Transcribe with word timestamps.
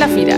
La 0.00 0.08
Vida, 0.08 0.36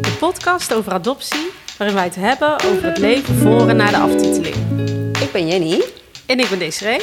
de 0.00 0.16
podcast 0.18 0.74
over 0.74 0.92
adoptie, 0.92 1.50
waarin 1.78 1.96
wij 1.96 2.04
het 2.04 2.14
hebben 2.14 2.54
over 2.54 2.84
het 2.84 2.98
leven 2.98 3.34
voor 3.34 3.68
en 3.68 3.76
na 3.76 3.90
de 3.90 3.96
aftiteling. 3.96 4.54
Ik 5.20 5.28
ben 5.32 5.46
Jenny. 5.48 5.82
En 6.26 6.38
ik 6.38 6.48
ben 6.48 6.58
Desiree. 6.58 7.00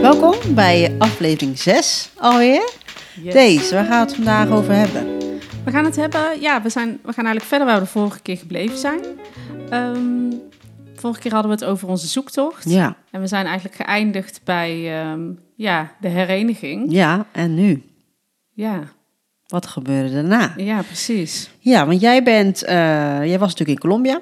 Welkom 0.00 0.54
bij 0.54 0.94
aflevering 0.98 1.58
6 1.58 2.10
alweer. 2.16 2.70
Yes. 3.22 3.32
Deze, 3.32 3.74
waar 3.74 3.84
gaan 3.84 4.00
we 4.00 4.06
het 4.06 4.14
vandaag 4.14 4.48
over 4.48 4.74
hebben? 4.74 5.18
We 5.64 5.70
gaan 5.70 5.84
het 5.84 5.96
hebben, 5.96 6.40
ja, 6.40 6.62
we, 6.62 6.68
zijn, 6.68 6.88
we 6.88 7.12
gaan 7.12 7.24
eigenlijk 7.24 7.46
verder 7.46 7.66
waar 7.66 7.78
we 7.78 7.84
de 7.84 7.90
vorige 7.90 8.20
keer 8.20 8.36
gebleven 8.36 8.78
zijn. 8.78 9.00
Ehm, 9.70 10.32
vorige 10.94 11.20
keer 11.20 11.32
hadden 11.32 11.50
we 11.50 11.56
het 11.56 11.66
over 11.66 11.88
onze 11.88 12.06
zoektocht. 12.06 12.70
Ja, 12.70 12.96
En 13.10 13.20
we 13.20 13.26
zijn 13.26 13.46
eigenlijk 13.46 13.76
geëindigd 13.76 14.40
bij 14.44 15.00
ehm, 15.00 15.32
ja, 15.56 15.92
de 16.00 16.08
hereniging. 16.08 16.92
ja 16.92 17.26
en 17.32 17.54
nu? 17.54 17.82
Ja, 18.52 18.98
Wat 19.50 19.66
gebeurde 19.66 20.12
daarna? 20.12 20.52
ja, 20.56 20.82
precies. 20.82 21.50
Ja, 21.58 21.86
want 21.86 22.00
jij 22.00 22.22
bent, 22.22 22.62
eh, 22.64 22.74
jij 23.24 23.38
was 23.38 23.48
natuurlijk 23.50 23.68
in 23.82 23.88
Colombia. 23.88 24.20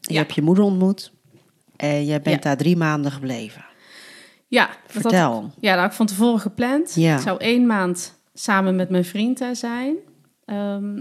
Je 0.00 0.12
Ja. 0.14 0.20
hebt 0.20 0.34
je 0.34 0.42
moeder 0.42 0.64
ontmoet. 0.64 1.12
En 1.76 2.04
jij 2.04 2.22
bent 2.22 2.36
Ja. 2.36 2.42
daar 2.42 2.56
drie 2.56 2.76
maanden 2.76 3.12
gebleven. 3.12 3.64
Ja, 4.48 4.66
dat 4.66 4.76
had 4.92 5.02
Vertel. 5.02 5.50
ja, 5.60 5.70
dat 5.72 5.80
had 5.80 5.90
ik 5.90 5.96
van 5.96 6.06
tevoren 6.06 6.40
gepland. 6.40 6.94
Ja. 6.94 7.14
Ik 7.16 7.22
zou 7.22 7.38
één 7.40 7.66
maand 7.66 8.14
samen 8.34 8.76
met 8.76 8.90
mijn 8.90 9.04
vriend 9.04 9.38
daar 9.38 9.56
zijn. 9.56 9.94
Ehm, 10.44 11.00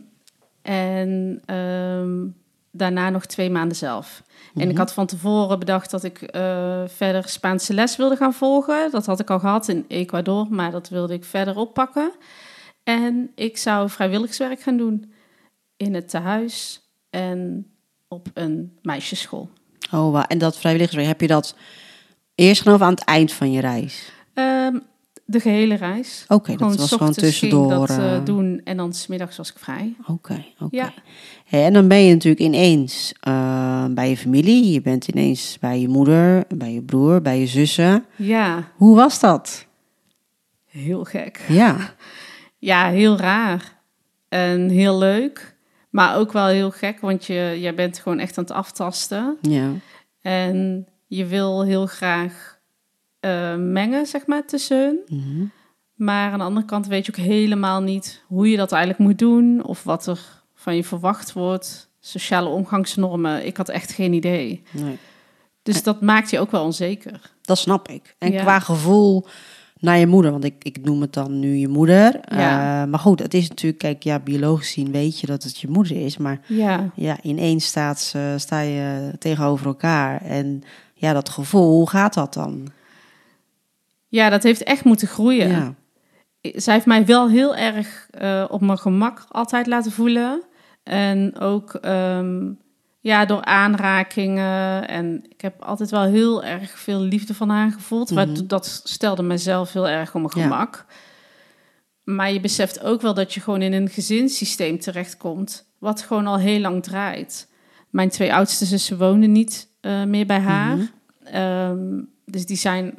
en 0.62 1.42
ehm, 1.46 2.28
daarna 2.72 3.10
nog 3.10 3.26
twee 3.26 3.50
maanden 3.50 3.78
zelf. 3.78 4.24
En 4.56 4.62
Mhm. 4.62 4.70
ik 4.70 4.78
had 4.78 4.94
van 4.94 5.06
tevoren 5.06 5.60
bedacht 5.60 5.92
dat 5.92 6.04
ik 6.04 6.22
eh, 6.22 6.82
verder 6.88 7.30
Spaanse 7.30 7.74
les 7.74 7.96
wilde 7.96 8.16
gaan 8.16 8.34
volgen. 8.34 8.92
Dat 8.92 9.06
had 9.06 9.20
ik 9.20 9.30
al 9.30 9.40
gehad 9.40 9.68
in 9.68 9.86
Ecuador, 9.88 10.48
maar 10.50 10.72
dat 10.72 10.90
wilde 10.90 11.14
ik 11.14 11.24
verder 11.26 11.56
oppakken. 11.58 12.12
En 12.86 13.32
ik 13.36 13.58
zou 13.58 13.90
vrijwilligerswerk 13.90 14.62
gaan 14.62 14.78
doen 14.78 15.12
in 15.78 15.94
het 15.94 16.10
tehuis 16.10 16.82
en 17.10 17.68
op 18.08 18.28
een 18.34 18.72
meisjesschool. 18.82 19.50
Oh, 19.92 20.12
wa- 20.12 20.28
en 20.28 20.38
dat 20.38 20.58
vrijwilligerswerk, 20.58 21.08
heb 21.08 21.22
je 21.22 21.28
dat 21.28 21.56
eerst 22.36 22.68
of 22.68 22.82
aan 22.82 22.90
het 22.94 23.04
eind 23.04 23.32
van 23.32 23.52
je 23.52 23.62
reis? 23.62 24.12
Ehm, 24.34 24.80
de 25.26 25.40
gehele 25.40 25.76
reis. 25.76 26.26
Oké, 26.28 26.56
dat 26.56 26.76
was 26.76 26.92
gewoon 26.92 27.14
tussendoor. 27.14 27.64
ik 27.64 27.70
dat 27.70 27.90
eh, 27.90 28.16
eh, 28.16 28.26
doen 28.26 28.62
en 28.64 28.78
dan 28.78 28.94
smiddags 28.94 29.38
was 29.38 29.50
ik 29.52 29.58
vrij. 29.60 29.96
Oké, 30.08 30.46
oké. 30.60 30.76
Ja. 30.76 30.94
En 31.50 31.74
dan 31.74 31.88
ben 31.88 32.04
je 32.04 32.14
natuurlijk 32.14 32.42
ineens 32.44 33.14
eh, 33.20 33.86
bij 33.90 34.10
je 34.10 34.18
familie. 34.18 34.72
Je 34.72 34.82
bent 34.82 35.08
ineens 35.08 35.58
bij 35.60 35.80
je 35.80 35.88
moeder, 35.88 36.44
bij 36.56 36.74
je 36.74 36.82
broer, 36.82 37.22
bij 37.22 37.40
je 37.40 37.48
zussen. 37.48 38.06
Ja, 38.16 38.72
Hoe 38.76 38.96
was 38.96 39.20
dat? 39.20 39.66
heel 40.66 41.04
gek. 41.04 41.46
Ja, 41.48 41.78
Ja, 42.66 42.90
heel 42.90 43.18
raar. 43.18 43.74
En 44.30 44.70
heel 44.70 44.98
leuk. 44.98 45.56
Maar 45.90 46.18
ook 46.18 46.32
wel 46.32 46.48
heel 46.48 46.72
gek, 46.72 47.00
want 47.00 47.26
je, 47.26 47.58
jij 47.60 47.76
bent 47.76 48.00
gewoon 48.00 48.20
echt 48.20 48.38
aan 48.38 48.44
het 48.44 48.54
aftasten. 48.54 49.38
ja. 49.42 49.70
En 50.22 50.88
je 51.08 51.26
wil 51.26 51.64
heel 51.64 51.86
graag 51.86 52.60
eh, 53.20 53.56
mengen, 53.56 54.06
zeg 54.06 54.26
maar, 54.26 54.46
tussen 54.46 54.78
hun. 54.78 55.00
Mhm. 55.20 55.46
Maar 55.96 56.32
aan 56.32 56.38
de 56.40 56.44
andere 56.46 56.66
kant 56.66 56.88
weet 56.88 57.06
je 57.06 57.12
ook 57.12 57.26
helemaal 57.26 57.82
niet 57.82 58.24
hoe 58.28 58.50
je 58.50 58.58
dat 58.58 58.72
eigenlijk 58.72 59.04
moet 59.04 59.20
doen. 59.20 59.64
Of 59.64 59.84
wat 59.84 60.08
er 60.08 60.20
van 60.56 60.76
je 60.76 60.84
verwacht 60.84 61.34
wordt. 61.34 61.90
Sociale 62.00 62.50
omgangsnormen. 62.50 63.46
Ik 63.46 63.58
had 63.58 63.70
echt 63.70 63.92
geen 63.92 64.14
idee. 64.14 64.64
Nee. 64.72 64.98
Dus 65.64 65.84
dat 65.84 66.02
maakt 66.02 66.30
je 66.30 66.40
ook 66.40 66.52
wel 66.52 66.64
onzeker. 66.64 67.32
Dat 67.42 67.58
snap 67.58 67.88
ik. 67.88 68.16
En 68.18 68.32
Ja. 68.32 68.42
qua 68.42 68.60
gevoel 68.60 69.28
naar 69.80 69.98
je 69.98 70.08
moeder, 70.08 70.32
want 70.32 70.44
ik, 70.44 70.56
ik 70.60 70.78
noem 70.82 71.02
het 71.02 71.14
dan 71.14 71.40
nu 71.40 71.56
je 71.56 71.68
moeder. 71.68 72.20
Ja. 72.22 72.82
Eh, 72.82 72.90
maar 72.90 73.00
goed, 73.00 73.20
het 73.20 73.34
is 73.34 73.50
natuurlijk, 73.50 73.80
kijk, 73.80 74.04
ja, 74.04 74.20
biologisch 74.20 74.72
zien 74.72 74.92
weet 74.92 75.20
je 75.20 75.28
dat 75.28 75.44
het 75.44 75.60
je 75.60 75.68
moeder 75.68 76.06
is. 76.06 76.18
Maar 76.18 76.40
Ja, 76.48 76.92
ja, 76.96 77.18
ineens 77.22 77.66
staat 77.66 78.00
ze, 78.00 78.34
sta 78.38 78.60
je 78.60 79.12
tegenover 79.20 79.66
elkaar. 79.66 80.22
En 80.22 80.64
ja, 80.94 81.14
dat 81.14 81.30
gevoel, 81.30 81.70
hoe 81.70 81.90
gaat 81.90 82.14
dat 82.14 82.34
dan? 82.34 82.72
ja 84.08 84.30
dat 84.30 84.44
heeft 84.44 84.64
echt 84.64 84.84
moeten 84.84 85.08
groeien. 85.08 85.50
Ja. 85.50 85.74
Zij 86.42 86.74
heeft 86.74 86.86
mij 86.86 87.06
wel 87.06 87.30
heel 87.30 87.56
erg 87.56 88.08
eh, 88.12 88.46
op 88.50 88.62
mijn 88.62 88.78
gemak 88.78 89.26
altijd 89.30 89.68
laten 89.68 89.92
voelen. 89.92 90.42
En 90.84 91.40
ook 91.40 91.74
ehm, 91.74 92.52
ja, 93.06 93.26
door 93.26 93.44
aanrakingen. 93.44 94.88
En 94.88 95.24
ik 95.30 95.42
heb 95.42 95.62
altijd 95.62 95.90
wel 95.90 96.04
heel 96.04 96.44
erg 96.44 96.80
veel 96.80 97.00
liefde 97.00 97.34
van 97.34 97.50
haar 97.50 97.72
gevoeld. 97.72 98.12
Mhm. 98.12 98.28
Wat, 98.28 98.50
dat 98.50 98.82
stelde 98.84 99.24
mezelf 99.24 99.74
heel 99.74 99.88
erg 99.88 100.16
op 100.16 100.22
mijn 100.22 100.34
Ja. 100.36 100.42
gemak. 100.44 100.86
Maar 102.04 102.32
je 102.32 102.40
beseft 102.40 102.84
ook 102.84 103.02
wel 103.02 103.14
dat 103.14 103.34
je 103.34 103.40
gewoon 103.40 103.62
in 103.62 103.74
een 103.74 103.90
gezinssysteem 103.90 104.80
terechtkomt. 104.80 105.66
Wat 105.80 106.02
gewoon 106.02 106.28
al 106.28 106.38
heel 106.38 106.60
lang 106.60 106.84
draait. 106.84 107.50
Mijn 107.90 108.10
twee 108.10 108.34
oudste 108.34 108.66
zussen 108.66 108.98
wonen 108.98 109.32
niet 109.32 109.68
eh, 109.82 110.04
meer 110.04 110.26
bij 110.26 110.40
haar. 110.40 110.76
Mhm. 110.78 110.86
Ehm, 111.24 112.02
dus 112.26 112.46
die 112.46 112.58
zijn 112.58 112.94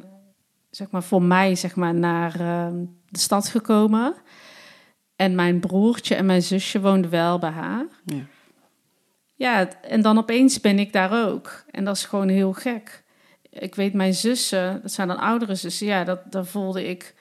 zeg 0.69 0.89
maar, 0.91 1.03
voor 1.03 1.21
mij 1.21 1.55
zeg 1.55 1.75
maar, 1.75 1.93
naar 1.93 2.39
ehm, 2.39 2.75
de 3.09 3.19
stad 3.19 3.47
gekomen. 3.47 4.13
En 5.15 5.35
mijn 5.35 5.59
broertje 5.59 6.15
en 6.15 6.25
mijn 6.25 6.43
zusje 6.43 6.81
woonden 6.81 7.11
wel 7.11 7.39
bij 7.39 7.49
haar. 7.49 7.85
Ja. 8.05 8.25
Ja, 9.37 9.67
en 9.81 10.01
dan 10.01 10.17
opeens 10.17 10.61
ben 10.61 10.79
ik 10.79 10.93
daar 10.93 11.27
ook. 11.27 11.63
En 11.71 11.83
dat 11.83 11.95
is 11.95 12.05
gewoon 12.05 12.27
heel 12.27 12.53
gek. 12.53 13.03
Ik 13.49 13.75
weet, 13.75 13.93
mijn 13.93 14.13
zussen, 14.13 14.79
dat 14.81 14.91
zijn 14.91 15.07
dan 15.07 15.17
oudere 15.19 15.55
zussen, 15.55 15.87
ja, 15.87 16.03
dat, 16.03 16.19
daar 16.29 16.45
voelde 16.45 16.89
ik. 16.89 17.15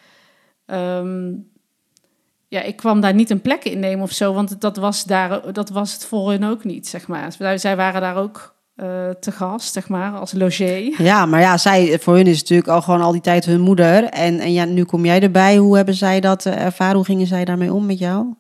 ehm, 0.67 1.33
ja, 2.49 2.63
ik 2.63 2.77
kwam 2.77 3.01
daar 3.01 3.15
niet 3.15 3.31
een 3.31 3.41
plek 3.41 3.65
in 3.65 3.81
nemen 3.81 4.03
of 4.03 4.13
zo, 4.13 4.33
want 4.33 4.61
dat 4.61 4.77
was, 4.77 5.05
daar, 5.05 5.53
dat 5.53 5.69
was 5.69 5.93
het 5.93 6.05
voor 6.05 6.31
hun 6.31 6.45
ook 6.45 6.65
niet, 6.65 6.89
zeg 6.89 7.07
maar. 7.09 7.59
Zij, 7.59 7.77
waren 7.77 8.01
daar 8.01 8.17
ook 8.17 8.55
eh, 8.75 9.11
te 9.11 9.33
gast, 9.33 9.73
zeg 9.73 9.89
maar, 9.89 10.19
als 10.19 10.33
logé. 10.33 10.93
Ja, 10.99 11.27
maar 11.27 11.41
ja, 11.41 11.57
zij, 11.57 11.99
voor 11.99 12.15
hun 12.15 12.27
is 12.27 12.41
natuurlijk 12.41 12.69
al 12.69 12.83
gewoon 12.83 13.01
al 13.01 13.13
die 13.13 13.21
tijd 13.21 13.45
hun 13.45 13.61
moeder. 13.61 14.05
En, 14.05 14.39
en 14.39 14.53
ja, 14.53 14.65
nu 14.65 14.85
kom 14.85 15.05
jij 15.05 15.23
erbij. 15.23 15.57
Hoe 15.57 15.77
hebben 15.77 15.95
zij 15.95 16.21
dat 16.21 16.47
eh, 16.47 16.65
ervaren? 16.65 16.97
Hoe 16.97 17.05
gingen 17.05 17.27
zij 17.27 17.45
daarmee 17.45 17.73
om 17.73 17.87
met 17.87 17.99
jou? 17.99 18.35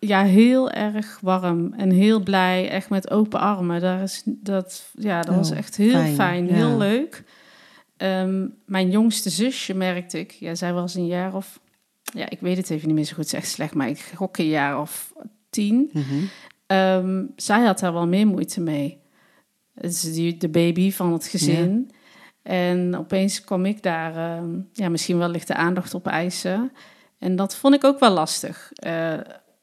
Ja, 0.00 0.24
heel 0.24 0.70
erg 0.70 1.18
warm 1.22 1.72
en 1.72 1.90
heel 1.90 2.20
blij, 2.22 2.68
echt 2.68 2.90
met 2.90 3.10
open 3.10 3.40
armen. 3.40 3.80
Daar 3.80 4.02
is, 4.02 4.22
dat, 4.24 4.90
ja, 4.94 5.20
dat 5.20 5.30
Oh, 5.30 5.36
was 5.36 5.50
echt 5.50 5.76
heel 5.76 5.90
fijn, 5.90 6.14
fijn, 6.14 6.46
ja. 6.46 6.54
heel 6.54 6.76
leuk. 6.76 7.24
Ehm, 7.96 8.46
mijn 8.66 8.90
jongste 8.90 9.30
zusje 9.30 9.74
merkte 9.74 10.18
ik, 10.18 10.30
ja, 10.32 10.54
zij 10.54 10.72
was 10.72 10.94
een 10.94 11.06
jaar 11.06 11.34
of, 11.34 11.60
ja, 12.02 12.28
ik 12.30 12.40
weet 12.40 12.56
het 12.56 12.70
even 12.70 12.86
niet 12.86 12.96
meer 12.96 13.04
zo 13.04 13.14
goed, 13.14 13.32
echt 13.32 13.48
slecht, 13.48 13.74
maar 13.74 13.88
ik 13.88 13.98
gok 14.16 14.38
een 14.38 14.48
jaar 14.48 14.80
of 14.80 15.12
tien. 15.50 15.90
Mhm. 15.92 16.04
Ehm, 16.66 17.24
zij 17.36 17.64
had 17.64 17.78
daar 17.78 17.92
wel 17.92 18.06
meer 18.06 18.26
moeite 18.26 18.60
mee. 18.60 18.98
Die, 20.12 20.36
de 20.36 20.48
baby 20.48 20.92
van 20.92 21.12
het 21.12 21.26
gezin. 21.26 21.90
En 22.42 22.96
opeens 22.98 23.44
kwam 23.44 23.64
ik 23.66 23.82
daar 23.82 24.16
ehm, 24.16 24.58
ja, 24.72 24.88
misschien 24.88 25.18
wel 25.18 25.28
lichte 25.28 25.54
aandacht 25.54 25.94
op 25.94 26.06
eisen. 26.06 26.72
En 27.18 27.36
dat 27.36 27.56
vond 27.56 27.74
ik 27.74 27.84
ook 27.84 27.98
wel 28.00 28.10
lastig. 28.10 28.70
Eh, 28.72 29.18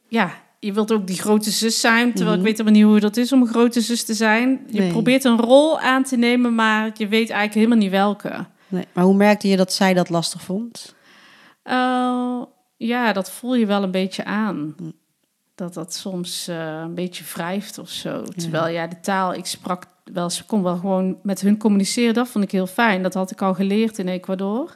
ja, 0.08 0.32
je 0.60 0.74
wilt 0.74 0.92
ook 0.92 1.08
die 1.08 1.18
grote 1.20 1.52
zus 1.52 1.80
zijn, 1.80 2.14
terwijl 2.14 2.30
Mhm. 2.38 2.40
ik 2.40 2.44
weet 2.46 2.58
helemaal 2.58 2.80
niet 2.82 2.90
hoe 2.92 3.00
dat 3.00 3.18
is 3.18 3.32
om 3.32 3.42
een 3.42 3.48
grote 3.48 3.82
zus 3.82 4.04
te 4.04 4.14
zijn. 4.14 4.66
Je 4.70 4.80
Nee. 4.80 4.92
probeert 4.92 5.24
een 5.24 5.40
rol 5.40 5.80
aan 5.80 6.04
te 6.04 6.18
nemen, 6.18 6.56
maar 6.56 6.84
je 6.94 7.08
weet 7.08 7.30
eigenlijk 7.30 7.54
helemaal 7.54 7.78
niet 7.78 7.92
welke. 7.92 8.46
Nee. 8.68 8.86
Maar 8.94 9.04
hoe 9.04 9.16
merkte 9.16 9.48
je 9.48 9.58
dat 9.58 9.74
zij 9.74 9.94
dat 9.94 10.10
lastig 10.10 10.42
vond? 10.42 10.96
Eh, 11.64 12.42
ja, 12.78 13.14
dat 13.14 13.32
voel 13.32 13.56
je 13.56 13.66
wel 13.66 13.84
een 13.84 13.92
beetje 13.92 14.26
aan. 14.26 14.74
Hm. 14.78 14.84
Dat 15.56 15.74
dat 15.74 15.94
soms 15.94 16.48
eh, 16.48 16.80
een 16.84 16.94
beetje 16.96 17.24
wrijft 17.34 17.78
of 17.78 17.90
zo. 17.90 18.24
Terwijl 18.24 18.68
ja, 18.68 18.88
de 18.88 19.00
taal, 19.00 19.34
ik 19.34 19.46
sprak 19.46 19.84
wel, 20.04 20.30
ze 20.30 20.46
kon 20.46 20.64
wel 20.64 20.78
gewoon 20.78 21.18
met 21.24 21.42
hun 21.42 21.58
communiceren. 21.58 22.14
Dat 22.14 22.28
vond 22.28 22.44
ik 22.44 22.52
heel 22.52 22.68
fijn. 22.68 23.04
Dat 23.04 23.14
had 23.14 23.32
ik 23.32 23.42
al 23.42 23.54
geleerd 23.54 23.98
in 23.98 24.08
Ecuador. 24.08 24.76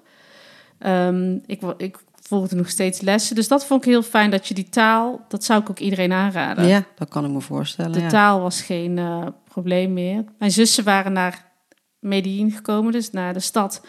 Ehm, 0.80 1.38
ik, 1.46 1.62
ik 1.78 1.98
volgde 2.32 2.56
nog 2.56 2.70
steeds 2.70 3.02
lessen. 3.02 3.36
Dus 3.36 3.48
dat 3.48 3.66
vond 3.66 3.86
ik 3.86 3.90
heel 3.90 4.04
fijn 4.04 4.32
dat 4.32 4.48
je 4.48 4.54
die 4.54 4.70
taal, 4.70 5.26
dat 5.28 5.44
zou 5.44 5.62
ik 5.62 5.70
ook 5.70 5.80
iedereen 5.80 6.12
aanraden. 6.12 6.68
Ja, 6.68 6.84
dat 6.96 7.10
kan 7.10 7.26
ik 7.26 7.32
me 7.32 7.42
voorstellen. 7.42 7.92
De 7.92 8.00
ja. 8.00 8.10
taal 8.10 8.42
was 8.42 8.62
geen 8.62 8.98
eh, 8.98 9.26
probleem 9.48 9.94
meer. 9.94 10.24
Mijn 10.38 10.52
zussen 10.52 10.84
waren 10.84 11.14
naar 11.14 11.52
Medellin 12.00 12.52
gekomen, 12.52 12.92
dus 12.92 13.12
naar 13.12 13.34
de 13.34 13.40
stad. 13.40 13.82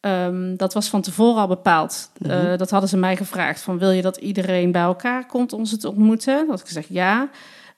Ehm, 0.00 0.56
dat 0.56 0.74
was 0.74 0.88
van 0.88 1.02
tevoren 1.02 1.40
al 1.40 1.48
bepaald. 1.48 2.10
Mhm. 2.18 2.30
Eh, 2.30 2.58
dat 2.58 2.70
hadden 2.70 2.88
ze 2.88 2.96
mij 2.96 3.16
gevraagd. 3.16 3.60
Van, 3.60 3.78
wil 3.78 3.90
je 3.90 4.02
dat 4.02 4.16
iedereen 4.16 4.72
bij 4.72 4.82
elkaar 4.82 5.26
komt 5.26 5.52
om 5.52 5.64
ze 5.64 5.76
te 5.76 5.88
ontmoeten? 5.88 6.46
Dat 6.46 6.60
ik 6.60 6.66
gezegd 6.66 6.88
ja. 6.88 7.28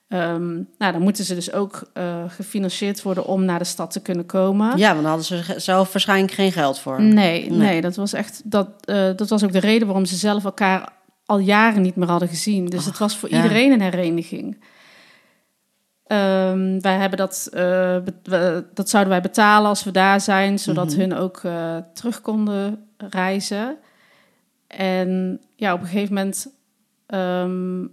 Ehm, 0.07 0.53
nou, 0.77 0.91
dan 0.91 1.01
moeten 1.01 1.23
ze 1.25 1.35
dus 1.35 1.51
ook 1.51 1.89
eh, 1.93 2.23
gefinancierd 2.27 3.01
worden 3.01 3.25
om 3.25 3.45
naar 3.45 3.59
de 3.59 3.65
stad 3.65 3.91
te 3.91 4.01
kunnen 4.01 4.25
komen. 4.25 4.77
Ja, 4.77 4.89
want 4.89 5.01
dan 5.01 5.05
hadden 5.11 5.25
ze 5.25 5.53
zelf 5.59 5.91
waarschijnlijk 5.93 6.33
geen 6.33 6.51
geld 6.51 6.79
voor. 6.79 7.01
Nee, 7.01 7.49
nee, 7.49 7.49
Nee. 7.57 7.81
dat 7.81 7.95
was 7.95 8.13
echt. 8.13 8.41
Dat, 8.45 8.69
eh, 8.85 9.09
dat 9.15 9.29
was 9.29 9.43
ook 9.43 9.51
de 9.51 9.59
reden 9.59 9.87
waarom 9.87 10.05
ze 10.05 10.15
zelf 10.15 10.43
elkaar 10.45 10.89
al 11.25 11.37
jaren 11.39 11.81
niet 11.81 11.95
meer 11.95 12.07
hadden 12.07 12.27
gezien. 12.29 12.65
Dus 12.65 12.85
het 12.85 12.97
was 12.97 13.17
voor 13.17 13.29
ja. 13.29 13.35
iedereen 13.35 13.71
een 13.71 13.81
hereniging. 13.81 14.63
Ehm, 16.05 16.79
wij 16.79 16.95
hebben 16.97 17.17
dat, 17.17 17.47
eh, 17.51 17.59
we- 18.23 18.65
dat 18.73 18.89
zouden 18.89 19.11
wij 19.13 19.21
betalen 19.21 19.67
als 19.69 19.83
we 19.83 19.91
daar 19.91 20.21
zijn, 20.21 20.59
zodat 20.59 20.89
Mhm. 20.91 20.99
hun 20.99 21.13
ook 21.15 21.41
terug 21.93 22.21
konden 22.21 22.87
reizen. 22.97 23.77
En 24.67 25.41
ja, 25.55 25.73
op 25.73 25.79
een 25.81 25.87
gegeven 25.87 26.13
moment 26.13 26.55
ehm, 27.07 27.85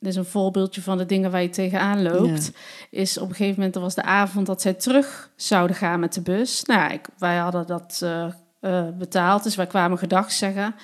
dit 0.00 0.08
is 0.10 0.16
een 0.16 0.24
voorbeeldje 0.24 0.82
van 0.82 0.98
de 0.98 1.06
dingen 1.06 1.30
waar 1.30 1.42
je 1.42 1.50
tegenaan 1.50 2.02
loopt. 2.02 2.52
Is 2.90 3.18
op 3.18 3.28
een 3.28 3.34
gegeven 3.34 3.56
moment, 3.56 3.74
er 3.74 3.80
was 3.80 3.94
de 3.94 4.02
avond 4.02 4.46
dat 4.46 4.62
zij 4.62 4.74
terug 4.74 5.30
zouden 5.36 5.76
gaan 5.76 6.00
met 6.00 6.14
de 6.14 6.20
bus. 6.20 6.64
Nou, 6.64 6.80
ja, 6.80 6.90
ik, 6.90 7.08
wij 7.18 7.36
hadden 7.36 7.66
dat 7.66 8.00
eh, 8.02 8.24
eh, 8.60 8.88
betaald, 8.98 9.42
dus 9.42 9.56
wij 9.56 9.66
kwamen 9.66 9.98
gedag 9.98 10.32
zeggen. 10.32 10.74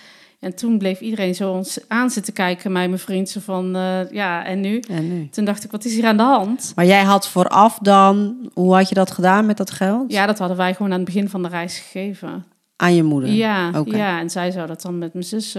En 0.40 0.54
toen 0.54 0.78
bleef 0.78 1.00
iedereen 1.00 1.34
zo 1.34 1.52
ons 1.52 1.78
aan 1.88 2.10
zitten 2.10 2.32
kijken, 2.32 2.72
mij 2.72 2.88
mijn 2.88 3.00
vriend, 3.00 3.28
zo 3.28 3.40
van, 3.40 3.76
eh, 3.76 4.10
ja, 4.10 4.44
en 4.44 4.60
nu? 4.60 4.80
En 4.80 5.08
nu? 5.08 5.28
Toen 5.28 5.44
dacht 5.44 5.64
ik, 5.64 5.70
wat 5.70 5.84
is 5.84 5.94
hier 5.94 6.06
aan 6.06 6.16
de 6.16 6.22
hand? 6.22 6.72
Maar 6.74 6.86
jij 6.86 7.02
had 7.02 7.28
vooraf 7.28 7.78
dan, 7.78 8.36
hoe 8.54 8.74
had 8.74 8.88
je 8.88 8.94
dat 8.94 9.10
gedaan 9.10 9.46
met 9.46 9.56
dat 9.56 9.70
geld? 9.70 10.12
Ja, 10.12 10.26
dat 10.26 10.38
hadden 10.38 10.56
wij 10.56 10.74
gewoon 10.74 10.92
aan 10.92 11.00
het 11.00 11.06
begin 11.06 11.28
van 11.28 11.42
de 11.42 11.48
reis 11.48 11.78
gegeven. 11.78 12.44
Aan 12.76 12.94
je 12.94 13.02
moeder? 13.02 13.30
Ja, 13.30 13.70
ja, 13.84 14.20
en 14.20 14.30
zij 14.30 14.50
zou 14.50 14.66
dat 14.66 14.82
dan 14.82 14.98
met 14.98 15.12
mijn 15.12 15.24
zus 15.24 15.56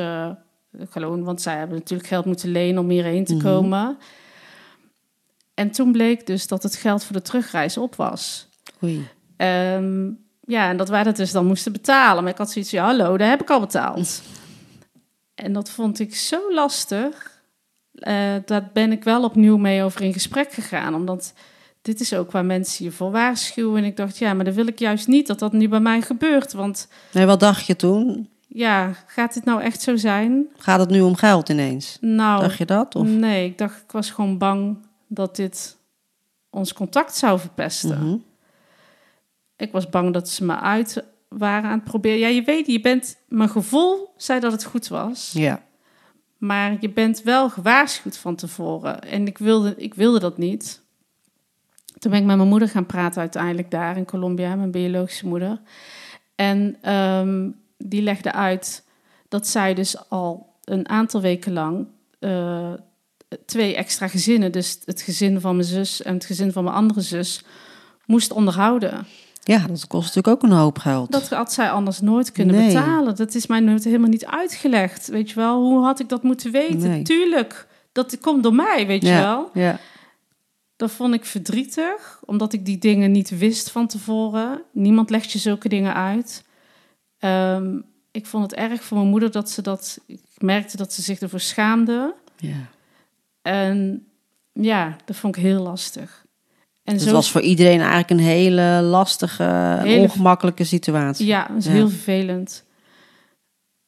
gewoon, 0.89 1.23
want 1.23 1.41
zij 1.41 1.57
hebben 1.57 1.77
natuurlijk 1.77 2.09
geld 2.09 2.25
moeten 2.25 2.49
lenen 2.51 2.81
om 2.81 2.89
hierheen 2.89 3.25
te 3.25 3.33
Mhm. 3.35 3.43
komen. 3.43 3.97
En 5.53 5.71
toen 5.71 5.91
bleek 5.91 6.25
dus 6.27 6.47
dat 6.47 6.63
het 6.63 6.75
geld 6.75 7.03
voor 7.03 7.15
de 7.15 7.21
terugreis 7.21 7.77
op 7.77 7.95
was. 7.95 8.47
Oei. 8.83 9.07
Ehm, 9.37 10.09
ja, 10.41 10.69
en 10.69 10.77
dat 10.77 10.89
wij 10.89 11.03
dat 11.03 11.15
dus 11.15 11.31
dan 11.31 11.45
moesten 11.45 11.71
betalen. 11.71 12.23
Maar 12.23 12.31
ik 12.31 12.37
had 12.37 12.51
zoiets 12.51 12.69
van, 12.71 12.79
ja, 12.79 12.85
hallo, 12.85 13.17
dat 13.17 13.27
heb 13.29 13.41
ik 13.41 13.49
al 13.49 13.59
betaald. 13.59 14.21
En 15.35 15.53
dat 15.53 15.69
vond 15.69 15.99
ik 15.99 16.15
zo 16.15 16.53
lastig. 16.53 17.35
Eh, 17.93 18.35
daar 18.45 18.69
ben 18.73 18.91
ik 18.91 19.03
wel 19.03 19.23
opnieuw 19.23 19.57
mee 19.57 19.83
over 19.83 20.01
in 20.01 20.13
gesprek 20.13 20.51
gegaan. 20.53 20.95
Omdat 20.95 21.33
dit 21.81 21.99
is 21.99 22.13
ook 22.13 22.31
waar 22.31 22.45
mensen 22.45 22.85
je 22.85 22.91
voor 22.91 23.11
waarschuwen. 23.11 23.77
En 23.77 23.83
ik 23.83 23.95
dacht, 23.97 24.17
ja, 24.17 24.33
maar 24.33 24.45
dan 24.45 24.53
wil 24.53 24.67
ik 24.67 24.79
juist 24.79 25.07
niet 25.07 25.27
dat 25.27 25.39
dat 25.39 25.51
nu 25.53 25.69
bij 25.69 25.79
mij 25.79 26.01
gebeurt. 26.01 26.53
Want 26.53 26.87
Nee, 27.11 27.25
wat 27.25 27.39
dacht 27.39 27.65
je 27.65 27.75
toen? 27.75 28.29
Ja, 28.47 28.93
gaat 29.05 29.33
dit 29.33 29.45
nou 29.45 29.61
echt 29.61 29.81
zo 29.81 29.95
zijn? 29.95 30.47
Gaat 30.57 30.79
het 30.79 30.89
nu 30.89 31.01
om 31.01 31.15
geld 31.15 31.49
ineens? 31.49 31.97
Nou, 32.01 32.41
Dacht 32.41 32.57
je 32.57 32.65
dat? 32.65 32.95
Of? 32.95 33.07
nee, 33.07 33.45
ik 33.45 33.57
dacht, 33.57 33.81
ik 33.81 33.91
was 33.91 34.09
gewoon 34.11 34.37
bang 34.37 34.77
dat 35.07 35.35
dit 35.35 35.77
ons 36.49 36.73
contact 36.73 37.15
zou 37.15 37.39
verpesten. 37.39 38.03
Mhm. 38.03 38.17
Ik 39.55 39.71
was 39.71 39.89
bang 39.89 40.13
dat 40.13 40.29
ze 40.29 40.45
me 40.45 40.59
uit 40.59 41.03
waren 41.27 41.69
aan 41.69 41.77
het 41.77 41.83
proberen. 41.83 42.19
Ja, 42.19 42.27
je 42.27 42.43
weet, 42.43 42.67
je 42.67 42.81
bent, 42.81 43.17
mijn 43.27 43.49
gevoel 43.49 44.13
zei 44.17 44.39
dat 44.39 44.51
het 44.51 44.63
goed 44.63 44.87
was. 44.87 45.31
Ja. 45.33 45.61
Maar 46.37 46.77
je 46.79 46.89
bent 46.89 47.21
wel 47.23 47.49
gewaarschuwd 47.49 48.17
van 48.17 48.35
tevoren. 48.35 49.01
En 49.01 49.27
ik 49.27 49.37
wilde, 49.37 49.75
ik 49.77 49.93
wilde 49.93 50.19
dat 50.19 50.37
niet. 50.37 50.81
Toen 51.99 52.11
ben 52.11 52.19
ik 52.19 52.25
met 52.25 52.37
mijn 52.37 52.49
moeder 52.49 52.69
gaan 52.69 52.85
praten 52.85 53.21
uiteindelijk 53.21 53.71
daar 53.71 53.97
in 53.97 54.05
Colombia, 54.05 54.55
mijn 54.55 54.71
biologische 54.71 55.27
moeder. 55.27 55.59
En 56.35 56.77
ehm, 56.81 57.49
die 57.77 58.01
legde 58.01 58.31
uit 58.31 58.83
dat 59.29 59.47
zij 59.47 59.73
dus 59.73 60.09
al 60.09 60.53
een 60.63 60.89
aantal 60.89 61.21
weken 61.21 61.53
lang 61.53 61.87
eh, 62.19 62.73
twee 63.45 63.75
extra 63.75 64.07
gezinnen, 64.07 64.51
dus 64.51 64.79
het 64.85 65.01
gezin 65.01 65.41
van 65.41 65.55
mijn 65.55 65.67
zus 65.67 66.01
en 66.01 66.13
het 66.13 66.25
gezin 66.25 66.51
van 66.51 66.63
mijn 66.63 66.75
andere 66.75 67.01
zus, 67.01 67.43
moest 68.05 68.31
onderhouden. 68.31 69.05
ja, 69.43 69.67
dat 69.67 69.87
kost 69.87 70.15
natuurlijk 70.15 70.43
ook 70.43 70.51
een 70.51 70.57
hoop 70.57 70.77
geld. 70.79 71.11
Dat 71.11 71.29
had 71.29 71.53
zij 71.53 71.71
anders 71.71 72.01
nooit 72.01 72.31
kunnen 72.31 72.55
Nee. 72.55 72.67
betalen. 72.67 73.15
Dat 73.15 73.35
is 73.35 73.47
mij 73.47 73.59
nooit 73.59 73.83
helemaal 73.83 74.09
niet 74.09 74.25
uitgelegd. 74.25 75.07
Weet 75.07 75.29
je 75.29 75.35
wel, 75.35 75.61
hoe 75.61 75.83
had 75.83 75.99
ik 75.99 76.09
dat 76.09 76.23
moeten 76.23 76.51
weten? 76.51 76.89
Nee. 76.89 77.01
Tuurlijk, 77.03 77.67
dat 77.91 78.19
komt 78.19 78.43
door 78.43 78.53
mij, 78.53 78.87
weet 78.87 79.01
je 79.01 79.13
wel. 79.13 79.49
Ja. 79.53 79.79
Dat 80.75 80.91
vond 80.91 81.13
ik 81.13 81.25
verdrietig, 81.25 82.19
omdat 82.25 82.53
ik 82.53 82.65
die 82.65 82.77
dingen 82.77 83.11
niet 83.11 83.37
wist 83.37 83.71
van 83.71 83.87
tevoren. 83.87 84.61
Niemand 84.71 85.09
legt 85.09 85.31
je 85.31 85.39
zulke 85.39 85.69
dingen 85.69 85.93
uit. 85.93 86.43
Ehm, 87.19 87.79
ik 88.11 88.25
vond 88.25 88.43
het 88.51 88.59
erg 88.59 88.83
voor 88.83 88.97
mijn 88.97 89.09
moeder 89.09 89.31
dat 89.31 89.49
ze 89.49 89.61
dat... 89.61 89.99
Ik 90.05 90.19
merkte 90.37 90.77
dat 90.77 90.93
ze 90.93 91.01
zich 91.01 91.19
ervoor 91.19 91.39
schaamde. 91.39 92.13
ja. 92.37 92.69
En 93.41 94.05
ja, 94.53 94.95
dat 95.05 95.15
vond 95.15 95.35
ik 95.37 95.41
heel 95.43 95.61
lastig. 95.61 96.25
En 96.83 96.93
Dus 96.93 97.03
het 97.03 97.11
was 97.13 97.31
voor 97.31 97.41
iedereen 97.41 97.79
eigenlijk 97.79 98.09
een 98.09 98.19
hele 98.19 98.81
lastige, 98.81 99.43
Hele- 99.83 100.01
ongemakkelijke 100.01 100.63
situatie. 100.63 101.25
Ja, 101.25 101.47
dat 101.47 101.57
is 101.57 101.65
Ja. 101.65 101.71
heel 101.71 101.89
vervelend. 101.89 102.63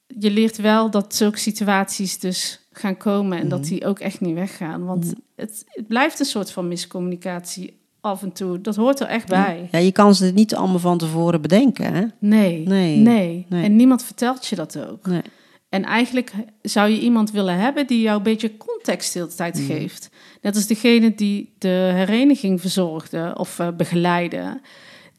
Je 0.07 0.31
leert 0.31 0.57
wel 0.57 0.89
dat 0.89 1.15
zulke 1.15 1.37
situaties 1.37 2.19
dus 2.19 2.59
gaan 2.71 2.97
komen 2.97 3.39
en 3.39 3.49
dat 3.49 3.59
Mhm. 3.59 3.69
die 3.69 3.85
ook 3.85 3.99
echt 3.99 4.19
niet 4.21 4.33
weggaan. 4.35 4.85
Want 4.85 5.13
het, 5.35 5.63
het 5.67 5.87
blijft 5.87 6.19
een 6.19 6.25
soort 6.25 6.51
van 6.51 6.67
miscommunicatie 6.67 7.78
af 8.01 8.21
en 8.23 8.31
toe. 8.31 8.61
Dat 8.61 8.75
hoort 8.75 8.99
er 8.99 9.07
echt 9.07 9.27
bij. 9.27 9.67
Ja, 9.71 9.79
je 9.79 9.91
kan 9.91 10.15
ze 10.15 10.31
niet 10.35 10.55
allemaal 10.55 10.79
van 10.79 10.97
tevoren 10.97 11.41
bedenken, 11.41 11.93
hè? 11.93 12.05
Nee, 12.19 12.67
Nee. 12.67 12.97
nee, 12.97 13.45
Nee. 13.49 13.63
En 13.63 13.75
niemand 13.75 14.03
vertelt 14.03 14.47
je 14.47 14.55
dat 14.55 14.85
ook. 14.89 15.05
Nee. 15.07 15.21
En 15.69 15.83
eigenlijk 15.83 16.31
zou 16.61 16.89
je 16.89 16.99
iemand 16.99 17.31
willen 17.31 17.55
hebben 17.59 17.87
die 17.87 18.01
jou 18.01 18.17
een 18.17 18.23
beetje 18.23 18.57
context 18.57 19.13
de 19.13 19.19
hele 19.19 19.31
tijd 19.33 19.57
Mhm. 19.57 19.65
geeft. 19.65 20.09
Net 20.41 20.55
als 20.55 20.67
degene 20.67 21.15
die 21.15 21.53
de 21.57 21.91
hereniging 21.93 22.61
verzorgde 22.61 23.33
of 23.37 23.59
eh, 23.59 23.67
begeleidde. 23.77 24.61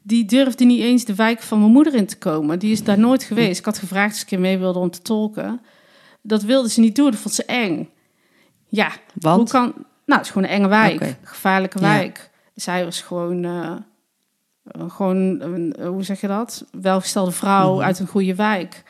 Die 0.02 0.24
durfde 0.24 0.64
niet 0.64 0.80
eens 0.80 1.04
de 1.04 1.14
wijk 1.14 1.42
van 1.42 1.58
mijn 1.60 1.72
moeder 1.72 1.94
in 1.94 2.06
te 2.06 2.18
komen. 2.18 2.58
Die 2.58 2.72
is 2.72 2.84
daar 2.84 2.98
nooit 2.98 3.22
geweest. 3.22 3.58
Ik 3.58 3.64
had 3.64 3.78
gevraagd 3.78 4.10
of 4.10 4.16
ze 4.16 4.20
een 4.22 4.28
keer 4.28 4.40
mee 4.40 4.58
wilde 4.58 4.78
om 4.78 4.90
te 4.90 5.02
tolken. 5.02 5.60
Dat 6.22 6.42
wilde 6.42 6.68
ze 6.68 6.80
niet 6.80 6.96
doen, 6.96 7.10
dat 7.10 7.20
vond 7.20 7.34
ze 7.34 7.44
eng. 7.44 7.88
Ja, 8.68 8.88
hoe 8.88 8.96
Want? 9.12 9.50
kan... 9.50 9.72
Nou, 10.06 10.18
het 10.22 10.24
is 10.28 10.30
gewoon 10.30 10.48
een 10.48 10.54
enge 10.54 10.68
wijk, 10.68 11.16
gevaarlijke 11.22 11.80
Ja. 11.80 12.29
Zij 12.60 12.84
was 12.84 13.00
gewoon, 13.00 13.44
eh, 13.44 13.72
gewoon 14.88 15.16
een, 15.40 15.72
eh, 15.78 15.88
hoe 15.88 16.02
zeg 16.02 16.20
je 16.20 16.26
dat? 16.26 16.64
Welgestelde 16.80 17.30
vrouw 17.30 17.74
Mhm. 17.74 17.82
uit 17.84 17.98
een 17.98 18.06
goede 18.06 18.34
wijk. 18.34 18.82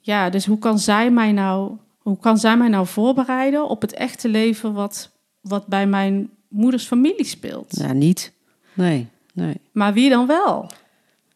Ja, 0.00 0.30
dus 0.30 0.46
hoe 0.46 0.58
kan 0.58 0.78
zij 0.78 1.10
mij 1.10 1.32
nou, 1.32 1.72
hoe 1.98 2.18
kan 2.18 2.38
zij 2.38 2.56
mij 2.56 2.68
nou 2.68 2.86
voorbereiden 2.86 3.68
op 3.68 3.80
het 3.80 3.92
echte 3.94 4.28
leven 4.28 4.72
wat, 4.72 5.10
wat 5.40 5.66
bij 5.66 5.86
mijn 5.86 6.30
moeders 6.48 6.84
familie 6.86 7.24
speelt? 7.26 7.66
Ja, 7.68 7.92
niet. 7.92 8.32
Nee, 8.74 9.08
nee. 9.34 9.60
Maar 9.72 9.92
wie 9.92 10.10
dan 10.10 10.26
wel? 10.26 10.70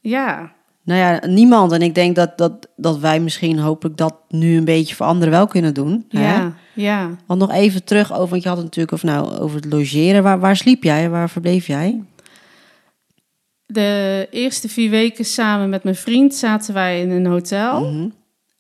Ja, 0.00 0.54
Nou 0.82 1.00
ja, 1.00 1.26
niemand. 1.26 1.72
En 1.72 1.82
ik 1.82 1.94
denk 1.94 2.16
dat, 2.16 2.38
dat, 2.38 2.68
dat 2.76 2.98
wij 2.98 3.20
misschien 3.20 3.58
hopelijk 3.58 3.96
dat 3.96 4.14
nu 4.28 4.56
een 4.56 4.64
beetje 4.64 4.94
voor 4.94 5.06
anderen 5.06 5.32
wel 5.34 5.46
kunnen 5.46 5.74
doen. 5.74 6.04
Hè? 6.08 6.34
ja, 6.34 6.52
ja. 6.76 7.11
Want 7.26 7.40
nog 7.40 7.52
even 7.52 7.84
terug 7.84 8.12
over, 8.12 8.28
want 8.28 8.43
je 8.43 8.49
had 8.49 8.56
het 8.56 8.67
natuurlijk 8.67 8.93
over, 8.94 9.06
nou, 9.06 9.38
over 9.38 9.56
het 9.56 9.73
logeren. 9.73 10.23
Waar, 10.23 10.40
waar 10.40 10.56
sliep 10.56 10.82
jij? 10.82 11.11
Waar 11.11 11.31
verbleef 11.31 11.67
jij? 11.67 12.02
De 13.66 14.28
eerste 14.30 14.68
vier 14.68 14.90
weken 14.90 15.25
samen 15.25 15.68
met 15.68 15.85
mijn 15.85 15.97
vriend 15.97 16.35
zaten 16.35 16.75
wij 16.75 17.00
in 17.00 17.11
een 17.11 17.26
hotel. 17.26 17.90
Mhm. 17.90 18.09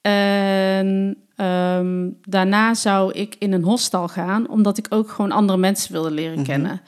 En 0.00 1.16
ehm, 1.36 2.08
daarna 2.22 2.74
zou 2.74 3.12
ik 3.12 3.36
in 3.38 3.52
een 3.52 3.62
hostel 3.62 4.08
gaan, 4.08 4.48
omdat 4.50 4.78
ik 4.78 4.86
ook 4.88 5.10
gewoon 5.10 5.32
andere 5.32 5.58
mensen 5.58 5.92
wilde 5.92 6.10
leren 6.10 6.34
Mhm. 6.38 6.44
kennen. 6.44 6.80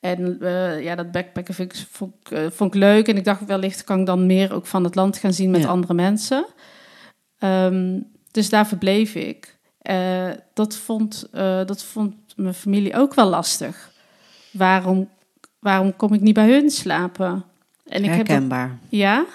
En 0.00 0.40
eh, 0.40 0.82
ja, 0.82 0.94
dat 0.94 1.10
backpacken 1.12 1.54
vind 1.54 1.72
ik, 1.74 1.86
vond, 1.90 2.14
ik, 2.20 2.30
eh, 2.30 2.46
vond 2.50 2.74
ik 2.74 2.80
leuk. 2.80 3.08
En 3.08 3.16
ik 3.16 3.24
dacht, 3.24 3.44
wellicht 3.46 3.84
kan 3.84 4.00
ik 4.00 4.06
dan 4.06 4.26
meer 4.26 4.52
ook 4.52 4.66
van 4.66 4.84
het 4.84 4.94
land 4.94 5.16
gaan 5.18 5.32
zien 5.32 5.50
met 5.50 5.62
Ja. 5.62 5.68
andere 5.68 5.94
mensen. 5.94 6.46
Ehm, 7.38 8.00
dus 8.30 8.48
daar 8.50 8.66
verbleef 8.66 9.14
ik. 9.14 9.55
Eh, 9.86 10.30
dat, 10.52 10.76
vond, 10.76 11.28
eh, 11.32 11.64
dat 11.64 11.84
vond 11.84 12.14
mijn 12.36 12.54
familie 12.54 12.94
ook 12.94 13.14
wel 13.14 13.28
lastig. 13.28 13.92
Waarom, 14.50 15.08
waarom 15.58 15.96
kom 15.96 16.12
ik 16.12 16.20
niet 16.20 16.34
bij 16.34 16.50
hun 16.50 16.70
slapen? 16.70 17.44
En 17.84 18.04
ik 18.04 18.10
heb 18.10 18.18
dat 18.18 18.26
Herkenbaar. 18.26 18.78
ja? 18.88 19.26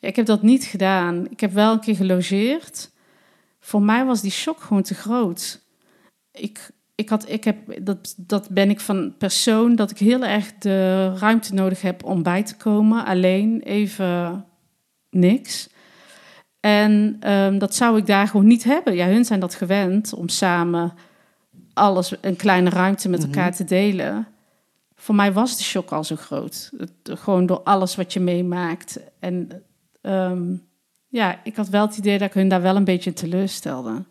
ja, 0.00 0.08
ik 0.08 0.16
heb 0.16 0.26
dat 0.26 0.42
niet 0.42 0.64
gedaan. 0.64 1.26
Ik 1.30 1.40
heb 1.40 1.52
wel 1.52 1.72
een 1.72 1.80
keer 1.80 1.96
gelogeerd. 1.96 2.90
Voor 3.60 3.82
mij 3.82 4.04
was 4.04 4.20
die 4.20 4.30
shock 4.30 4.60
gewoon 4.60 4.82
te 4.82 4.94
groot. 4.94 5.62
Ik, 6.32 6.70
ik 6.94 7.08
had, 7.08 7.28
ik 7.28 7.44
heb, 7.44 7.84
dat, 7.84 8.14
dat 8.16 8.48
ben 8.48 8.70
ik 8.70 8.80
van 8.80 9.14
persoon 9.18 9.76
dat 9.76 9.90
ik 9.90 9.98
heel 9.98 10.24
erg 10.24 10.52
de 10.58 11.12
ruimte 11.18 11.54
nodig 11.54 11.80
heb 11.80 12.04
om 12.04 12.22
bij 12.22 12.42
te 12.42 12.56
komen. 12.56 13.04
Alleen 13.04 13.62
even 13.62 14.44
niks. 15.10 15.68
En 16.66 17.16
ehm, 17.20 17.58
dat 17.58 17.74
zou 17.74 17.96
ik 17.98 18.06
daar 18.06 18.28
gewoon 18.28 18.46
niet 18.46 18.64
hebben. 18.64 18.94
Ja, 18.94 19.06
hun 19.06 19.24
zijn 19.24 19.40
dat 19.40 19.54
gewend 19.54 20.14
om 20.14 20.28
samen 20.28 20.92
alles, 21.72 22.12
een 22.20 22.36
kleine 22.36 22.70
ruimte 22.70 23.08
met 23.08 23.18
Mhm. 23.20 23.28
elkaar 23.28 23.54
te 23.54 23.64
delen. 23.64 24.26
Voor 24.94 25.14
mij 25.14 25.32
was 25.32 25.56
de 25.56 25.62
shock 25.62 25.90
al 25.92 26.04
zo 26.04 26.16
groot. 26.16 26.70
Het- 26.78 27.18
gewoon 27.20 27.46
door 27.46 27.60
alles 27.62 27.96
wat 27.96 28.12
je 28.12 28.20
meemaakt. 28.20 28.98
En 29.18 29.62
ehm, 30.00 30.54
ja, 31.08 31.38
ik 31.44 31.56
had 31.56 31.68
wel 31.68 31.86
het 31.86 31.96
idee 31.96 32.18
dat 32.18 32.28
ik 32.28 32.34
hun 32.34 32.48
daar 32.48 32.62
wel 32.62 32.76
een 32.76 32.84
beetje 32.84 33.12
teleurstelde. 33.12 34.04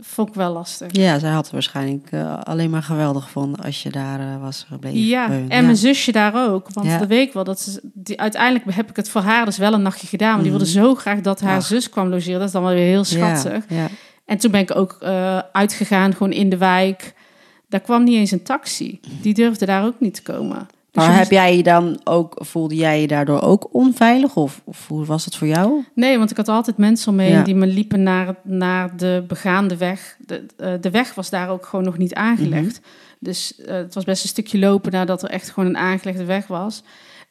Vond 0.00 0.28
ik 0.28 0.34
wel 0.34 0.52
lastig. 0.52 0.88
Ja, 0.92 1.18
zij 1.18 1.30
had 1.30 1.50
waarschijnlijk 1.50 2.08
eh, 2.10 2.38
alleen 2.42 2.70
maar 2.70 2.82
geweldig 2.82 3.24
gevonden 3.24 3.64
als 3.64 3.82
je 3.82 3.90
daar 3.90 4.20
eh, 4.20 4.40
was 4.40 4.64
gebleven. 4.68 5.00
Ja, 5.00 5.28
hun. 5.28 5.50
en 5.50 5.64
mijn 5.64 5.76
zusje 5.76 6.12
daar 6.12 6.50
ook. 6.50 6.66
Want 6.72 6.86
Ja. 6.86 6.98
dat 6.98 7.08
weet 7.08 7.26
ik 7.28 7.32
wel. 7.34 7.44
Dat 7.44 7.60
ze, 7.60 7.80
die, 7.82 8.20
uiteindelijk 8.20 8.76
heb 8.76 8.90
ik 8.90 8.96
het 8.96 9.08
voor 9.08 9.20
haar 9.20 9.44
dus 9.44 9.58
wel 9.58 9.72
een 9.72 9.82
nachtje 9.82 10.06
gedaan. 10.06 10.32
Maar 10.32 10.42
die 10.42 10.50
wilde 10.50 10.66
zo 10.66 10.94
graag 10.94 11.20
dat 11.20 11.40
haar 11.40 11.56
Ach. 11.58 11.64
zus 11.66 11.88
kwam 11.90 12.08
logeren. 12.08 12.38
Dat 12.38 12.46
is 12.46 12.52
dan 12.52 12.62
wel 12.62 12.72
weer 12.74 12.86
heel 12.86 13.04
schattig. 13.04 13.64
Ja, 13.68 13.76
ja. 13.76 13.88
En 14.26 14.38
toen 14.38 14.50
ben 14.50 14.60
ik 14.60 14.76
ook 14.76 14.96
eh, 15.00 15.38
uitgegaan, 15.52 16.12
gewoon 16.12 16.32
in 16.32 16.48
de 16.48 16.56
wijk. 16.56 17.14
Daar 17.68 17.80
kwam 17.80 18.04
niet 18.04 18.14
eens 18.16 18.30
een 18.30 18.42
taxi. 18.42 19.00
Die 19.22 19.34
durfde 19.34 19.66
daar 19.66 19.84
ook 19.84 20.00
niet 20.00 20.14
te 20.14 20.22
komen. 20.22 20.66
Dus 20.94 21.02
Maar 21.02 21.12
je 21.12 21.18
heb 21.18 21.30
jij 21.30 21.56
je 21.56 21.62
dan 21.62 22.00
ook, 22.04 22.36
voelde 22.36 22.74
jij 22.74 23.00
je 23.00 23.06
daardoor 23.06 23.40
ook 23.40 23.68
onveilig? 23.72 24.36
Of, 24.36 24.62
of 24.64 24.88
hoe 24.88 25.04
was 25.04 25.24
het 25.24 25.36
voor 25.36 25.46
jou? 25.46 25.84
Nee, 25.94 26.18
want 26.18 26.30
ik 26.30 26.36
had 26.36 26.48
altijd 26.48 26.76
mensen 26.76 27.12
omheen 27.12 27.30
Ja. 27.30 27.42
die 27.42 27.54
me 27.54 27.66
liepen 27.66 28.02
naar, 28.02 28.34
naar 28.42 28.96
de 28.96 29.24
begaande 29.28 29.76
weg. 29.76 30.16
De, 30.18 30.46
eh, 30.56 30.72
de 30.80 30.90
weg 30.90 31.14
was 31.14 31.30
daar 31.30 31.48
ook 31.48 31.66
gewoon 31.66 31.84
nog 31.84 31.98
niet 31.98 32.14
aangelegd. 32.14 32.80
Dus 33.18 33.56
eh, 33.60 33.74
het 33.74 33.94
was 33.94 34.04
best 34.04 34.22
een 34.22 34.28
stukje 34.28 34.58
lopen 34.58 34.92
nadat 34.92 35.22
er 35.22 35.30
echt 35.30 35.50
gewoon 35.50 35.68
een 35.68 35.76
aangelegde 35.76 36.24
weg 36.24 36.46
was. 36.46 36.82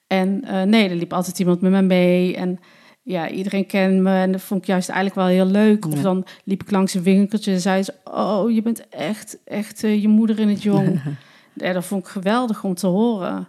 En 0.08 0.43
eh, 0.43 0.62
nee, 0.62 0.89
er 0.89 0.96
liep 0.96 1.13
altijd 1.13 1.39
iemand 1.39 1.62
met 1.62 1.72
me 1.72 1.82
mee. 1.82 2.36
En 2.36 2.60
ja, 3.03 3.29
iedereen 3.29 3.65
kende 3.65 4.01
me. 4.01 4.15
En 4.15 4.32
dat 4.32 4.41
vond 4.41 4.62
ik 4.62 4.67
juist 4.67 4.89
eigenlijk 4.89 5.20
wel 5.20 5.36
heel 5.36 5.51
leuk. 5.51 5.86
Of 5.86 6.01
dan 6.01 6.25
liep 6.43 6.62
ik 6.63 6.72
langs 6.72 6.93
een 6.93 7.03
winkeltje 7.03 7.51
en 7.51 7.62
zei 7.62 7.84
ze... 7.84 7.93
Oh, 8.03 8.51
je 8.51 8.62
bent 8.62 8.89
echt, 8.89 9.38
echt 9.46 9.79
je 9.82 10.08
moeder 10.08 10.39
in 10.39 10.50
het 10.50 10.63
jong. 10.63 11.01
ja, 11.53 11.74
dat 11.74 11.86
vond 11.86 12.05
ik 12.05 12.12
geweldig 12.12 12.63
om 12.63 12.74
te 12.74 12.88
horen. 12.88 13.48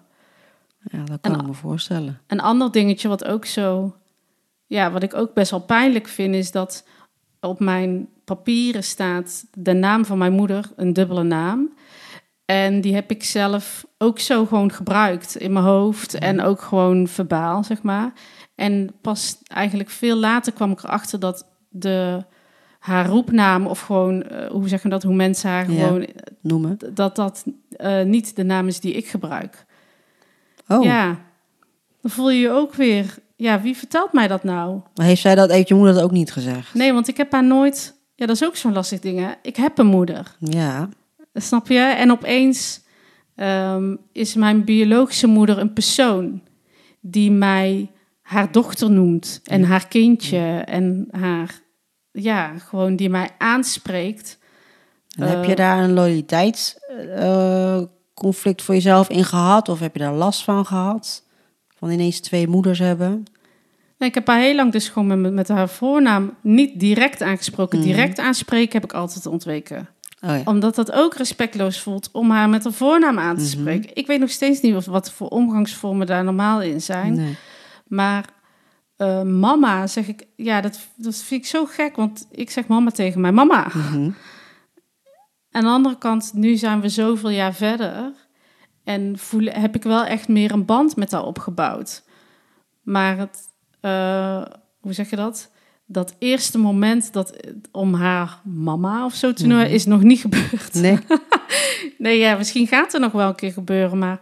Ja, 0.91 1.03
dat 1.05 1.21
kan 1.21 1.33
En- 1.33 1.41
ik 1.41 1.47
me 1.47 1.53
voorstellen. 1.53 2.21
Een 2.27 2.41
ander 2.41 2.71
dingetje 2.73 3.09
wat 3.09 3.25
ook 3.25 3.45
zo, 3.45 3.95
ja, 4.67 4.91
wat 4.91 5.03
ik 5.03 5.15
ook 5.15 5.35
best 5.35 5.51
wel 5.51 5.61
pijnlijk 5.61 6.09
vind, 6.09 6.35
is 6.35 6.51
dat 6.51 6.87
op 7.41 7.61
mijn 7.61 8.09
papieren 8.25 8.85
staat 8.85 9.45
de 9.53 9.73
naam 9.73 10.05
van 10.05 10.19
mijn 10.19 10.33
moeder, 10.33 10.71
een 10.77 10.93
dubbele 10.93 11.23
naam. 11.23 11.73
En 12.45 12.81
die 12.81 12.95
heb 12.95 13.11
ik 13.11 13.25
zelf 13.25 13.87
ook 13.99 14.19
zo 14.19 14.47
gewoon 14.47 14.73
gebruikt 14.73 15.37
in 15.37 15.53
mijn 15.53 15.65
hoofd 15.65 16.15
en 16.15 16.41
ook 16.43 16.61
gewoon 16.63 17.07
verbaal, 17.09 17.65
zeg 17.65 17.83
maar. 17.83 18.13
En 18.55 18.91
pas 19.01 19.39
eigenlijk 19.45 19.91
veel 19.91 20.17
later 20.17 20.53
kwam 20.53 20.71
ik 20.71 20.83
erachter 20.83 21.21
dat 21.21 21.47
de, 21.69 22.25
haar 22.79 23.07
roepnaam, 23.07 23.67
of 23.67 23.81
gewoon, 23.81 24.23
eh, 24.23 24.51
hoe 24.51 24.69
zeggen 24.69 24.89
we 24.89 24.95
dat, 24.95 25.03
hoe 25.05 25.15
mensen 25.15 25.51
haar 25.51 25.71
Ja. 25.73 25.87
gewoon, 25.87 26.07
Noemen. 26.41 26.79
dat 26.95 27.17
dat 27.17 27.45
eh, 27.71 28.03
niet 28.03 28.37
de 28.37 28.45
naam 28.45 28.67
is 28.67 28.81
die 28.81 28.93
ik 28.93 29.07
gebruik. 29.09 29.64
Oh, 30.69 30.85
Ja, 30.85 31.07
dan 32.03 32.11
voel 32.11 32.31
je 32.31 32.41
je 32.41 32.51
ook 32.51 32.75
weer. 32.75 33.15
Ja, 33.37 33.61
wie 33.61 33.77
vertelt 33.77 34.13
mij 34.13 34.29
dat 34.29 34.45
nou? 34.45 34.81
maar 34.95 35.07
heeft 35.07 35.21
zij 35.21 35.35
dat, 35.35 35.51
heeft 35.51 35.69
je 35.69 35.75
moeder 35.75 35.95
dat 35.95 36.03
ook 36.03 36.11
niet 36.11 36.33
gezegd? 36.33 36.75
Nee, 36.75 36.93
want 36.93 37.09
ik 37.09 37.17
heb 37.17 37.33
haar 37.33 37.45
nooit. 37.45 37.95
Ja, 38.15 38.27
dat 38.27 38.37
is 38.37 38.45
ook 38.45 38.57
zo'n 38.57 38.73
lastig 38.73 39.01
ding. 39.01 39.19
Hè? 39.19 39.31
Ik 39.43 39.57
heb 39.57 39.79
een 39.79 39.87
moeder, 39.87 40.37
Ja, 40.39 40.89
snap 41.35 41.69
je? 41.69 41.79
En 41.79 42.11
opeens 42.11 42.83
ehm, 43.35 43.97
is 44.13 44.35
mijn 44.35 44.65
biologische 44.65 45.27
moeder 45.27 45.59
een 45.59 45.73
persoon 45.73 46.43
die 47.01 47.31
mij 47.31 47.91
haar 48.23 48.53
dochter 48.53 48.91
noemt 48.91 49.41
en 49.45 49.61
Ja. 49.61 49.67
haar 49.67 49.89
kindje 49.89 50.63
en 50.65 51.09
haar, 51.11 51.61
ja, 52.13 52.59
gewoon 52.59 52.97
die 52.97 53.09
mij 53.11 53.29
aanspreekt. 53.39 54.39
en 55.19 55.29
heb 55.29 55.43
Eh, 55.43 55.49
je 55.49 55.55
daar 55.55 55.83
een 55.85 55.93
loyaliteitsconflict 55.93 57.89
voor 58.15 58.75
jezelf 58.75 59.09
in 59.09 59.25
gehad? 59.25 59.69
Of 59.69 59.81
heb 59.81 59.93
je 59.95 59.99
daar 60.03 60.13
last 60.13 60.45
van 60.45 60.67
gehad? 60.67 61.23
Van 61.79 61.91
ineens 61.91 62.21
twee 62.21 62.49
moeders 62.49 62.79
hebben? 62.79 63.25
Nee, 63.99 64.09
ik 64.09 64.15
heb 64.15 64.27
haar 64.27 64.41
heel 64.41 64.55
lang 64.55 64.73
dus 64.73 64.89
gewoon 64.89 65.21
met, 65.21 65.33
met 65.33 65.49
haar 65.49 65.69
voornaam 65.69 66.35
niet 66.41 66.81
direct 66.81 67.23
aangesproken. 67.23 67.79
Mhm. 67.79 67.87
Direct 67.89 68.19
aanspreken 68.19 68.73
heb 68.73 68.85
ik 68.85 68.93
altijd 68.93 69.27
ontweken. 69.27 69.89
Oh 70.21 70.31
ja. 70.31 70.43
Omdat 70.45 70.75
dat 70.75 70.93
ook 70.93 71.15
respectloos 71.15 71.81
voelt 71.81 72.09
om 72.13 72.31
haar 72.31 72.49
met 72.49 72.65
haar 72.65 72.73
voornaam 72.73 73.19
aan 73.19 73.37
te 73.37 73.43
Mhm. 73.43 73.51
spreken. 73.51 73.91
Ik 73.95 74.07
weet 74.07 74.21
nog 74.21 74.31
steeds 74.31 74.61
niet 74.61 74.73
wat, 74.75 74.85
wat 74.85 75.11
voor 75.13 75.29
omgangsvormen 75.29 76.07
daar 76.07 76.25
normaal 76.25 76.63
in 76.63 76.81
zijn. 76.81 77.15
Nee. 77.15 77.37
Maar 77.87 78.25
eh, 78.97 79.23
mama 79.23 79.87
zeg 79.87 80.09
ik, 80.09 80.27
ja, 80.37 80.61
dat, 80.61 80.79
dat 80.97 81.17
vind 81.17 81.41
ik 81.43 81.47
zo 81.49 81.65
gek. 81.65 81.97
Want 81.97 82.27
ik 82.31 82.51
zeg 82.51 82.67
mama 82.67 82.91
tegen 82.91 83.21
mijn 83.21 83.35
mama. 83.35 83.67
Mhm. 83.75 84.11
Aan 85.55 85.63
de 85.63 85.69
andere 85.69 85.99
kant, 85.99 86.31
nu 86.35 86.57
zijn 86.57 86.81
we 86.81 86.89
zoveel 86.89 87.31
jaar 87.31 87.55
verder. 87.55 88.13
En 88.85 89.19
voel, 89.19 89.45
heb 89.45 89.75
ik 89.75 89.83
wel 89.83 90.05
echt 90.05 90.29
meer 90.29 90.53
een 90.53 90.65
band 90.65 90.97
met 90.97 91.11
haar 91.13 91.25
opgebouwd. 91.25 92.05
Maar 92.83 93.19
het, 93.19 93.39
eh, 93.81 94.45
hoe 94.81 94.93
zeg 94.93 95.11
je 95.11 95.17
dat? 95.17 95.51
Dat 95.87 96.15
eerste 96.19 96.59
moment 96.59 97.13
dat 97.13 97.37
om 97.73 97.95
haar 97.95 98.41
mama 98.45 99.05
of 99.05 99.15
zo 99.15 99.33
te 99.33 99.47
noemen, 99.47 99.65
Mhm. 99.67 99.75
is 99.75 99.85
nog 99.87 100.03
niet 100.03 100.21
gebeurd. 100.21 100.75
Nee. 100.75 100.99
Nee, 101.99 102.19
ja, 102.19 102.37
misschien 102.37 102.67
gaat 102.67 102.95
er 102.95 103.01
nog 103.01 103.13
wel 103.13 103.29
een 103.29 103.35
keer 103.35 103.53
gebeuren, 103.53 103.99
maar 103.99 104.21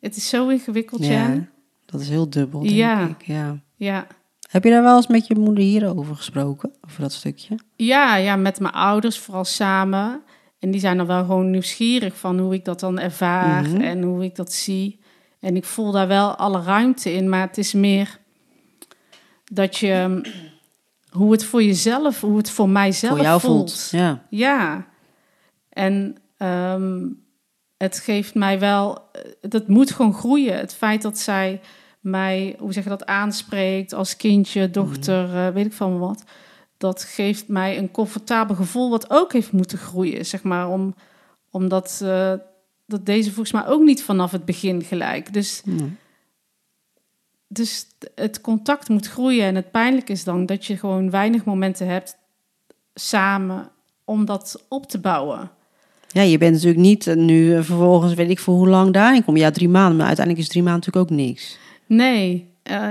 het 0.00 0.16
is 0.16 0.28
zo 0.28 0.48
ingewikkeld, 0.48 1.04
Ja, 1.06 1.48
dat 1.86 2.00
is 2.00 2.08
heel 2.08 2.30
dubbel, 2.30 2.60
denk 2.60 2.72
Ja. 2.74 3.08
ik. 3.08 3.22
Ja. 3.22 3.60
Ja. 3.76 4.06
Heb 4.50 4.64
je 4.64 4.70
daar 4.70 4.82
wel 4.82 4.96
eens 4.96 5.06
met 5.06 5.26
je 5.26 5.34
moeder 5.34 5.64
hierover 5.64 6.16
gesproken? 6.16 6.72
Over 6.88 7.00
dat 7.00 7.12
stukje? 7.12 7.54
Ja, 7.76 8.16
ja, 8.16 8.36
met 8.36 8.60
mijn 8.60 8.74
ouders 8.74 9.18
vooral 9.18 9.44
samen. 9.44 10.22
En 10.58 10.70
die 10.70 10.80
zijn 10.80 10.98
er 10.98 11.06
wel 11.06 11.24
gewoon 11.24 11.50
nieuwsgierig 11.50 12.16
van 12.18 12.38
hoe 12.38 12.54
ik 12.54 12.64
dat 12.64 12.80
dan 12.80 12.98
ervaar 12.98 13.62
Mhm. 13.68 13.80
en 13.80 14.02
hoe 14.02 14.24
ik 14.24 14.34
dat 14.36 14.52
zie. 14.52 14.98
En 15.40 15.56
ik 15.56 15.64
voel 15.64 15.90
daar 15.92 16.08
wel 16.08 16.34
alle 16.34 16.62
ruimte 16.62 17.12
in, 17.12 17.28
maar 17.28 17.40
het 17.46 17.58
is 17.58 17.72
meer 17.72 18.18
dat 19.52 19.76
je 19.76 20.20
hoe 21.10 21.32
het 21.32 21.44
voor 21.44 21.62
jezelf, 21.62 22.20
hoe 22.20 22.36
het 22.36 22.50
voor 22.50 22.68
mijzelf 22.68 23.12
voor 23.16 23.22
jou 23.24 23.40
voelt. 23.40 23.72
voelt. 23.72 23.88
Ja. 23.90 24.22
Ja. 24.30 24.86
En 25.68 26.16
ehm, 26.36 27.04
het 27.76 27.98
geeft 27.98 28.34
mij 28.34 28.58
wel, 28.58 28.98
eh, 29.12 29.22
dat 29.40 29.68
moet 29.68 29.90
gewoon 29.90 30.14
groeien. 30.14 30.56
Het 30.58 30.74
feit 30.74 31.02
dat 31.02 31.18
zij 31.18 31.60
mij, 32.06 32.56
hoe 32.58 32.72
zeg 32.72 32.84
je 32.84 32.90
dat, 32.90 33.06
aanspreekt 33.06 33.92
als 33.92 34.16
kindje, 34.16 34.70
dochter, 34.70 35.36
eh, 35.36 35.48
weet 35.48 35.66
ik 35.66 35.72
van 35.72 35.98
wat. 35.98 36.24
Dat 36.76 37.02
geeft 37.02 37.48
mij 37.48 37.78
een 37.78 37.90
comfortabel 37.90 38.54
gevoel, 38.54 38.90
wat 38.90 39.10
ook 39.10 39.32
heeft 39.32 39.52
moeten 39.52 39.78
groeien, 39.78 40.26
zeg 40.26 40.42
maar. 40.42 40.68
Om, 40.68 40.94
omdat 41.50 42.00
eh, 42.04 42.32
dat 42.86 43.06
deze 43.06 43.32
volgens 43.32 43.52
mij 43.52 43.66
ook 43.66 43.82
niet 43.82 44.02
vanaf 44.02 44.30
het 44.30 44.44
begin 44.44 44.82
gelijk. 44.82 45.32
Dus, 45.32 45.62
dus 47.48 47.86
het 48.14 48.40
contact 48.40 48.88
moet 48.88 49.06
groeien. 49.06 49.44
En 49.44 49.54
het 49.54 49.70
pijnlijk 49.70 50.08
is 50.08 50.24
dan 50.24 50.46
dat 50.46 50.64
je 50.64 50.76
gewoon 50.76 51.10
weinig 51.10 51.44
momenten 51.44 51.86
hebt 51.86 52.16
samen 52.94 53.70
om 54.04 54.24
dat 54.24 54.64
op 54.68 54.86
te 54.86 54.98
bouwen. 54.98 55.50
Ja, 56.08 56.22
je 56.22 56.38
bent 56.38 56.52
natuurlijk 56.52 56.80
niet 56.80 57.06
eh, 57.06 57.16
nu 57.16 57.64
vervolgens, 57.64 58.14
weet 58.14 58.30
ik 58.30 58.38
voor 58.38 58.54
hoe 58.54 58.68
lang 58.68 58.92
daarin 58.92 59.24
kom. 59.24 59.36
Ja, 59.36 59.50
drie 59.50 59.68
maanden, 59.68 59.96
maar 59.96 60.06
uiteindelijk 60.06 60.44
is 60.46 60.50
drie 60.50 60.62
maanden 60.62 60.80
natuurlijk 60.86 61.12
ook 61.12 61.18
niks. 61.18 61.58
Nee, 61.86 62.54
eh, 62.62 62.88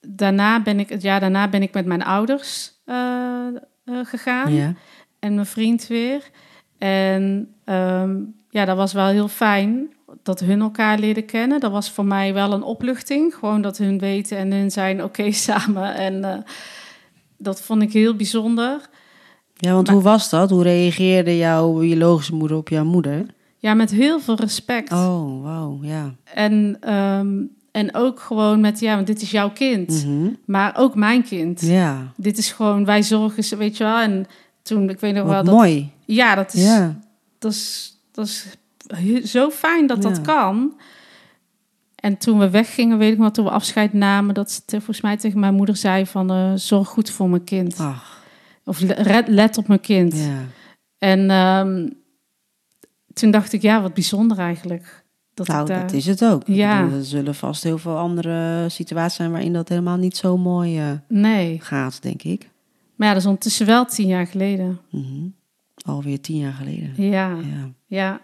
daarna 0.00 0.62
ben 0.62 0.80
ik 0.80 0.88
het 0.88 1.02
jaar 1.02 1.20
daarna 1.20 1.48
ben 1.48 1.62
ik 1.62 1.74
met 1.74 1.86
mijn 1.86 2.02
ouders 2.04 2.72
eh, 2.84 3.46
eh, 3.84 3.94
gegaan 4.02 4.52
Ja. 4.54 4.74
en 5.18 5.34
mijn 5.34 5.46
vriend 5.46 5.86
weer. 5.86 6.30
En 6.78 7.54
ehm, 7.64 8.16
ja, 8.50 8.64
dat 8.64 8.76
was 8.76 8.92
wel 8.92 9.06
heel 9.06 9.28
fijn 9.28 9.88
dat 10.22 10.40
hun 10.40 10.60
elkaar 10.60 10.98
leerden 10.98 11.24
kennen. 11.24 11.60
Dat 11.60 11.70
was 11.72 11.90
voor 11.90 12.04
mij 12.04 12.34
wel 12.34 12.52
een 12.52 12.62
opluchting, 12.62 13.34
gewoon 13.34 13.62
dat 13.62 13.78
hun 13.78 13.98
weten 13.98 14.36
en 14.38 14.52
hun 14.52 14.70
zijn 14.70 15.04
oké 15.04 15.30
samen. 15.46 15.94
En 15.94 16.44
dat 17.38 17.60
vond 17.60 17.82
ik 17.82 17.92
heel 17.92 18.14
bijzonder. 18.16 18.88
Ja, 19.54 19.72
want 19.72 19.86
Maar- 19.86 19.94
hoe 19.94 20.04
was 20.04 20.30
dat? 20.30 20.50
Hoe 20.50 20.62
reageerde 20.62 21.36
jouw 21.36 21.78
biologische 21.78 22.34
moeder 22.34 22.56
op 22.56 22.68
jouw 22.68 22.84
moeder? 22.84 23.26
Ja, 23.60 23.74
met 23.74 23.90
heel 23.90 24.20
veel 24.20 24.36
respect. 24.36 24.92
Oh, 24.92 25.42
wauw, 25.42 25.78
ja. 25.82 26.14
En, 26.34 26.76
ehm, 26.80 27.36
en 27.78 27.94
ook 27.94 28.20
gewoon 28.20 28.60
met, 28.60 28.80
ja, 28.80 28.94
want 28.94 29.06
dit 29.06 29.22
is 29.22 29.30
jouw 29.30 29.50
kind, 29.50 30.04
Mhm. 30.06 30.28
maar 30.46 30.76
ook 30.76 30.94
mijn 30.94 31.22
kind. 31.22 31.60
Ja, 31.60 32.12
Dit 32.16 32.38
is 32.38 32.52
gewoon, 32.52 32.84
wij 32.84 33.02
zorgen, 33.02 33.44
ze, 33.44 33.56
weet 33.56 33.76
je 33.76 33.84
wel. 33.84 33.98
En 33.98 34.26
toen, 34.62 34.90
ik 34.90 35.00
weet 35.00 35.14
nog 35.14 35.24
wel 35.24 35.34
wat 35.34 35.44
dat... 35.46 35.54
mooi. 35.54 35.92
Ja, 36.04 36.34
dat 36.34 36.54
is, 36.54 36.62
Ja. 36.64 36.98
dat 37.38 37.52
is, 37.52 37.96
dat 38.12 38.26
is 38.26 38.46
zo 39.30 39.50
fijn 39.50 39.86
dat 39.86 40.02
dat 40.02 40.20
kan. 40.20 40.80
En 41.94 42.16
toen 42.16 42.38
we 42.38 42.50
weggingen, 42.50 42.98
weet 42.98 43.12
ik 43.12 43.18
nog, 43.18 43.30
toen 43.32 43.44
we 43.44 43.50
afscheid 43.50 43.92
namen... 43.92 44.34
dat 44.34 44.50
ze 44.50 44.62
volgens 44.66 45.00
mij 45.00 45.16
tegen 45.16 45.40
mijn 45.40 45.54
moeder 45.54 45.76
zei 45.76 46.06
van... 46.06 46.30
eh, 46.30 46.52
zorg 46.54 46.88
goed 46.88 47.10
voor 47.10 47.28
mijn 47.28 47.44
kind. 47.44 47.80
Ach, 47.80 48.22
Of 48.64 48.80
let 49.26 49.58
op 49.58 49.68
mijn 49.68 49.80
kind. 49.80 50.14
ja. 50.16 50.40
En 50.98 51.30
ehm, 51.30 51.88
toen 53.12 53.30
dacht 53.30 53.52
ik, 53.52 53.62
ja, 53.62 53.82
wat 53.82 53.94
bijzonder 53.94 54.38
eigenlijk. 54.38 55.04
Dat 55.46 55.46
Nou, 55.46 55.66
dat 55.80 55.92
is 55.92 56.06
het 56.06 56.24
ook. 56.24 56.42
Ja. 56.46 56.82
bedoel, 56.82 56.98
er 56.98 57.04
zullen 57.04 57.34
vast 57.34 57.62
heel 57.62 57.78
veel 57.78 57.96
andere 57.96 58.68
situaties 58.68 59.16
zijn 59.16 59.30
waarin 59.30 59.52
dat 59.52 59.68
helemaal 59.68 59.96
niet 59.96 60.16
zo 60.16 60.36
mooi 60.36 60.78
eh, 60.78 60.90
Nee. 61.08 61.58
gaat, 61.62 62.02
denk 62.02 62.22
ik. 62.22 62.48
Maar 62.96 63.06
ja, 63.06 63.12
dat 63.12 63.22
is 63.22 63.28
ondertussen 63.28 63.66
wel 63.66 63.84
tien 63.84 64.06
jaar 64.08 64.26
geleden. 64.26 64.80
Mhm. 64.90 65.26
Alweer 65.84 66.20
tien 66.20 66.38
jaar 66.38 66.52
geleden. 66.52 66.92
Ja, 66.96 67.28
Ja. 67.28 67.70
ja. 67.86 68.20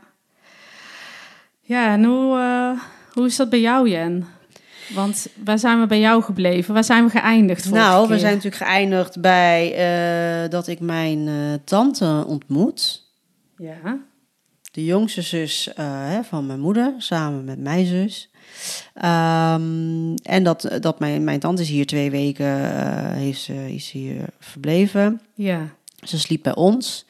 Ja, 1.60 1.92
en 1.92 2.04
hoe, 2.04 2.38
eh, 2.38 2.80
hoe 3.12 3.26
is 3.26 3.36
dat 3.36 3.50
bij 3.50 3.60
jou, 3.60 3.88
Jen? 3.88 4.24
Want 4.94 5.26
waar 5.44 5.58
zijn 5.58 5.80
we 5.80 5.86
bij 5.86 6.00
jou 6.00 6.22
gebleven? 6.22 6.74
Waar 6.74 6.84
zijn 6.84 7.04
we 7.04 7.10
geëindigd 7.10 7.70
Nou, 7.70 8.08
we 8.08 8.18
zijn 8.18 8.34
natuurlijk 8.34 8.62
geëindigd 8.62 9.20
bij 9.20 9.74
eh, 9.74 10.50
dat 10.50 10.66
ik 10.66 10.80
mijn 10.80 11.28
eh, 11.28 11.34
tante 11.64 12.24
ontmoet. 12.26 13.02
Ja, 13.56 13.98
De 14.74 14.84
jongste 14.84 15.22
zus 15.22 15.72
eh, 15.74 16.18
van 16.22 16.46
mijn 16.46 16.60
moeder, 16.60 16.94
samen 16.98 17.44
met 17.44 17.58
mijn 17.58 17.86
zus. 17.86 18.28
Ehm, 18.94 20.14
en 20.22 20.42
dat, 20.42 20.68
dat 20.80 20.98
mijn, 20.98 21.24
mijn 21.24 21.40
tante 21.40 21.62
is 21.62 21.68
hier 21.68 21.86
twee 21.86 22.10
weken, 22.10 22.46
eh, 22.74 23.12
heeft, 23.12 23.40
ze- 23.40 23.74
is 23.74 23.90
hier 23.90 24.24
verbleven. 24.38 25.20
ja, 25.34 25.68
Ze 26.02 26.18
sliep 26.18 26.42
bij 26.42 26.54
ons. 26.54 27.04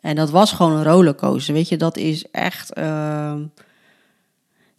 En 0.00 0.16
dat 0.16 0.30
was 0.30 0.52
gewoon 0.52 0.72
een 0.72 0.84
rollercoaster. 0.84 1.54
Weet 1.54 1.68
je, 1.68 1.76
dat 1.76 1.96
is 1.96 2.24
echt. 2.30 2.72
ehm, 2.72 3.42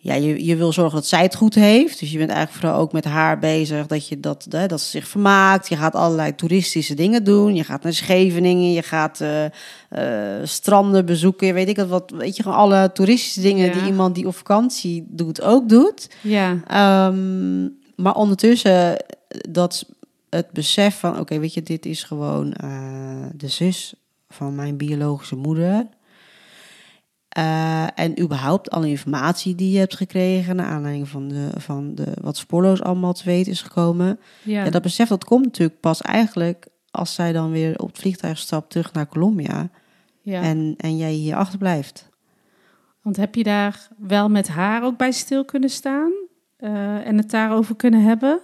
ja, 0.05 0.13
je, 0.13 0.45
je 0.45 0.55
wil 0.55 0.73
zorgen 0.73 0.95
dat 0.95 1.05
zij 1.05 1.21
het 1.21 1.35
goed 1.35 1.55
heeft. 1.55 1.99
Dus 1.99 2.11
je 2.11 2.17
bent 2.17 2.29
eigenlijk 2.29 2.61
vooral 2.61 2.79
ook 2.79 2.91
met 2.91 3.05
haar 3.05 3.39
bezig 3.39 3.87
dat, 3.87 4.07
je 4.07 4.19
dat, 4.19 4.45
hè, 4.49 4.67
dat 4.67 4.81
ze 4.81 4.89
zich 4.89 5.07
vermaakt. 5.07 5.69
Je 5.69 5.75
gaat 5.77 5.95
allerlei 5.95 6.35
toeristische 6.35 6.93
dingen 6.95 7.23
doen. 7.23 7.55
Je 7.55 7.63
gaat 7.63 7.83
naar 7.83 7.93
Scheveningen, 7.93 8.71
je 8.71 8.81
gaat 8.81 9.21
eh, 9.21 9.45
eh, 9.45 10.45
stranden 10.47 11.05
bezoeken. 11.05 11.53
Weet 11.53 11.67
ik 11.69 11.77
wat, 11.77 12.13
weet 12.17 12.35
je, 12.35 12.43
gewoon 12.43 12.57
alle 12.57 12.91
toeristische 12.91 13.41
dingen 13.41 13.65
Ja. 13.65 13.73
die 13.73 13.85
iemand 13.85 14.15
die 14.15 14.27
op 14.27 14.35
vakantie 14.35 15.05
doet 15.09 15.41
ook 15.41 15.69
doet. 15.69 16.09
Ja, 16.21 16.57
Ehm, 16.67 17.63
maar 17.95 18.15
ondertussen 18.15 19.05
dat 19.49 19.85
het 20.29 20.51
besef 20.51 20.99
van, 20.99 21.19
oké, 21.19 21.39
weet 21.39 21.53
je, 21.53 21.63
dit 21.63 21.85
is 21.85 22.03
gewoon 22.03 22.53
eh, 22.53 23.25
de 23.35 23.47
zus 23.47 23.93
van 24.29 24.55
mijn 24.55 24.77
biologische 24.77 25.35
moeder. 25.35 25.87
Eh, 27.33 27.87
en 27.95 28.21
überhaupt 28.21 28.71
alle 28.71 28.89
informatie 28.89 29.55
die 29.55 29.71
je 29.71 29.79
hebt 29.79 29.95
gekregen 29.95 30.55
naar 30.55 30.65
aanleiding 30.65 31.07
van, 31.07 31.27
de, 31.27 31.49
van 31.57 31.95
de, 31.95 32.11
wat 32.21 32.37
spoorloos 32.37 32.81
allemaal 32.81 33.13
te 33.13 33.23
weten 33.25 33.51
is 33.51 33.61
gekomen. 33.61 34.19
ja. 34.43 34.63
Ja. 34.63 34.69
dat 34.69 34.81
besef 34.81 35.07
dat 35.07 35.23
komt 35.23 35.45
natuurlijk 35.45 35.79
pas 35.79 36.01
eigenlijk 36.01 36.67
als 36.91 37.13
zij 37.13 37.31
dan 37.31 37.51
weer 37.51 37.79
op 37.79 37.87
het 37.87 37.97
vliegtuig 37.97 38.37
stapt 38.37 38.69
terug 38.69 38.93
naar 38.93 39.07
Colombia 39.07 39.69
ja. 40.21 40.41
en, 40.41 40.73
en 40.77 40.97
jij 40.97 41.11
hier 41.11 41.35
achterblijft. 41.35 42.09
Want 43.01 43.15
heb 43.17 43.35
je 43.35 43.43
daar 43.43 43.87
wel 43.97 44.29
met 44.29 44.47
haar 44.47 44.83
ook 44.83 44.97
bij 44.97 45.11
stil 45.11 45.45
kunnen 45.45 45.69
staan 45.69 46.11
eh, 46.57 47.07
en 47.07 47.17
het 47.17 47.29
daarover 47.31 47.75
kunnen 47.75 48.03
hebben? 48.03 48.39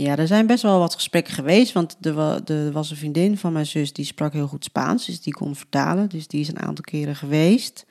Ja, 0.00 0.16
er 0.16 0.26
zijn 0.26 0.46
best 0.46 0.62
wel 0.62 0.78
wat 0.78 0.94
gesprekken 0.94 1.34
geweest. 1.34 1.72
Want 1.72 1.96
er, 2.00 2.12
wa- 2.14 2.40
er 2.46 2.72
was 2.72 2.90
een 2.90 2.96
vriendin 2.96 3.36
van 3.38 3.52
mijn 3.52 3.66
zus 3.66 3.92
die 3.92 4.04
sprak 4.04 4.32
heel 4.32 4.46
goed 4.46 4.64
Spaans. 4.64 5.06
Dus 5.06 5.20
die 5.22 5.32
kon 5.32 5.56
vertalen. 5.56 6.08
Dus 6.08 6.26
die 6.26 6.40
is 6.40 6.48
een 6.48 6.60
aantal 6.60 6.84
keren 6.84 7.16
geweest. 7.16 7.86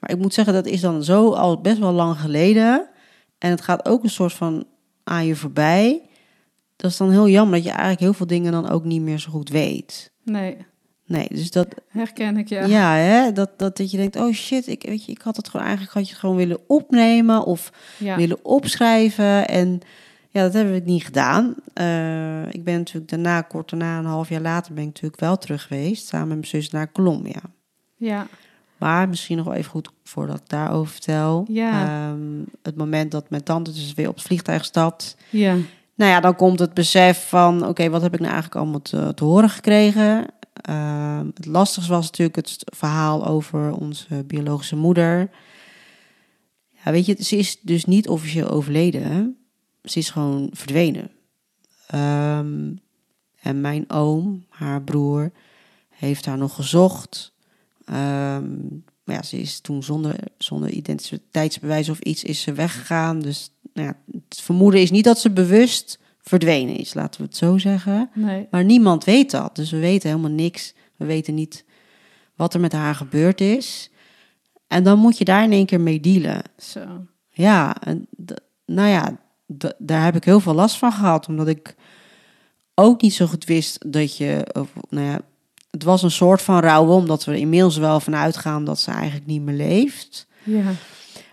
Maar 0.00 0.10
ik 0.10 0.18
moet 0.18 0.34
zeggen, 0.34 0.54
dat 0.54 0.66
is 0.66 0.80
dan 0.80 1.04
zo 1.04 1.30
al 1.32 1.60
best 1.60 1.78
wel 1.78 1.92
lang 1.92 2.20
geleden. 2.20 2.88
En 3.38 3.50
het 3.50 3.60
gaat 3.60 3.88
ook 3.88 4.02
een 4.02 4.10
soort 4.10 4.32
van 4.32 4.64
aan 5.04 5.26
je 5.26 5.36
voorbij. 5.36 6.02
Dat 6.76 6.90
is 6.90 6.96
dan 6.96 7.10
heel 7.10 7.28
jammer 7.28 7.54
dat 7.54 7.64
je 7.64 7.70
eigenlijk 7.70 8.00
heel 8.00 8.12
veel 8.14 8.26
dingen 8.26 8.52
dan 8.52 8.68
ook 8.68 8.84
niet 8.84 9.02
meer 9.02 9.18
zo 9.18 9.30
goed 9.30 9.48
weet. 9.48 10.10
Nee, 10.24 10.56
Nee, 11.06 11.26
dus 11.30 11.50
dat, 11.50 11.68
herken 11.88 12.36
ik 12.36 12.48
ja. 12.48 12.64
ja, 12.64 12.94
hè, 12.94 13.32
dat, 13.32 13.58
dat, 13.58 13.76
dat 13.76 13.90
je 13.90 13.96
denkt, 13.96 14.16
oh 14.16 14.32
shit, 14.32 14.66
ik, 14.66 14.82
weet 14.82 15.04
je, 15.04 15.12
ik 15.12 15.20
had 15.22 15.36
het 15.36 15.48
gewoon 15.48 15.66
eigenlijk 15.66 15.94
had 15.94 16.04
je 16.04 16.10
het 16.10 16.20
gewoon 16.20 16.36
willen 16.36 16.58
opnemen 16.66 17.44
of 17.44 17.72
Ja. 17.98 18.16
willen 18.16 18.44
opschrijven. 18.44 19.48
En 19.48 19.80
ja, 20.34 20.42
dat 20.42 20.52
hebben 20.52 20.74
we 20.74 20.80
niet 20.84 21.04
gedaan. 21.04 21.54
Eh, 21.74 22.52
ik 22.54 22.64
ben 22.64 22.76
natuurlijk 22.76 23.08
daarna, 23.10 23.40
kort 23.40 23.70
daarna, 23.70 23.98
een 23.98 24.04
half 24.04 24.28
jaar 24.28 24.40
later, 24.40 24.74
ben 24.74 24.82
ik 24.82 24.88
natuurlijk 24.88 25.20
wel 25.20 25.38
terug 25.38 25.62
geweest. 25.62 26.06
Samen 26.06 26.28
met 26.28 26.36
mijn 26.36 26.48
zus 26.48 26.70
naar 26.70 26.92
Colombia. 26.92 27.40
ja. 27.96 28.26
Maar 28.76 29.08
misschien 29.08 29.36
nog 29.36 29.46
wel 29.46 29.54
even 29.54 29.70
goed 29.70 29.90
voordat 30.04 30.36
ik 30.36 30.48
daarover 30.48 30.92
vertel. 30.92 31.46
Ja. 31.48 31.86
Ehm, 31.86 32.42
het 32.62 32.76
moment 32.76 33.10
dat 33.10 33.30
mijn 33.30 33.42
tante 33.42 33.72
dus 33.72 33.94
weer 33.94 34.08
op 34.08 34.14
het 34.14 34.24
vliegtuig 34.24 34.64
stapt. 34.64 35.16
Ja, 35.30 35.56
Nou 35.94 36.10
ja, 36.10 36.20
dan 36.20 36.36
komt 36.36 36.58
het 36.58 36.74
besef 36.74 37.28
van, 37.28 37.66
oké, 37.66 37.88
wat 37.88 38.02
heb 38.02 38.12
ik 38.12 38.20
nou 38.20 38.32
eigenlijk 38.32 38.60
allemaal 38.60 38.82
te, 38.82 39.12
te 39.14 39.24
horen 39.24 39.50
gekregen? 39.50 40.26
Ehm, 40.52 41.26
het 41.34 41.46
lastigste 41.46 41.92
was 41.92 42.04
natuurlijk 42.04 42.36
het 42.36 42.56
verhaal 42.76 43.26
over 43.26 43.74
onze 43.74 44.24
biologische 44.26 44.76
moeder. 44.76 45.30
Ja, 46.84 46.90
weet 46.90 47.06
je, 47.06 47.16
ze 47.18 47.36
is 47.36 47.60
dus 47.60 47.84
niet 47.84 48.08
officieel 48.08 48.48
overleden. 48.48 49.38
Ze 49.84 49.98
is 49.98 50.10
gewoon 50.10 50.50
verdwenen. 50.52 51.10
Ehm, 51.86 52.72
en 53.40 53.60
mijn 53.60 53.90
oom, 53.90 54.44
haar 54.48 54.82
broer, 54.82 55.32
heeft 55.88 56.26
haar 56.26 56.38
nog 56.38 56.54
gezocht. 56.54 57.32
Ehm, 57.84 58.56
maar 59.04 59.14
ja, 59.14 59.22
ze 59.22 59.36
is 59.36 59.60
toen 59.60 59.82
zonder, 59.82 60.16
zonder 60.38 60.70
identiteitsbewijs 60.70 61.88
of 61.88 61.98
iets 61.98 62.24
is 62.24 62.40
ze 62.40 62.52
weggegaan. 62.52 63.20
Dus 63.20 63.50
nou 63.72 63.86
ja, 63.88 63.96
het 64.28 64.40
vermoeden 64.40 64.80
is 64.80 64.90
niet 64.90 65.04
dat 65.04 65.18
ze 65.18 65.30
bewust 65.30 65.98
verdwenen 66.20 66.76
is, 66.76 66.94
laten 66.94 67.20
we 67.20 67.26
het 67.26 67.36
zo 67.36 67.58
zeggen. 67.58 68.10
nee. 68.14 68.46
Maar 68.50 68.64
niemand 68.64 69.04
weet 69.04 69.30
dat. 69.30 69.56
Dus 69.56 69.70
we 69.70 69.78
weten 69.78 70.08
helemaal 70.08 70.30
niks. 70.30 70.74
We 70.96 71.04
weten 71.04 71.34
niet 71.34 71.64
wat 72.34 72.54
er 72.54 72.60
met 72.60 72.72
haar 72.72 72.94
gebeurd 72.94 73.40
is. 73.40 73.90
En 74.66 74.84
dan 74.84 74.98
moet 74.98 75.18
je 75.18 75.24
daar 75.24 75.44
in 75.44 75.52
één 75.52 75.66
keer 75.66 75.80
mee 75.80 76.00
dealen. 76.00 76.42
Zo. 76.58 77.06
Ja, 77.28 77.82
en 77.82 78.06
nou 78.66 78.88
ja, 78.88 79.18
daar 79.78 80.04
heb 80.04 80.16
ik 80.16 80.24
heel 80.24 80.40
veel 80.40 80.54
last 80.54 80.76
van 80.76 80.92
gehad. 80.92 81.28
Omdat 81.28 81.48
ik 81.48 81.74
ook 82.74 83.02
niet 83.02 83.14
zo 83.14 83.26
goed 83.26 83.44
wist 83.44 83.92
dat 83.92 84.16
je... 84.16 84.46
Of, 84.52 84.72
nou 84.88 85.06
ja, 85.06 85.20
het 85.70 85.82
was 85.82 86.02
een 86.02 86.10
soort 86.10 86.42
van 86.42 86.60
rouwen, 86.60 86.96
omdat 86.96 87.24
we 87.24 87.38
inmiddels 87.38 87.76
wel 87.76 88.00
van 88.00 88.14
uitgaan 88.14 88.64
dat 88.64 88.78
ze 88.80 88.90
eigenlijk 88.90 89.26
niet 89.26 89.42
meer 89.42 89.54
leeft. 89.54 90.26
Ja, 90.42 90.72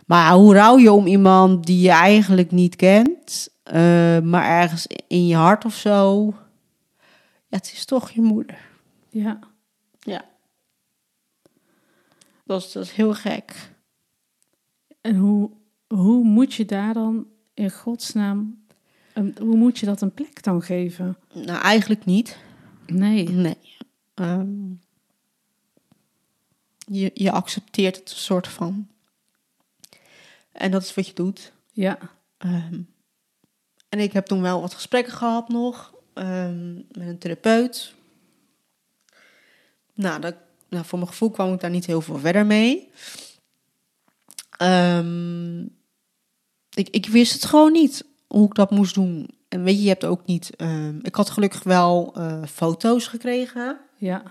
Maar 0.06 0.34
hoe 0.34 0.54
rouw 0.54 0.78
je 0.78 0.92
om 0.92 1.08
iemand 1.08 1.66
die 1.66 1.82
je 1.82 1.90
eigenlijk 1.90 2.52
niet 2.52 2.76
kent, 2.76 3.50
eh, 3.64 4.20
maar 4.20 4.46
ergens 4.62 4.88
in 5.08 5.28
je 5.28 5.36
hart 5.36 5.66
of 5.66 5.76
zo? 5.76 6.26
Ja, 7.48 7.58
het 7.58 7.72
is 7.76 7.86
toch 7.86 8.12
je 8.12 8.22
moeder. 8.22 8.58
ja. 9.10 9.40
Ja. 10.00 10.26
Dat 12.46 12.62
is, 12.62 12.72
dat 12.72 12.84
is 12.84 12.92
heel 12.92 13.14
gek. 13.14 13.72
En 15.02 15.16
hoe, 15.16 15.50
hoe 15.88 16.24
moet 16.24 16.54
je 16.54 16.66
daar 16.66 16.94
dan 16.94 17.26
in 17.54 17.72
godsnaam, 17.72 18.66
een, 19.14 19.36
hoe 19.42 19.58
moet 19.58 19.80
je 19.80 19.86
dat 19.86 20.02
een 20.02 20.14
plek 20.14 20.44
dan 20.44 20.62
geven? 20.62 21.18
Nou, 21.34 21.62
eigenlijk 21.62 22.06
niet. 22.06 22.38
Nee. 22.86 23.30
Nee. 23.30 23.58
Ehm, 24.14 24.70
je, 26.78 27.12
je 27.14 27.32
accepteert 27.32 27.96
het 27.96 28.10
een 28.10 28.18
soort 28.18 28.48
van. 28.48 28.88
En 30.52 30.72
dat 30.72 30.84
is 30.84 30.94
wat 30.94 31.08
je 31.08 31.14
doet. 31.14 31.54
Ja, 31.72 31.98
Ehm, 32.42 32.82
en 33.90 34.00
ik 34.00 34.14
heb 34.14 34.26
toen 34.26 34.42
wel 34.42 34.62
wat 34.62 34.74
gesprekken 34.74 35.14
gehad 35.14 35.50
nog 35.50 35.94
ehm, 36.14 36.74
met 36.74 37.08
een 37.08 37.18
therapeut. 37.18 37.94
Nou, 39.94 40.22
dat, 40.22 40.36
nou, 40.70 40.86
voor 40.86 41.00
mijn 41.00 41.12
gevoel 41.12 41.32
kwam 41.32 41.54
ik 41.54 41.60
daar 41.60 41.70
niet 41.70 41.86
heel 41.86 42.02
veel 42.02 42.18
verder 42.18 42.46
mee. 42.46 42.92
Ehm, 44.58 45.66
ik, 46.74 46.90
ik 46.90 47.06
wist 47.08 47.34
het 47.34 47.46
gewoon 47.46 47.72
niet 47.72 48.06
hoe 48.28 48.46
ik 48.46 48.54
dat 48.56 48.72
moest 48.72 48.94
doen. 48.94 49.30
En 49.50 49.64
weet 49.64 49.76
je, 49.76 49.82
je 49.82 49.88
hebt 49.88 50.06
ook 50.06 50.26
niet. 50.26 50.56
ehm, 50.56 50.98
ik 51.02 51.16
had 51.16 51.30
gelukkig 51.30 51.64
wel 51.64 52.14
eh, 52.16 52.44
foto's 52.44 53.08
gekregen. 53.08 53.80
ja. 53.98 54.24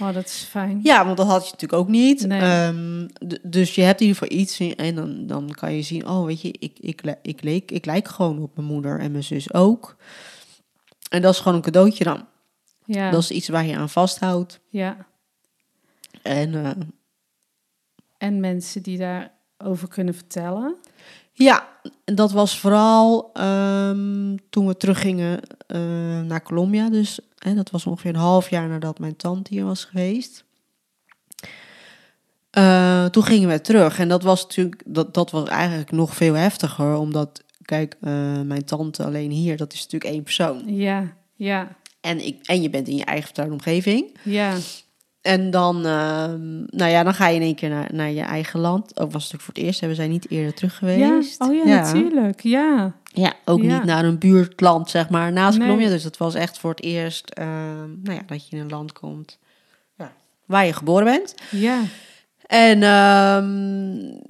Oh, 0.00 0.14
dat 0.14 0.24
is 0.24 0.46
fijn. 0.50 0.80
Ja, 0.82 1.04
want 1.04 1.16
dat 1.16 1.26
had 1.26 1.44
je 1.44 1.50
natuurlijk 1.52 1.82
ook 1.82 1.88
niet. 1.88 2.26
Nee. 2.26 2.40
Ehm, 2.40 3.08
dus 3.42 3.74
je 3.74 3.82
hebt 3.82 4.00
in 4.00 4.06
ieder 4.06 4.22
geval 4.22 4.38
iets 4.38 4.58
en 4.76 4.94
dan, 4.94 5.26
dan 5.26 5.50
kan 5.50 5.74
je 5.74 5.82
zien, 5.82 6.08
oh 6.08 6.24
weet 6.24 6.40
je, 6.40 6.52
ik, 6.58 6.78
ik, 6.78 7.02
le- 7.04 7.18
ik, 7.22 7.42
leek, 7.42 7.70
ik 7.70 7.84
lijk 7.84 8.08
gewoon 8.08 8.38
op 8.42 8.56
mijn 8.56 8.68
moeder 8.68 9.00
en 9.00 9.10
mijn 9.10 9.24
zus 9.24 9.52
ook. 9.54 9.96
En 11.08 11.22
dat 11.22 11.32
is 11.34 11.38
gewoon 11.40 11.54
een 11.54 11.62
cadeautje 11.62 12.04
dan. 12.04 12.26
Ja, 12.84 13.10
Dat 13.10 13.22
is 13.22 13.30
iets 13.30 13.48
waar 13.48 13.66
je 13.66 13.76
aan 13.76 13.88
vasthoudt. 13.90 14.60
ja. 14.68 15.06
En 16.22 16.54
eh, 16.54 16.70
En 18.18 18.40
mensen 18.40 18.82
die 18.82 18.98
daarover 18.98 19.88
kunnen 19.88 20.14
vertellen. 20.14 20.76
Ja, 21.34 21.68
dat 22.04 22.32
was 22.32 22.58
vooral 22.58 23.30
ehm, 23.32 24.36
toen 24.50 24.66
we 24.66 24.76
teruggingen 24.76 25.40
eh 25.66 26.20
naar 26.20 26.42
Colombia. 26.42 26.90
Dus 26.90 27.18
hè, 27.38 27.54
dat 27.54 27.70
was 27.70 27.86
ongeveer 27.86 28.10
een 28.10 28.20
half 28.20 28.50
jaar 28.50 28.68
nadat 28.68 28.98
mijn 28.98 29.16
tante 29.16 29.54
hier 29.54 29.64
was 29.64 29.84
geweest. 29.84 30.44
Eh, 32.50 33.04
toen 33.04 33.24
gingen 33.24 33.48
we 33.48 33.60
terug. 33.60 33.98
En 33.98 34.08
dat 34.08 34.22
was 34.22 34.42
natuurlijk, 34.42 34.82
dat, 34.86 35.14
dat 35.14 35.30
was 35.30 35.48
eigenlijk 35.48 35.90
nog 35.90 36.14
veel 36.14 36.34
heftiger. 36.34 36.96
Omdat, 36.96 37.42
kijk, 37.62 37.96
eh, 38.00 38.40
mijn 38.40 38.64
tante 38.64 39.04
alleen 39.04 39.30
hier, 39.30 39.56
dat 39.56 39.72
is 39.72 39.82
natuurlijk 39.82 40.12
één 40.12 40.22
persoon. 40.22 40.62
Ja, 40.66 41.16
ja, 41.34 41.76
En, 42.00 42.26
ik, 42.26 42.46
en 42.46 42.62
je 42.62 42.70
bent 42.70 42.88
in 42.88 42.96
je 42.96 43.04
eigen 43.04 43.24
vertrouwde 43.24 43.54
omgeving. 43.54 44.16
ja. 44.22 44.56
En 45.24 45.50
dan, 45.50 45.86
ehm, 45.86 46.56
nou 46.66 46.90
ja, 46.90 47.02
dan 47.02 47.14
ga 47.14 47.28
je 47.28 47.36
in 47.36 47.42
één 47.42 47.54
keer 47.54 47.68
naar, 47.68 47.88
naar 47.92 48.10
je 48.10 48.20
eigen 48.20 48.60
land. 48.60 49.00
Ook 49.00 49.12
was 49.12 49.22
het 49.22 49.32
natuurlijk 49.32 49.42
voor 49.42 49.54
het 49.54 49.62
eerst. 49.62 49.80
We 49.80 49.94
zijn 49.94 50.10
niet 50.10 50.30
eerder 50.30 50.54
terug 50.54 50.76
geweest. 50.76 51.36
Ja, 51.38 51.46
oh 51.46 51.54
ja, 51.54 51.64
natuurlijk. 51.64 52.40
Ja, 52.40 52.92
Ja, 53.12 53.32
ook 53.44 53.62
Ja. 53.62 53.74
niet 53.74 53.84
naar 53.84 54.04
een 54.04 54.18
buurtland, 54.18 54.90
zeg 54.90 55.08
maar, 55.08 55.32
naast 55.32 55.58
Nee. 55.58 55.66
Colombia. 55.66 55.88
Dus 55.90 56.04
het 56.04 56.16
was 56.16 56.34
echt 56.34 56.58
voor 56.58 56.70
het 56.70 56.82
eerst, 56.82 57.30
ehm, 57.30 58.02
nou 58.02 58.16
ja, 58.16 58.20
dat 58.26 58.48
je 58.48 58.56
in 58.56 58.62
een 58.62 58.68
land 58.70 58.92
komt 58.92 59.38
ja, 59.98 60.12
waar 60.44 60.66
je 60.66 60.72
geboren 60.72 61.04
bent. 61.04 61.34
ja, 61.50 61.80
En 62.46 62.82
ehm, 62.82 64.20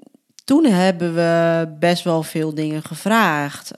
toen 0.44 0.64
hebben 0.64 1.14
we 1.14 1.68
best 1.78 2.04
wel 2.04 2.22
veel 2.22 2.54
dingen 2.54 2.82
gevraagd 2.82 3.76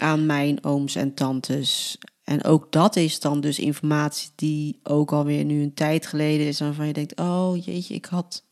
aan 0.00 0.26
mijn 0.26 0.64
ooms 0.64 0.94
en 0.96 1.14
tantes. 1.14 1.98
En 2.26 2.44
ook 2.44 2.72
dat 2.72 2.96
is 2.96 3.20
dan 3.20 3.40
dus 3.40 3.58
informatie 3.58 4.30
die 4.34 4.78
ook 4.82 5.12
alweer 5.12 5.44
nu 5.44 5.62
een 5.62 5.74
tijd 5.74 6.06
geleden 6.06 6.46
is. 6.46 6.60
Waarvan 6.60 6.86
je 6.86 6.92
denkt, 6.92 7.20
oh 7.20 7.64
jeetje, 7.64 7.94
ik 7.94 8.04
had... 8.04 8.44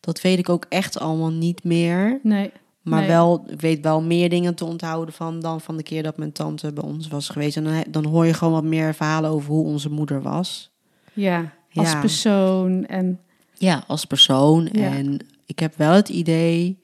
Dat 0.00 0.20
weet 0.20 0.38
ik 0.38 0.48
ook 0.48 0.66
echt 0.68 0.98
allemaal 0.98 1.30
niet 1.32 1.64
meer. 1.64 2.20
nee. 2.22 2.50
Maar 2.82 2.98
Nee. 3.00 3.08
wel, 3.08 3.44
ik 3.48 3.60
weet 3.60 3.80
wel 3.80 4.02
meer 4.02 4.28
dingen 4.28 4.54
te 4.54 4.64
onthouden 4.64 5.14
van 5.14 5.40
dan 5.40 5.60
van 5.60 5.76
de 5.76 5.82
keer 5.82 6.02
dat 6.02 6.16
mijn 6.16 6.32
tante 6.32 6.72
bij 6.72 6.84
ons 6.84 7.08
was 7.08 7.28
geweest. 7.28 7.56
En 7.56 7.84
dan, 7.90 8.04
hoor 8.04 8.26
je 8.26 8.34
gewoon 8.34 8.52
wat 8.52 8.64
meer 8.64 8.94
verhalen 8.94 9.30
over 9.30 9.50
hoe 9.50 9.64
onze 9.64 9.90
moeder 9.90 10.22
was. 10.22 10.70
Ja, 11.12 11.52
als 11.72 11.92
Ja. 11.92 12.00
persoon 12.00 12.86
en 12.86 13.20
Ja, 13.54 13.84
als 13.86 14.04
persoon. 14.04 14.68
Ja. 14.72 14.92
En 14.96 15.18
ik 15.46 15.58
heb 15.58 15.76
wel 15.76 15.92
het 15.92 16.08
idee, 16.08 16.78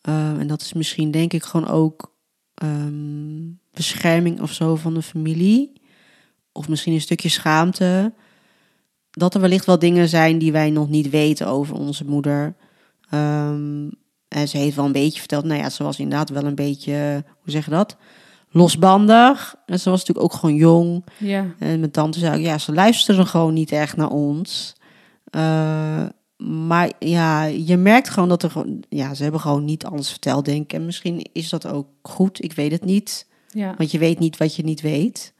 eh, 0.00 0.38
en 0.38 0.46
dat 0.46 0.60
is 0.60 0.72
misschien 0.72 1.10
denk 1.10 1.32
ik 1.32 1.42
gewoon 1.42 1.68
ook 1.68 2.12
ehm, 2.56 3.50
bescherming 3.72 4.40
of 4.40 4.52
zo 4.52 4.76
van 4.76 4.94
de 4.94 5.02
familie, 5.02 5.72
of 6.52 6.68
misschien 6.68 6.92
een 6.92 7.00
stukje 7.00 7.28
schaamte, 7.28 8.12
dat 9.10 9.34
er 9.34 9.40
wellicht 9.40 9.64
wel 9.64 9.78
dingen 9.78 10.08
zijn 10.08 10.38
die 10.38 10.52
wij 10.52 10.70
nog 10.70 10.88
niet 10.88 11.10
weten 11.10 11.46
over 11.46 11.74
onze 11.74 12.04
moeder. 12.04 12.54
Ehm, 13.10 13.88
en 14.28 14.48
ze 14.48 14.58
heeft 14.58 14.76
wel 14.76 14.84
een 14.84 14.92
beetje 14.92 15.18
verteld, 15.18 15.44
nou 15.44 15.60
ja, 15.60 15.70
ze 15.70 15.82
was 15.82 15.98
inderdaad 15.98 16.30
wel 16.30 16.44
een 16.44 16.54
beetje, 16.54 17.24
hoe 17.42 17.50
zeg 17.50 17.64
je 17.64 17.70
dat? 17.70 17.96
Losbandig. 18.50 19.54
En 19.66 19.80
ze 19.80 19.90
was 19.90 19.98
natuurlijk 19.98 20.26
ook 20.32 20.40
gewoon 20.40 20.54
jong. 20.54 21.04
Ja. 21.18 21.46
En 21.58 21.78
mijn 21.78 21.90
tante 21.90 22.18
zei 22.18 22.36
ook, 22.36 22.44
ja, 22.44 22.58
ze 22.58 22.72
luisteren 22.72 23.26
gewoon 23.26 23.54
niet 23.54 23.72
echt 23.72 23.96
naar 23.96 24.10
ons. 24.10 24.76
Eh, 25.30 26.06
maar 26.36 26.92
ja, 26.98 27.44
je 27.44 27.76
merkt 27.76 28.08
gewoon 28.08 28.28
dat 28.28 28.42
er 28.42 28.50
gewoon, 28.50 28.82
ja, 28.88 29.14
ze 29.14 29.22
hebben 29.22 29.40
gewoon 29.40 29.64
niet 29.64 29.84
alles 29.84 30.10
verteld, 30.10 30.44
denk 30.44 30.62
ik. 30.62 30.72
En 30.72 30.84
misschien 30.84 31.26
is 31.32 31.48
dat 31.48 31.66
ook 31.66 31.86
goed, 32.02 32.44
ik 32.44 32.52
weet 32.52 32.72
het 32.72 32.84
niet. 32.84 33.26
ja. 33.48 33.74
Want 33.78 33.90
je 33.90 33.98
weet 33.98 34.18
niet 34.18 34.36
wat 34.36 34.56
je 34.56 34.62
niet 34.64 34.80
weet. 34.80 35.32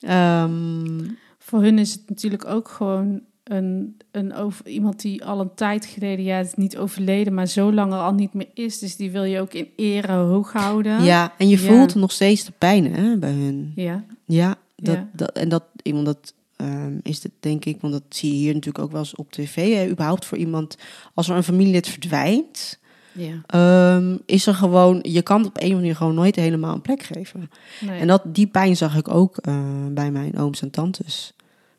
Ehm, 0.00 1.00
Voor 1.38 1.62
hun 1.62 1.78
is 1.78 1.92
het 1.92 2.02
natuurlijk 2.08 2.44
ook 2.46 2.68
gewoon 2.68 3.20
een, 3.44 3.96
een 4.10 4.34
over, 4.34 4.66
iemand 4.68 5.00
die 5.00 5.24
al 5.24 5.40
een 5.40 5.54
tijd 5.54 5.86
geleden, 5.86 6.24
ja, 6.24 6.36
het 6.36 6.46
is 6.46 6.54
niet 6.54 6.76
overleden, 6.78 7.34
maar 7.34 7.46
zo 7.46 7.72
lang 7.72 7.92
er 7.92 7.98
al 7.98 8.12
niet 8.14 8.32
meer 8.34 8.48
is. 8.54 8.78
Dus 8.78 8.96
die 8.96 9.10
wil 9.10 9.24
je 9.24 9.40
ook 9.40 9.52
in 9.52 9.68
ere 9.76 10.12
hoog 10.12 10.52
houden. 10.52 11.04
ja, 11.04 11.32
en 11.38 11.48
je 11.48 11.60
Ja. 11.62 11.66
voelt 11.72 11.94
nog 11.94 12.12
steeds 12.12 12.44
de 12.44 12.52
pijn 12.58 12.94
hè, 12.94 13.16
bij 13.16 13.32
hun. 13.32 13.72
Ja, 13.74 14.04
Ja, 14.24 14.56
dat, 14.76 14.94
Ja. 14.94 15.08
Dat, 15.12 15.32
en 15.32 15.48
dat 15.48 15.62
iemand 15.82 16.06
dat 16.06 16.34
ehm, 16.56 16.98
is 17.02 17.22
het 17.22 17.32
denk 17.40 17.64
ik, 17.64 17.80
want 17.80 17.92
dat 17.92 18.02
zie 18.08 18.30
je 18.30 18.36
hier 18.36 18.54
natuurlijk 18.54 18.84
ook 18.84 18.90
wel 18.90 19.00
eens 19.00 19.14
op 19.14 19.32
tv. 19.32 19.74
Hè, 19.74 19.88
überhaupt 19.88 20.24
voor 20.24 20.38
iemand, 20.38 20.76
als 21.14 21.28
er 21.28 21.36
een 21.36 21.42
familielid 21.42 21.88
verdwijnt, 21.88 22.78
ja. 23.12 23.42
ehm, 23.46 24.16
is 24.26 24.46
er 24.46 24.54
gewoon, 24.54 24.98
je 25.02 25.22
kan 25.22 25.44
op 25.44 25.44
een 25.44 25.52
of 25.54 25.62
andere 25.62 25.74
manier 25.74 25.96
gewoon 25.96 26.14
nooit 26.14 26.36
helemaal 26.36 26.74
een 26.74 26.82
plek 26.82 27.02
geven. 27.02 27.50
Nee. 27.80 28.00
En 28.00 28.06
dat, 28.06 28.22
die 28.26 28.46
pijn 28.46 28.76
zag 28.76 28.96
ik 28.96 29.08
ook 29.08 29.36
eh, 29.36 29.86
bij 29.90 30.10
mijn 30.10 30.38
ooms 30.38 30.62
en 30.62 30.70
tantes. 30.70 31.34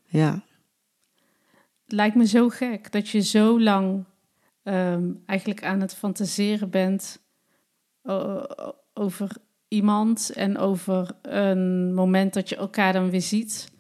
Ja, 0.06 0.44
lijkt 1.88 2.16
me 2.16 2.28
zo 2.28 2.50
gek 2.50 2.92
dat 2.92 3.10
je 3.10 3.22
zo 3.22 3.62
lang 3.62 4.04
ehm, 4.64 5.12
eigenlijk 5.26 5.64
aan 5.64 5.82
het 5.82 5.96
fantaseren 5.96 6.70
bent 6.70 7.20
over 8.94 9.32
iemand 9.68 10.32
en 10.32 10.58
over 10.58 11.12
een 11.22 11.94
moment 11.94 12.34
dat 12.34 12.50
je 12.50 12.56
elkaar 12.56 12.94
dan 12.94 13.10
weer 13.10 13.22
ziet. 13.22 13.72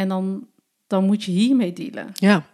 En 0.00 0.08
dan, 0.08 0.46
dan 0.86 1.04
moet 1.04 1.24
je 1.24 1.30
hiermee 1.30 1.72
dealen. 1.72 2.06
ja. 2.14 2.44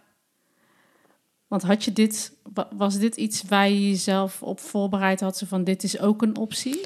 Want 1.47 1.61
had 1.63 1.83
je 1.83 1.93
dit, 1.93 2.31
wa- 2.53 2.67
was 2.77 2.97
dit 2.99 3.15
iets 3.15 3.43
waar 3.47 3.69
je 3.69 3.89
jezelf 3.89 4.43
op 4.43 4.59
voorbereid 4.59 5.19
had? 5.19 5.37
Zo 5.37 5.45
van, 5.45 5.63
dit 5.63 5.83
is 5.83 5.99
ook 5.99 6.21
een 6.21 6.37
optie? 6.37 6.81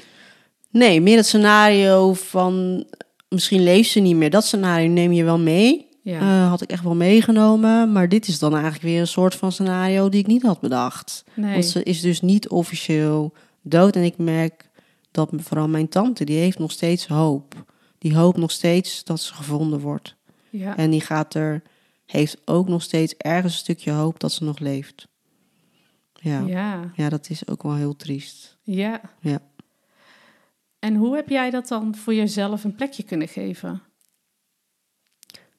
Nee, 0.70 1.00
meer 1.00 1.16
het 1.16 1.26
scenario 1.26 2.12
van 2.14 2.84
misschien 3.28 3.62
leeft 3.62 3.90
ze 3.90 4.00
niet 4.00 4.16
meer. 4.16 4.30
Dat 4.30 4.44
scenario 4.44 4.88
neem 4.88 5.12
je 5.12 5.24
wel 5.24 5.38
mee. 5.38 5.86
Ja, 6.02 6.20
Eh, 6.20 6.48
had 6.48 6.62
ik 6.62 6.70
echt 6.70 6.82
wel 6.84 6.94
meegenomen. 6.94 7.92
Maar 7.92 8.08
dit 8.08 8.28
is 8.28 8.38
dan 8.38 8.52
eigenlijk 8.52 8.82
weer 8.82 9.00
een 9.00 9.06
soort 9.06 9.34
van 9.34 9.52
scenario 9.52 10.08
die 10.08 10.20
ik 10.20 10.26
niet 10.26 10.42
had 10.42 10.60
bedacht. 10.60 11.24
nee. 11.34 11.52
Want 11.52 11.64
ze 11.64 11.82
is 11.82 12.00
dus 12.00 12.20
niet 12.20 12.48
officieel 12.48 13.32
dood. 13.62 13.96
En 13.96 14.02
ik 14.02 14.18
merk 14.18 14.70
dat 15.10 15.30
vooral 15.36 15.68
mijn 15.68 15.88
tante, 15.88 16.24
die 16.24 16.38
heeft 16.38 16.58
nog 16.58 16.70
steeds 16.70 17.06
hoop. 17.06 17.64
Die 17.98 18.16
hoopt 18.16 18.36
nog 18.38 18.50
steeds 18.50 19.04
dat 19.04 19.20
ze 19.20 19.34
gevonden 19.34 19.80
wordt. 19.80 20.16
Ja. 20.52 20.76
En 20.76 20.90
die 20.90 21.00
gaat 21.00 21.34
er, 21.34 21.62
heeft 22.06 22.36
ook 22.44 22.68
nog 22.68 22.82
steeds 22.82 23.14
ergens 23.16 23.52
een 23.52 23.58
stukje 23.58 23.90
hoop 23.90 24.20
dat 24.20 24.32
ze 24.32 24.44
nog 24.44 24.58
leeft. 24.58 25.08
Ja, 26.12 26.40
ja. 26.40 26.92
ja, 26.96 27.08
dat 27.08 27.30
is 27.30 27.46
ook 27.46 27.62
wel 27.62 27.74
heel 27.74 27.96
triest. 27.96 28.58
ja. 28.62 29.00
Ja. 29.20 29.40
En 30.78 30.94
hoe 30.94 31.14
heb 31.16 31.28
jij 31.28 31.50
dat 31.50 31.68
dan 31.68 31.94
voor 31.94 32.14
jezelf 32.14 32.64
een 32.64 32.74
plekje 32.74 33.02
kunnen 33.02 33.28
geven? 33.28 33.82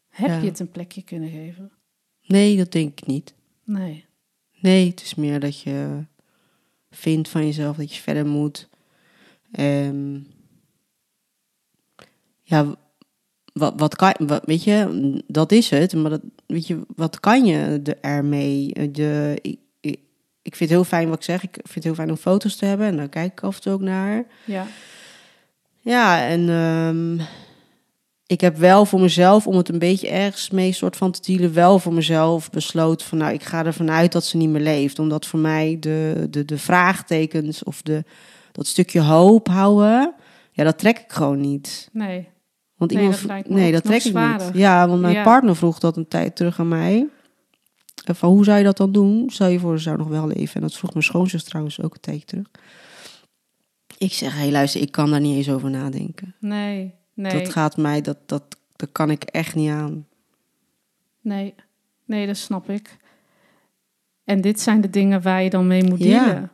Heb 0.10 0.29
Ja. 0.29 0.38
je 0.38 0.45
het 0.45 0.60
een 0.60 0.71
plekje 0.71 1.01
kunnen 1.01 1.29
geven? 1.29 1.71
Nee, 2.25 2.58
dat 2.58 2.71
denk 2.71 2.99
ik 2.99 3.06
niet. 3.08 3.34
Nee. 3.63 4.06
Nee, 4.60 4.89
het 4.89 5.01
is 5.01 5.15
meer 5.15 5.39
dat 5.39 5.60
je 5.60 6.06
vindt 6.89 7.29
van 7.29 7.45
jezelf 7.45 7.77
dat 7.77 7.95
je 7.95 8.01
verder 8.01 8.25
moet. 8.25 8.69
Ehm, 9.51 10.19
ja, 12.41 12.75
wat, 13.53 13.73
wat 13.77 13.95
kan 13.95 14.13
wat, 14.17 14.41
weet 14.45 14.63
je, 14.63 15.21
dat 15.27 15.51
is 15.51 15.69
het. 15.69 15.93
Maar 15.93 16.09
dat, 16.09 16.21
weet 16.45 16.67
je, 16.67 16.79
wat 16.95 17.19
kan 17.19 17.45
je 17.45 17.81
er 17.83 17.97
ermee? 18.01 18.91
De, 18.91 19.37
ik, 19.41 19.59
ik, 19.79 19.99
ik 20.41 20.55
vind 20.55 20.69
het 20.69 20.69
heel 20.69 20.83
fijn 20.83 21.07
wat 21.07 21.17
ik 21.17 21.23
zeg. 21.23 21.43
Ik 21.43 21.53
vind 21.53 21.73
het 21.73 21.83
heel 21.83 21.95
fijn 21.95 22.09
om 22.09 22.17
foto's 22.17 22.55
te 22.55 22.65
hebben. 22.65 22.87
En 22.87 22.97
daar 22.97 23.09
kijk 23.09 23.31
ik 23.31 23.43
af 23.43 23.55
en 23.55 23.61
toe 23.61 23.73
ook 23.73 23.81
naar. 23.81 24.25
Ja. 24.45 24.67
Ja, 25.79 26.27
en 26.27 26.49
ehm, 26.49 27.27
ik 28.25 28.41
heb 28.41 28.57
wel 28.57 28.85
voor 28.85 28.99
mezelf, 28.99 29.47
om 29.47 29.57
het 29.57 29.69
een 29.69 29.79
beetje 29.79 30.09
ergens 30.09 30.49
mee 30.49 30.71
soort 30.71 30.95
van 30.97 31.11
te 31.11 31.21
dealen, 31.21 31.53
wel 31.53 31.79
voor 31.79 31.93
mezelf 31.93 32.49
besloten 32.49 33.07
van 33.07 33.17
nou, 33.17 33.33
ik 33.33 33.43
ga 33.43 33.65
ervan 33.65 33.91
uit 33.91 34.11
dat 34.11 34.25
ze 34.25 34.37
niet 34.37 34.49
meer 34.49 34.61
leeft. 34.61 34.99
Omdat 34.99 35.25
voor 35.25 35.39
mij 35.39 35.77
de, 35.79 36.27
de, 36.29 36.45
de 36.45 36.57
vraagtekens 36.57 37.63
of 37.63 37.81
de, 37.81 38.03
dat 38.51 38.67
stukje 38.67 39.01
hoop 39.01 39.47
houden, 39.47 40.13
ja, 40.51 40.63
dat 40.63 40.77
trek 40.77 40.99
ik 40.99 41.11
gewoon 41.11 41.39
niet. 41.39 41.89
Nee. 41.91 42.31
Want 42.75 42.91
Nee, 42.91 43.01
iemand, 43.01 43.19
dat 43.19 43.29
lijkt 43.29 43.49
me 43.49 43.55
nee, 43.55 43.71
dat 43.71 43.83
trek 43.83 44.03
ik 44.03 44.13
niet. 44.13 44.49
Ja, 44.53 44.88
want 44.88 45.01
mijn 45.01 45.13
Ja. 45.13 45.23
partner 45.23 45.55
vroeg 45.55 45.79
dat 45.79 45.97
een 45.97 46.07
tijd 46.07 46.36
terug 46.36 46.59
aan 46.59 46.67
mij. 46.67 47.07
En 48.05 48.15
Van 48.15 48.29
hoe 48.29 48.43
zou 48.43 48.57
je 48.57 48.63
dat 48.63 48.77
dan 48.77 48.91
doen? 48.91 49.29
Stel 49.29 49.47
je 49.47 49.59
voor, 49.59 49.77
ze 49.77 49.83
zou 49.83 49.97
nog 49.97 50.07
wel 50.07 50.27
leven. 50.27 50.55
En 50.55 50.62
dat 50.62 50.73
vroeg 50.75 50.91
mijn 50.93 51.03
schoonzus 51.05 51.43
trouwens 51.43 51.81
ook 51.81 51.93
een 51.93 51.99
tijdje 51.99 52.25
terug. 52.25 52.45
Ik 53.97 54.13
zeg, 54.13 54.33
hé 54.33 54.39
hey, 54.39 54.51
luister, 54.51 54.81
ik 54.81 54.91
kan 54.91 55.09
daar 55.12 55.19
niet 55.19 55.36
eens 55.36 55.49
over 55.49 55.69
nadenken. 55.69 56.36
Nee. 56.39 56.93
Nee. 57.13 57.41
Dat 57.43 57.49
gaat 57.51 57.77
mij, 57.77 58.01
dat, 58.01 58.17
dat, 58.25 58.43
dat 58.75 58.89
kan 58.91 59.09
ik 59.12 59.23
echt 59.23 59.55
niet 59.55 59.69
aan. 59.69 60.07
Nee. 61.21 61.53
Nee, 62.05 62.27
dat 62.27 62.38
snap 62.38 62.69
ik. 62.69 62.97
En 64.23 64.41
dit 64.41 64.59
zijn 64.59 64.81
de 64.81 64.89
dingen 64.89 65.21
waar 65.21 65.43
je 65.43 65.49
dan 65.49 65.67
mee 65.67 65.83
moet 65.83 66.03
Ja. 66.03 66.51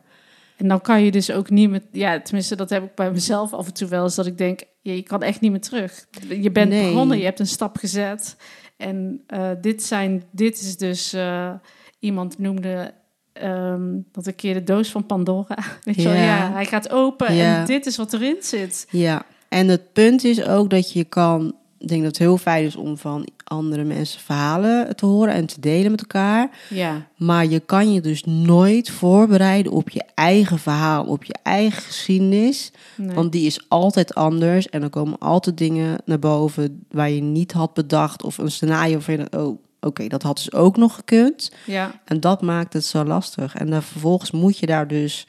En 0.60 0.68
dan 0.68 0.80
kan 0.80 1.02
je 1.02 1.10
dus 1.10 1.30
ook 1.30 1.50
niet 1.50 1.70
meer... 1.70 1.82
Ja, 1.92 2.20
tenminste, 2.20 2.56
dat 2.56 2.70
heb 2.70 2.82
ik 2.84 2.94
bij 2.94 3.10
mezelf 3.10 3.52
af 3.52 3.66
en 3.66 3.72
toe 3.74 3.88
wel 3.88 4.02
eens. 4.02 4.14
Dat 4.14 4.26
ik 4.26 4.38
denk, 4.38 4.60
ja, 4.80 4.92
je 4.92 5.02
kan 5.02 5.22
echt 5.22 5.40
niet 5.40 5.50
meer 5.50 5.60
terug. 5.60 6.06
Je 6.40 6.50
bent 6.50 6.70
Nee. 6.70 6.88
begonnen, 6.92 7.18
je 7.18 7.24
hebt 7.24 7.38
een 7.40 7.46
stap 7.46 7.76
gezet. 7.76 8.36
En 8.76 9.22
eh, 9.26 9.50
dit, 9.60 9.82
zijn, 9.82 10.22
dit 10.30 10.60
is 10.60 10.76
dus... 10.76 11.12
eh, 11.12 11.52
iemand 11.98 12.38
noemde 12.38 12.92
ehm, 13.32 13.98
dat 14.12 14.26
een 14.26 14.34
keer 14.34 14.54
de 14.54 14.64
doos 14.64 14.90
van 14.90 15.06
Pandora. 15.06 15.58
Weet 15.84 15.94
je 15.96 16.02
wel? 16.02 16.12
Ja. 16.12 16.22
Ja, 16.24 16.52
hij 16.52 16.64
gaat 16.66 16.90
open 16.90 17.34
Ja. 17.34 17.60
en 17.60 17.66
dit 17.66 17.86
is 17.86 17.96
wat 17.96 18.12
erin 18.12 18.36
zit. 18.40 18.86
Ja, 18.90 19.22
en 19.48 19.68
het 19.68 19.92
punt 19.92 20.24
is 20.24 20.42
ook 20.44 20.70
dat 20.70 20.92
je 20.92 21.04
kan... 21.04 21.54
Ik 21.80 21.88
denk 21.88 22.02
dat 22.02 22.10
het 22.10 22.18
heel 22.18 22.36
fijn 22.38 22.64
is 22.64 22.76
om 22.76 22.98
van 22.98 23.26
andere 23.44 23.84
mensen 23.84 24.20
verhalen 24.20 24.96
te 24.96 25.06
horen 25.06 25.34
en 25.34 25.46
te 25.46 25.60
delen 25.60 25.90
met 25.90 26.00
elkaar. 26.00 26.50
Ja, 26.68 27.06
Maar 27.16 27.46
je 27.46 27.60
kan 27.60 27.92
je 27.92 28.00
dus 28.00 28.24
nooit 28.24 28.90
voorbereiden 28.90 29.72
op 29.72 29.88
je 29.90 30.04
eigen 30.14 30.58
verhaal, 30.58 31.04
op 31.04 31.24
je 31.24 31.34
eigen 31.42 31.82
geschiedenis. 31.82 32.72
nee. 32.96 33.14
Want 33.14 33.32
die 33.32 33.46
is 33.46 33.64
altijd 33.68 34.14
anders 34.14 34.68
en 34.68 34.82
er 34.82 34.90
komen 34.90 35.18
altijd 35.18 35.58
dingen 35.58 35.98
naar 36.04 36.18
boven 36.18 36.84
waar 36.90 37.10
je 37.10 37.22
niet 37.22 37.52
had 37.52 37.74
bedacht. 37.74 38.22
Of 38.22 38.38
een 38.38 38.50
scenario 38.50 38.98
van 38.98 39.14
je, 39.16 39.26
oh, 39.36 39.58
oké, 39.80 40.06
dat 40.08 40.22
had 40.22 40.36
dus 40.36 40.52
ook 40.52 40.76
nog 40.76 40.94
gekund. 40.94 41.52
ja, 41.66 42.00
En 42.04 42.20
dat 42.20 42.42
maakt 42.42 42.72
het 42.72 42.84
zo 42.84 43.04
lastig. 43.04 43.54
En 43.54 43.70
dan 43.70 43.82
vervolgens 43.82 44.30
moet 44.30 44.58
je 44.58 44.66
daar 44.66 44.88
dus 44.88 45.26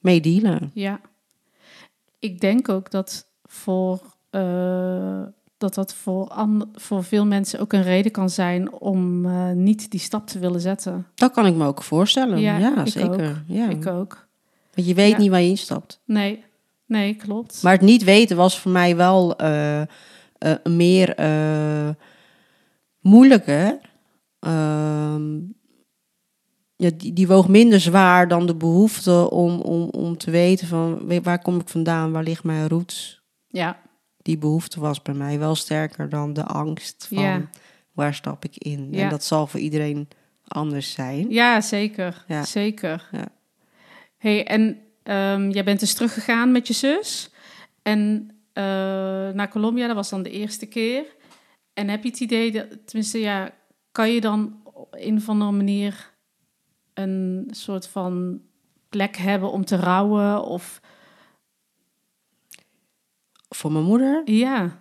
mee 0.00 0.20
dealen. 0.20 0.70
ja. 0.74 1.00
Ik 2.18 2.40
denk 2.40 2.68
ook 2.68 2.90
dat 2.90 3.26
voor... 3.44 4.00
eh, 4.30 5.22
dat 5.58 5.74
dat 5.74 5.94
voor, 5.94 6.46
voor 6.74 7.04
veel 7.04 7.26
mensen 7.26 7.60
ook 7.60 7.72
een 7.72 7.82
reden 7.82 8.12
kan 8.12 8.30
zijn 8.30 8.72
om 8.72 9.26
eh, 9.26 9.50
niet 9.50 9.90
die 9.90 10.00
stap 10.00 10.26
te 10.26 10.38
willen 10.38 10.60
zetten. 10.60 11.06
Dat 11.14 11.32
kan 11.32 11.46
ik 11.46 11.54
me 11.54 11.66
ook 11.66 11.82
voorstellen. 11.82 12.38
Ja, 12.40 12.58
Ja, 12.58 12.80
ik 12.84 12.88
zeker. 12.92 13.44
Ja. 13.46 13.68
Ik 13.68 13.86
ook. 13.86 14.26
Want 14.74 14.86
je 14.88 14.94
weet 14.94 15.10
Ja. 15.10 15.18
niet 15.18 15.30
waar 15.30 15.40
je 15.40 15.48
instapt. 15.48 16.00
Nee, 16.04 16.44
nee, 16.86 17.14
klopt. 17.14 17.62
Maar 17.62 17.72
het 17.72 17.80
niet 17.80 18.04
weten 18.04 18.36
was 18.36 18.58
voor 18.58 18.70
mij 18.70 18.96
wel 18.96 19.36
eh, 19.36 19.82
meer 20.64 21.14
moeilijker. 23.00 23.78
Ehm, 24.40 25.36
ja, 26.76 26.90
die, 26.96 27.12
die 27.12 27.26
woog 27.28 27.48
minder 27.48 27.80
zwaar 27.80 28.28
dan 28.28 28.46
de 28.46 28.54
behoefte 28.54 29.30
om, 29.30 29.60
om, 29.60 29.82
om 29.88 30.16
te 30.16 30.30
weten 30.30 30.66
van 30.66 31.20
waar 31.22 31.42
kom 31.42 31.60
ik 31.60 31.68
vandaan, 31.68 32.12
waar 32.12 32.22
ligt 32.22 32.44
mijn 32.44 32.68
roots. 32.68 33.22
Ja, 33.48 33.78
Die 34.22 34.38
behoefte 34.38 34.80
was 34.80 35.02
bij 35.02 35.14
mij 35.14 35.38
wel 35.38 35.54
sterker 35.54 36.08
dan 36.08 36.32
de 36.32 36.44
angst 36.44 37.06
van 37.08 37.22
Ja. 37.22 37.48
waar 37.92 38.14
stap 38.14 38.44
ik 38.44 38.56
in. 38.56 38.88
Ja. 38.90 39.02
En 39.02 39.08
dat 39.10 39.24
zal 39.24 39.46
voor 39.46 39.60
iedereen 39.60 40.08
anders 40.48 40.92
zijn. 40.92 41.30
ja 41.30 41.60
zeker. 41.60 42.24
Ja. 42.28 42.44
Zeker. 42.44 43.08
Ja. 43.12 43.28
hey, 44.16 44.46
en 44.46 44.78
ehm, 45.02 45.50
jij 45.50 45.64
bent 45.64 45.80
dus 45.80 45.94
teruggegaan 45.94 46.52
met 46.52 46.66
je 46.66 46.74
zus. 46.74 47.30
En 47.82 48.30
eh, 48.52 48.64
naar 49.34 49.48
Colombia, 49.50 49.86
dat 49.86 49.96
was 49.96 50.08
dan 50.08 50.22
de 50.22 50.30
eerste 50.30 50.66
keer. 50.66 51.04
En 51.74 51.88
heb 51.88 52.02
je 52.02 52.08
het 52.08 52.20
idee, 52.20 52.52
dat, 52.52 52.66
tenminste 52.84 53.20
ja, 53.20 53.50
kan 53.92 54.12
je 54.12 54.20
dan 54.20 54.60
op 54.64 54.94
een 54.98 55.16
of 55.16 55.28
andere 55.28 55.50
manier 55.52 56.12
een 56.94 57.48
soort 57.50 57.88
van 57.88 58.40
plek 58.88 59.16
hebben 59.16 59.50
om 59.50 59.64
te 59.64 59.76
rouwen? 59.76 60.44
Of 60.44 60.80
Voor 63.58 63.72
mijn 63.72 63.84
moeder? 63.84 64.22
ja, 64.24 64.78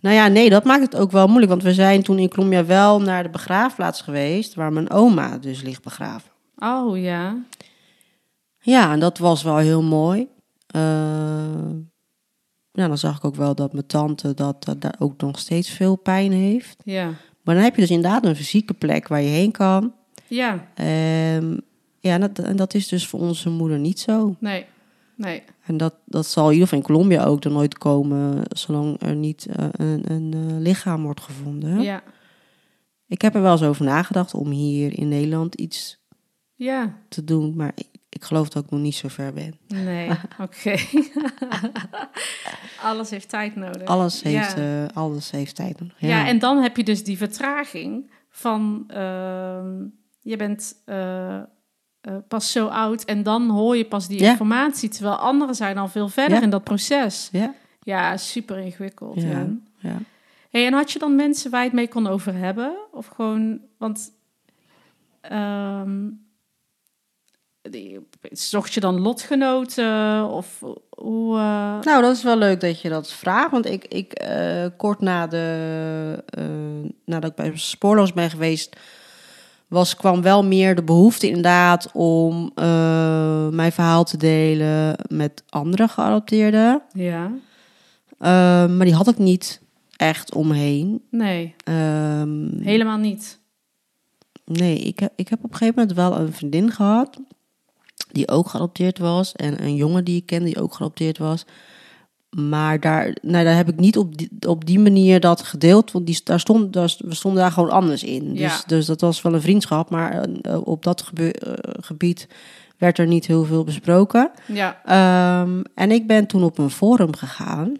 Nou 0.00 0.14
ja, 0.14 0.28
nee, 0.28 0.50
dat 0.50 0.64
maakt 0.64 0.82
het 0.82 0.96
ook 0.96 1.10
wel 1.10 1.26
moeilijk. 1.26 1.50
Want 1.50 1.62
we 1.62 1.72
zijn 1.74 2.02
toen 2.02 2.18
in 2.18 2.28
Colombia 2.28 2.64
wel 2.64 3.00
naar 3.00 3.22
de 3.22 3.28
begraafplaats 3.28 4.00
geweest... 4.00 4.54
waar 4.54 4.72
mijn 4.72 4.90
oma 4.90 5.38
dus 5.38 5.62
ligt 5.62 5.82
begraven. 5.82 6.30
oh 6.58 6.98
ja, 6.98 7.36
Ja, 8.60 8.92
en 8.92 9.00
dat 9.00 9.18
was 9.18 9.42
wel 9.42 9.56
heel 9.56 9.82
mooi. 9.82 10.28
Eh, 10.66 10.80
ja, 12.70 12.88
dan 12.88 12.98
zag 12.98 13.16
ik 13.16 13.24
ook 13.24 13.36
wel 13.36 13.54
dat 13.54 13.72
mijn 13.72 13.86
tante 13.86 14.34
dat, 14.34 14.64
dat 14.64 14.80
daar 14.80 14.96
ook 14.98 15.20
nog 15.20 15.38
steeds 15.38 15.70
veel 15.70 15.96
pijn 15.96 16.32
heeft. 16.32 16.76
ja, 16.84 17.12
Maar 17.42 17.54
dan 17.54 17.64
heb 17.64 17.74
je 17.74 17.80
dus 17.80 17.90
inderdaad 17.90 18.24
een 18.24 18.36
fysieke 18.36 18.74
plek 18.74 19.08
waar 19.08 19.22
je 19.22 19.28
heen 19.28 19.50
kan. 19.50 19.92
ja, 20.26 20.68
Ehm, 20.74 21.56
ja, 22.00 22.14
en 22.14 22.20
dat, 22.20 22.38
en 22.38 22.56
dat 22.56 22.74
is 22.74 22.88
dus 22.88 23.06
voor 23.06 23.20
onze 23.20 23.50
moeder 23.50 23.78
niet 23.78 24.00
zo. 24.00 24.36
nee, 24.38 24.66
nee, 25.16 25.42
En 25.66 25.76
dat, 25.76 25.94
dat 26.04 26.26
zal 26.26 26.46
in 26.46 26.52
ieder 26.52 26.68
geval 26.68 26.82
in 26.82 26.86
Colombia 26.94 27.24
ook 27.24 27.44
er 27.44 27.50
nooit 27.50 27.78
komen, 27.78 28.42
zolang 28.48 29.02
er 29.02 29.14
niet 29.16 29.46
eh, 29.46 29.66
een, 29.70 30.10
een 30.12 30.32
eh, 30.34 30.58
lichaam 30.58 31.02
wordt 31.02 31.20
gevonden. 31.20 31.80
ja, 31.82 32.02
Ik 33.06 33.22
heb 33.22 33.34
er 33.34 33.42
wel 33.42 33.52
eens 33.52 33.62
over 33.62 33.84
nagedacht 33.84 34.34
om 34.34 34.50
hier 34.50 34.98
in 34.98 35.08
Nederland 35.08 35.54
iets 35.54 36.02
ja, 36.54 36.98
te 37.08 37.24
doen, 37.24 37.56
maar 37.56 37.72
ik, 37.74 37.88
ik 38.08 38.24
geloof 38.24 38.48
dat 38.48 38.64
ik 38.64 38.70
nog 38.70 38.80
niet 38.80 38.94
zo 38.94 39.08
ver 39.08 39.32
ben. 39.32 39.54
nee, 39.66 40.10
oké. 40.40 40.74
Alles 42.82 43.10
heeft 43.10 43.28
tijd 43.28 43.56
nodig. 43.56 43.84
Alles 43.84 44.22
heeft, 44.22 44.56
Ja. 44.56 44.84
eh, 44.86 44.96
alles 44.96 45.30
heeft 45.30 45.54
tijd 45.56 45.80
nodig. 45.80 45.94
Ja. 45.98 46.26
en 46.26 46.38
dan 46.38 46.62
heb 46.62 46.76
je 46.76 46.84
dus 46.84 47.04
die 47.04 47.16
vertraging 47.16 48.10
van 48.30 48.84
ehm, 48.88 49.84
je 50.20 50.36
bent 50.36 50.74
eh, 52.04 52.14
pas 52.28 52.52
zo 52.52 52.66
oud 52.66 53.04
en 53.04 53.22
dan 53.22 53.48
hoor 53.50 53.76
je 53.76 53.84
pas 53.84 54.08
die 54.08 54.20
Ja. 54.22 54.30
informatie, 54.30 54.88
terwijl 54.88 55.16
anderen 55.16 55.54
zijn 55.54 55.78
al 55.78 55.88
veel 55.88 56.08
verder 56.08 56.36
Ja. 56.38 56.42
in 56.42 56.50
dat 56.50 56.64
proces. 56.64 57.28
Ja, 57.32 57.54
Ja, 57.82 58.16
super 58.16 58.58
ingewikkeld. 58.58 59.22
Ja. 59.22 59.46
Ja. 59.78 59.96
Hey, 60.50 60.66
en 60.66 60.72
had 60.72 60.92
je 60.92 60.98
dan 60.98 61.14
mensen 61.16 61.50
waar 61.50 61.60
je 61.60 61.66
het 61.66 61.74
mee 61.76 61.88
kon 61.88 62.06
over 62.06 62.34
hebben? 62.34 62.76
Of 62.92 63.06
gewoon, 63.06 63.60
want 63.78 64.10
ehm, 65.20 66.08
die- 67.62 68.08
zocht 68.30 68.74
je 68.74 68.80
dan 68.80 69.00
lotgenoten 69.00 70.24
of 70.28 70.60
hoe? 70.96 71.36
eh, 71.36 71.80
Nou, 71.80 72.02
dat 72.02 72.16
is 72.16 72.22
wel 72.22 72.36
leuk 72.36 72.60
dat 72.60 72.80
je 72.80 72.88
dat 72.88 73.12
vraagt. 73.12 73.50
Want 73.50 73.66
ik, 73.66 73.84
ik 73.84 74.12
eh, 74.12 74.66
kort 74.76 75.00
na 75.00 75.26
de, 75.26 76.24
nadat 77.04 77.30
ik 77.30 77.36
bij 77.36 77.52
Spoorloos 77.56 78.12
ben 78.12 78.30
geweest, 78.30 78.76
was, 79.74 79.96
kwam 79.96 80.22
wel 80.22 80.44
meer 80.44 80.74
de 80.74 80.82
behoefte 80.82 81.26
inderdaad 81.26 81.90
om 81.92 82.50
eh, 82.54 83.48
mijn 83.48 83.72
verhaal 83.72 84.04
te 84.04 84.16
delen 84.16 84.96
met 85.08 85.42
andere 85.48 85.88
geadopteerden. 85.88 86.82
ja, 86.92 87.30
Eh, 88.18 88.66
maar 88.66 88.84
die 88.84 88.94
had 88.94 89.08
ik 89.08 89.18
niet 89.18 89.60
echt 89.96 90.34
omheen. 90.34 91.02
nee, 91.10 91.54
Ehm, 91.64 92.60
helemaal 92.60 92.98
niet. 92.98 93.38
Nee, 94.44 94.78
ik 94.78 94.98
heb, 94.98 95.12
ik 95.16 95.28
heb 95.28 95.38
op 95.44 95.50
een 95.50 95.56
gegeven 95.56 95.80
moment 95.80 95.96
wel 95.96 96.18
een 96.18 96.32
vriendin 96.32 96.70
gehad 96.70 97.18
die 98.12 98.28
ook 98.28 98.48
geadopteerd 98.48 98.98
was. 98.98 99.32
En 99.32 99.62
een 99.62 99.74
jongen 99.74 100.04
die 100.04 100.16
ik 100.16 100.26
kende 100.26 100.44
die 100.44 100.60
ook 100.62 100.74
geadopteerd 100.74 101.18
was. 101.18 101.44
Maar 102.36 102.80
daar, 102.80 103.16
nou, 103.22 103.44
daar 103.44 103.56
heb 103.56 103.68
ik 103.68 103.76
niet 103.76 103.96
op 103.98 104.16
die, 104.18 104.28
op 104.48 104.64
die 104.66 104.78
manier 104.78 105.20
dat 105.20 105.42
gedeeld. 105.42 105.92
Want 105.92 106.06
die, 106.06 106.20
daar 106.24 106.40
stond, 106.40 106.72
daar, 106.72 106.94
we 106.98 107.14
stonden 107.14 107.42
daar 107.42 107.52
gewoon 107.52 107.70
anders 107.70 108.02
in. 108.04 108.30
Dus, 108.30 108.38
Ja. 108.40 108.62
dus 108.66 108.86
dat 108.86 109.00
was 109.00 109.22
wel 109.22 109.34
een 109.34 109.40
vriendschap. 109.40 109.90
Maar 109.90 110.24
eh, 110.42 110.66
op 110.66 110.82
dat 110.82 111.02
gebe- 111.02 111.32
eh, 111.32 111.52
gebied 111.80 112.28
werd 112.78 112.98
er 112.98 113.06
niet 113.06 113.26
heel 113.26 113.44
veel 113.44 113.64
besproken. 113.64 114.30
Ja, 114.46 114.80
Ehm, 114.84 115.62
en 115.74 115.90
ik 115.90 116.06
ben 116.06 116.26
toen 116.26 116.42
op 116.44 116.58
een 116.58 116.70
forum 116.70 117.16
gegaan 117.16 117.76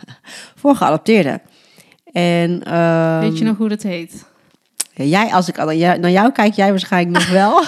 voor 0.60 0.76
geadopteerden. 0.76 1.40
En, 2.12 2.62
ehm, 2.64 3.20
weet 3.20 3.38
je 3.38 3.44
nog 3.44 3.56
hoe 3.56 3.68
dat 3.68 3.82
heet? 3.82 4.24
Jij, 4.94 5.32
als 5.32 5.48
ik 5.48 5.56
naar 5.56 6.10
jou 6.10 6.32
kijk, 6.32 6.54
jij 6.54 6.70
waarschijnlijk 6.70 7.18
nog 7.18 7.28
wel. 7.30 7.62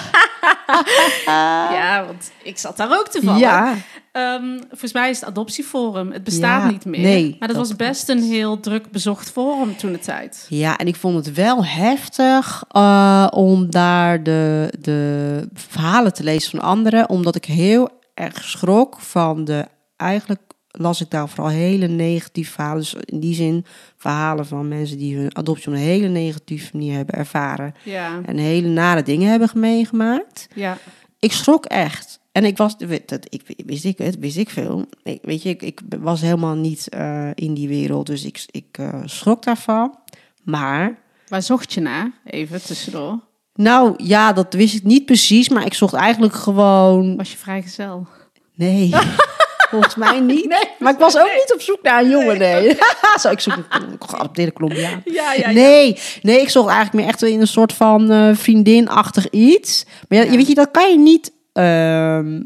ja, 1.79 2.03
want 2.05 2.31
ik 2.43 2.57
zat 2.57 2.77
daar 2.77 2.91
ook 2.99 3.07
toevallig. 3.07 3.39
ja, 3.39 3.75
Ehm, 4.11 4.57
volgens 4.69 4.93
mij 4.93 5.09
is 5.09 5.19
het 5.19 5.29
adoptieforum. 5.29 6.11
Het 6.11 6.23
bestaat 6.23 6.63
Ja, 6.63 6.69
niet 6.69 6.85
meer. 6.85 6.99
nee, 6.99 7.35
maar 7.39 7.47
dat, 7.47 7.57
dat 7.57 7.67
was 7.67 7.75
best 7.75 8.09
een 8.09 8.21
heel 8.23 8.59
druk 8.59 8.91
bezocht 8.91 9.31
forum 9.31 9.77
toen 9.77 9.91
de 9.91 9.99
tijd. 9.99 10.45
ja, 10.49 10.77
en 10.77 10.87
ik 10.87 10.95
vond 10.95 11.15
het 11.25 11.33
wel 11.35 11.65
heftig 11.65 12.63
eh, 12.71 13.27
om 13.31 13.69
daar 13.69 14.23
de, 14.23 14.73
de 14.79 15.47
verhalen 15.53 16.13
te 16.13 16.23
lezen 16.23 16.51
van 16.51 16.69
anderen, 16.69 17.09
omdat 17.09 17.35
ik 17.35 17.45
heel 17.45 17.89
erg 18.13 18.43
schrok 18.43 18.99
van 18.99 19.45
de. 19.45 19.65
Eigenlijk 19.97 20.41
las 20.79 21.01
ik 21.01 21.09
daar 21.09 21.29
vooral 21.29 21.47
hele 21.53 21.87
negatieve 21.87 22.51
verhalen. 22.51 22.79
Dus 22.79 22.95
in 23.05 23.19
die 23.19 23.35
zin 23.35 23.65
verhalen 23.97 24.47
van 24.47 24.67
mensen 24.67 24.97
die 24.97 25.17
hun 25.17 25.35
adoptie 25.35 25.67
op 25.67 25.73
een 25.73 25.79
hele 25.79 26.07
negatieve 26.07 26.69
manier 26.73 26.95
hebben 26.95 27.15
ervaren 27.15 27.75
Ja, 27.83 28.21
en 28.25 28.37
hele 28.37 28.67
nare 28.67 29.03
dingen 29.03 29.29
hebben 29.29 29.49
meegemaakt. 29.53 30.47
ja, 30.55 30.77
ik 31.19 31.31
schrok 31.31 31.65
echt. 31.65 32.19
En 32.31 32.45
ik 32.45 32.57
was, 32.57 32.77
dat, 33.05 33.25
ik, 33.29 33.41
wist 33.65 33.85
ik 33.85 33.97
het, 33.97 34.19
wist 34.19 34.37
ik 34.37 34.49
veel. 34.49 34.85
Ik, 35.03 35.19
weet 35.21 35.43
je, 35.43 35.49
ik, 35.49 35.61
ik 35.61 35.81
was 35.99 36.21
helemaal 36.21 36.55
niet 36.55 36.89
eh, 36.89 37.29
in 37.35 37.53
die 37.53 37.67
wereld, 37.67 38.05
dus 38.05 38.25
ik, 38.25 38.45
ik 38.51 38.65
eh, 38.71 39.01
schrok 39.05 39.43
daarvan. 39.43 39.97
Maar, 40.43 40.99
waar 41.27 41.41
zocht 41.41 41.73
je 41.73 41.81
naar? 41.81 42.11
Even 42.25 42.63
tussendoor. 42.63 43.19
nou 43.53 43.93
ja, 44.03 44.33
dat 44.33 44.53
wist 44.53 44.75
ik 44.75 44.83
niet 44.83 45.05
precies, 45.05 45.49
maar 45.49 45.65
ik 45.65 45.73
zocht 45.73 45.93
eigenlijk 45.93 46.33
gewoon. 46.33 47.15
Was 47.15 47.31
je 47.31 47.37
vrijgezel? 47.37 48.07
Nee, 48.55 48.89
volgens 49.69 49.95
mij 49.95 50.19
niet. 50.31 50.47
Nee, 50.47 50.63
maar 50.79 50.93
ik 50.93 50.99
was 50.99 51.17
ook 51.17 51.31
niet 51.37 51.53
op 51.53 51.61
zoek 51.61 51.79
naar 51.81 52.01
een 52.03 52.09
jongen, 52.09 52.37
nee. 52.37 52.77
Zo, 53.21 53.29
ik 53.29 53.39
zoek 53.39 53.53
een 53.69 53.95
geadopteerde 53.99 54.53
Colombiaan. 54.53 55.01
Ja, 55.13 55.33
ja, 55.33 55.49
ja. 55.49 55.51
Nee, 55.51 55.97
nee, 56.21 56.41
ik 56.41 56.49
zocht 56.49 56.67
eigenlijk 56.67 56.97
meer 56.97 57.07
echt 57.13 57.21
in 57.23 57.41
een 57.41 57.47
soort 57.47 57.73
van 57.73 58.11
eh, 58.11 58.29
vriendinachtig 58.35 59.29
iets. 59.29 59.85
Maar 60.09 60.19
ja, 60.25 60.35
weet 60.35 60.47
je, 60.47 60.53
dat 60.55 60.71
kan 60.71 60.89
je 60.91 60.97
niet. 60.97 61.31
ehm, 61.53 62.41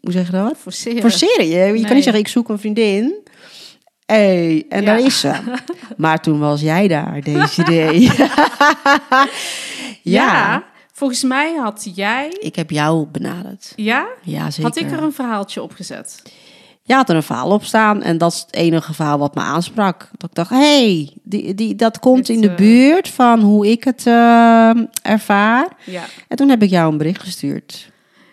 hoe 0.00 0.12
zeg 0.12 0.26
je 0.26 0.32
dat? 0.32 0.54
Forceren. 0.58 1.00
Forceren 1.00 1.48
je. 1.48 1.56
Je 1.66 1.72
Nee. 1.72 1.84
kan 1.84 1.94
niet 1.94 2.04
zeggen, 2.04 2.22
ik 2.22 2.28
zoek 2.28 2.48
een 2.48 2.58
vriendin. 2.58 3.14
Hey, 4.06 4.64
en 4.68 4.84
daar 4.84 4.98
is 5.00 5.20
ze. 5.20 5.32
Maar 5.96 6.20
toen 6.22 6.38
was 6.38 6.60
jij 6.60 6.88
daar, 6.88 7.20
deze 7.20 7.60
idee. 7.62 8.10
ja. 10.02 10.64
Ja, 10.94 10.98
volgens 10.98 11.22
mij 11.22 11.54
had 11.54 11.90
jij... 11.94 12.36
Ik 12.40 12.56
heb 12.56 12.70
jou 12.70 13.06
benaderd. 13.06 13.72
Ja? 13.76 14.06
Ja, 14.22 14.50
zeker. 14.50 14.62
Had 14.62 14.76
ik 14.76 14.90
er 14.90 15.02
een 15.02 15.12
verhaaltje 15.12 15.62
opgezet? 15.62 16.22
Je 16.86 16.94
had 16.94 17.08
er 17.08 17.16
een 17.16 17.22
verhaal 17.22 17.50
op 17.50 17.64
staan 17.64 18.02
en 18.02 18.18
dat 18.18 18.32
is 18.32 18.40
het 18.40 18.54
enige 18.54 18.94
verhaal 18.94 19.18
wat 19.18 19.34
me 19.34 19.40
aansprak. 19.40 20.08
Dat 20.16 20.30
ik 20.30 20.36
dacht, 20.36 20.50
hey, 20.50 21.12
die, 21.22 21.54
die, 21.54 21.74
dat 21.74 21.98
komt 21.98 22.26
Dit, 22.26 22.36
in 22.36 22.42
de 22.42 22.50
eh, 22.50 22.56
buurt 22.56 23.08
van 23.08 23.40
hoe 23.40 23.66
ik 23.66 23.84
het 23.84 24.06
eh, 24.06 24.70
ervaar. 25.02 25.68
Ja. 25.84 26.02
En 26.28 26.36
toen 26.36 26.48
heb 26.48 26.62
ik 26.62 26.70
jou 26.70 26.92
een 26.92 26.98
bericht 26.98 27.22
gestuurd. 27.22 27.90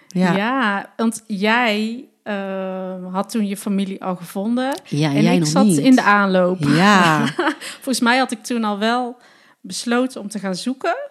Ja, 0.07 0.31
ja. 0.31 0.37
Ja, 0.37 0.89
want 0.95 1.23
jij 1.27 2.05
eh, 2.23 3.13
had 3.13 3.29
toen 3.29 3.47
je 3.47 3.57
familie 3.57 4.03
al 4.03 4.15
gevonden. 4.15 4.81
en 4.89 4.97
jij 5.21 5.33
ik 5.33 5.39
nog 5.39 5.47
zat 5.47 5.65
niet. 5.65 5.77
in 5.77 5.95
de 5.95 6.03
aanloop. 6.03 6.59
Ja, 6.59 7.25
Volgens 7.83 7.99
mij 7.99 8.17
had 8.17 8.31
ik 8.31 8.43
toen 8.43 8.63
al 8.63 8.79
wel 8.79 9.17
besloten 9.61 10.21
om 10.21 10.29
te 10.29 10.39
gaan 10.39 10.55
zoeken. 10.55 11.10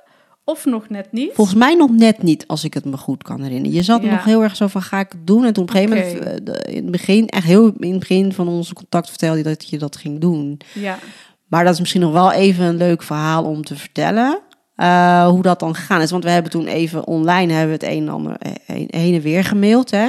Of 0.51 0.65
nog 0.65 0.89
net 0.89 1.13
niet. 1.13 1.31
volgens 1.35 1.57
mij 1.57 1.75
nog 1.75 1.91
net 1.91 2.23
niet, 2.23 2.45
als 2.47 2.65
ik 2.65 2.75
het 2.75 2.85
me 2.85 2.97
goed 2.97 3.23
kan 3.23 3.43
herinneren. 3.43 3.73
Je 3.77 3.83
zat 3.83 4.03
Ja. 4.03 4.11
nog 4.11 4.25
heel 4.25 4.43
erg 4.43 4.57
zo 4.57 4.67
van, 4.67 4.83
ga 4.83 4.99
ik 5.01 5.13
het 5.13 5.27
doen? 5.27 5.45
En 5.45 5.53
toen 5.53 5.63
op 5.63 5.75
een 5.75 5.77
gegeven 5.77 5.97
moment, 6.23 6.49
eh, 6.49 6.75
in 6.75 6.83
het 6.83 6.91
begin, 6.91 7.29
echt 7.29 7.45
heel 7.47 7.73
in 7.79 7.91
het 7.91 7.99
begin 7.99 8.33
van 8.33 8.49
onze 8.49 8.75
contact 8.75 9.09
vertelde 9.09 9.37
je 9.39 9.45
dat 9.45 9.69
je 9.69 9.79
dat 9.79 9.97
ging 9.97 10.21
doen. 10.21 10.61
Ja, 10.75 10.99
Maar 11.47 11.65
dat 11.65 11.73
is 11.73 11.81
misschien 11.81 12.01
nog 12.01 12.13
wel 12.13 12.33
even 12.33 12.65
een 12.65 12.77
leuk 12.77 13.03
verhaal 13.03 13.45
om 13.45 13.65
te 13.65 13.77
vertellen. 13.77 14.39
eh, 14.77 15.29
hoe 15.29 15.43
dat 15.43 15.61
dan 15.61 15.75
gegaan 15.75 16.01
is. 16.01 16.11
Want 16.11 16.25
we 16.25 16.31
hebben 16.31 16.51
toen 16.51 16.67
even 16.67 17.07
online 17.07 17.53
hebben 17.53 17.79
we 17.79 17.85
het 17.87 17.95
een 17.97 18.03
en 18.03 18.09
ander 18.09 18.37
eh, 18.39 18.53
heen, 18.67 18.89
en 19.15 19.21
weer 19.21 19.45
gemaild. 19.45 19.91
Hè? 19.91 20.09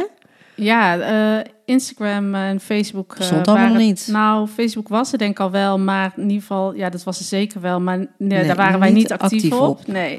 ja 0.56 1.00
eh, 1.00 1.46
Instagram 1.72 2.36
en 2.36 2.60
Facebook. 2.60 3.16
eh, 3.16 3.26
Stond 3.26 3.48
allemaal 3.48 3.66
waren- 3.68 3.82
niet. 3.86 4.08
Nou, 4.12 4.48
Facebook 4.48 4.88
was 4.88 5.12
er 5.12 5.18
denk 5.18 5.32
ik 5.32 5.40
al 5.40 5.52
wel. 5.52 5.80
Maar 5.80 6.14
in 6.16 6.24
ieder 6.24 6.42
geval, 6.42 6.74
ja, 6.76 6.90
dat 6.90 7.04
was 7.04 7.20
er 7.20 7.26
zeker 7.26 7.62
wel. 7.62 7.80
Maar 7.82 7.98
nee, 7.98 8.08
Nee, 8.18 8.48
daar 8.48 8.56
waren 8.56 8.80
wij 8.80 8.90
niet 8.90 8.98
niet 8.98 9.12
actief, 9.12 9.32
actief 9.44 9.54
op. 9.60 9.70
op. 9.80 9.88
Nee. 9.88 10.18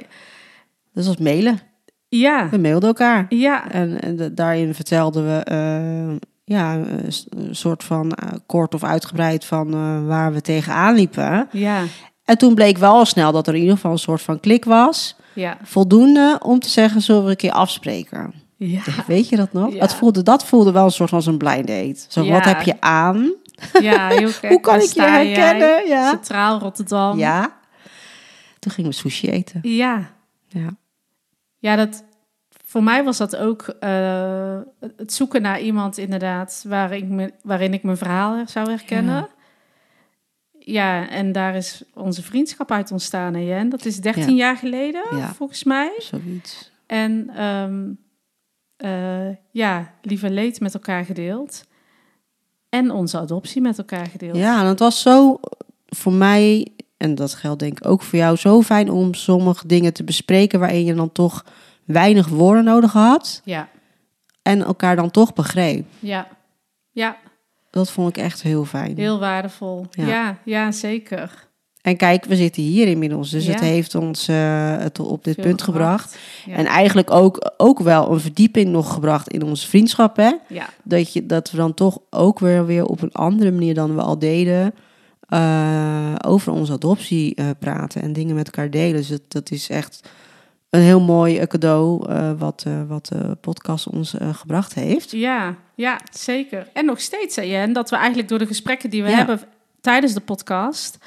Dus 0.92 1.04
dat 1.04 1.16
was 1.16 1.16
mailen. 1.16 1.58
Ja, 2.08 2.48
We 2.50 2.58
mailden 2.58 2.88
elkaar. 2.88 3.26
ja, 3.28 3.70
En, 3.70 4.00
en 4.02 4.16
de- 4.16 4.34
daarin 4.34 4.74
vertelden 4.74 5.24
we 5.26 5.38
eh, 5.44 6.28
ja, 6.44 6.74
een 6.74 7.54
soort 7.54 7.84
van 7.84 8.12
eh, 8.12 8.28
kort 8.46 8.74
of 8.74 8.84
uitgebreid 8.84 9.44
van 9.44 10.06
waar 10.06 10.32
we 10.32 10.40
tegenaan 10.40 10.94
liepen. 10.94 11.48
ja, 11.52 11.82
En 12.24 12.38
toen 12.38 12.54
bleek 12.54 12.78
wel 12.78 12.92
al 12.94 13.04
snel 13.04 13.32
dat 13.32 13.46
er 13.46 13.54
in 13.54 13.60
ieder 13.60 13.74
geval 13.74 13.92
een 13.92 13.98
soort 13.98 14.22
van 14.22 14.40
klik 14.40 14.64
was. 14.64 15.16
ja. 15.34 15.56
Voldoende 15.62 16.38
om 16.42 16.58
te 16.58 16.68
zeggen, 16.68 17.00
zullen 17.00 17.24
we 17.24 17.30
een 17.30 17.36
keer 17.36 17.52
afspreken? 17.52 18.32
Ja, 18.64 18.82
Weet 19.06 19.28
je 19.28 19.36
dat 19.36 19.52
nog? 19.52 19.72
Ja. 19.72 19.80
Dat, 19.80 19.94
voelde, 19.94 20.22
dat 20.22 20.44
voelde 20.44 20.72
wel 20.72 20.84
een 20.84 20.90
soort 20.90 21.10
van 21.10 21.22
zo'n 21.22 21.38
blind 21.38 21.66
date. 21.66 22.04
Zo, 22.08 22.22
Ja. 22.22 22.32
wat 22.32 22.44
heb 22.44 22.62
je 22.62 22.80
aan? 22.80 23.32
ja. 23.80 24.20
Hoe 24.48 24.60
kan 24.60 24.80
ik 24.80 24.92
je 24.92 25.02
herkennen? 25.02 25.86
Ja. 25.88 26.08
Centraal 26.10 26.58
Rotterdam. 26.58 27.18
Ja. 27.18 27.56
Toen 28.58 28.72
gingen 28.72 28.90
we 28.90 28.96
sushi 28.96 29.30
eten. 29.30 29.60
Ja, 29.62 30.10
Ja. 30.48 30.68
ja 31.58 31.76
dat, 31.76 32.04
voor 32.64 32.82
mij 32.82 33.04
was 33.04 33.16
dat 33.16 33.36
ook 33.36 33.62
eh, 33.80 34.58
het 34.96 35.12
zoeken 35.12 35.42
naar 35.42 35.60
iemand 35.60 35.98
inderdaad 35.98 36.64
waar 36.68 36.92
ik 36.92 37.04
me, 37.08 37.32
waarin 37.42 37.72
ik 37.74 37.82
mijn 37.82 37.96
verhaal 37.96 38.42
zou 38.46 38.68
herkennen. 38.68 39.28
Ja. 40.58 41.08
En 41.08 41.32
daar 41.32 41.54
is 41.56 41.82
onze 41.94 42.22
vriendschap 42.22 42.70
uit 42.70 42.90
ontstaan, 42.92 43.34
hè, 43.34 43.40
Jen. 43.40 43.68
Dat 43.68 43.84
is 43.84 43.96
13 44.00 44.22
Ja. 44.28 44.44
jaar 44.46 44.56
geleden, 44.56 45.02
volgens 45.34 45.64
mij. 45.64 45.92
Zoiets. 45.98 46.70
En 46.86 47.30
ehm, 47.36 47.90
eh, 48.82 49.36
ja, 49.50 49.92
lieve 50.02 50.30
leed 50.30 50.60
met 50.60 50.74
elkaar 50.74 51.04
gedeeld. 51.04 51.64
En 52.68 52.90
onze 52.90 53.18
adoptie 53.18 53.60
met 53.60 53.78
elkaar 53.78 54.06
gedeeld. 54.06 54.36
Ja, 54.36 54.60
en 54.60 54.66
het 54.66 54.78
was 54.78 55.00
zo 55.00 55.40
voor 55.86 56.12
mij, 56.12 56.68
en 56.96 57.14
dat 57.14 57.34
geldt 57.34 57.60
denk 57.60 57.78
ik 57.80 57.86
ook 57.86 58.02
voor 58.02 58.18
jou, 58.18 58.36
zo 58.36 58.62
fijn 58.62 58.90
om 58.90 59.14
sommige 59.14 59.66
dingen 59.66 59.92
te 59.92 60.04
bespreken 60.04 60.60
waarin 60.60 60.84
je 60.84 60.94
dan 60.94 61.12
toch 61.12 61.44
weinig 61.84 62.28
woorden 62.28 62.64
nodig 62.64 62.92
had 62.92 63.40
Ja, 63.44 63.68
en 64.42 64.62
elkaar 64.62 64.96
dan 64.96 65.10
toch 65.10 65.32
begreep. 65.32 65.86
ja, 65.98 66.28
ja 66.90 67.16
Dat 67.70 67.90
vond 67.90 68.08
ik 68.16 68.22
echt 68.22 68.42
heel 68.42 68.64
fijn. 68.64 68.96
heel 68.96 69.18
waardevol. 69.18 69.86
Ja. 69.90 70.06
Ja, 70.06 70.38
ja, 70.44 70.70
zeker. 70.70 71.48
En 71.82 71.96
kijk, 71.96 72.24
we 72.24 72.36
zitten 72.36 72.62
hier 72.62 72.86
inmiddels, 72.86 73.30
dus 73.30 73.46
het 73.46 73.60
heeft 73.60 73.94
ons 73.94 74.28
eh, 74.28 74.76
het 74.78 74.98
op 75.00 75.24
dit 75.24 75.34
Veel 75.34 75.44
punt 75.44 75.62
gebracht. 75.62 76.18
Ja. 76.46 76.54
En 76.56 76.66
eigenlijk 76.66 77.10
ook, 77.10 77.52
ook 77.56 77.78
wel 77.80 78.10
een 78.12 78.20
verdieping 78.20 78.68
nog 78.70 78.92
gebracht 78.92 79.28
in 79.28 79.42
onze 79.44 79.68
vriendschap, 79.68 80.16
hè? 80.16 80.30
ja, 80.48 80.68
Dat, 80.82 81.12
je, 81.12 81.26
dat 81.26 81.50
we 81.50 81.56
dan 81.56 81.74
toch 81.74 81.98
ook 82.10 82.38
weer, 82.38 82.66
weer 82.66 82.84
op 82.84 83.02
een 83.02 83.12
andere 83.12 83.50
manier 83.50 83.74
dan 83.74 83.94
we 83.94 84.00
al 84.02 84.18
deden... 84.18 84.74
eh, 85.28 86.14
over 86.26 86.52
onze 86.52 86.72
adoptie 86.72 87.34
eh, 87.34 87.46
praten 87.58 88.02
en 88.02 88.12
dingen 88.12 88.34
met 88.34 88.46
elkaar 88.46 88.70
delen. 88.70 88.96
Dus 88.96 89.08
dat, 89.08 89.22
dat 89.28 89.50
is 89.50 89.68
echt 89.68 90.00
een 90.70 90.80
heel 90.80 91.00
mooi 91.00 91.46
cadeau 91.46 92.06
wat, 92.38 92.64
wat 92.88 93.06
de 93.06 93.36
podcast 93.40 93.86
ons 93.88 94.14
gebracht 94.32 94.74
heeft. 94.74 95.10
ja, 95.10 95.56
ja, 95.74 96.00
zeker. 96.12 96.68
En 96.72 96.84
nog 96.84 97.00
steeds, 97.00 97.36
hè, 97.36 97.42
Jen, 97.42 97.72
dat 97.72 97.90
we 97.90 97.96
eigenlijk 97.96 98.28
door 98.28 98.38
de 98.38 98.46
gesprekken 98.46 98.90
die 98.90 99.02
we 99.02 99.08
Ja. 99.10 99.16
hebben 99.16 99.40
tijdens 99.80 100.12
de 100.14 100.20
podcast... 100.20 100.98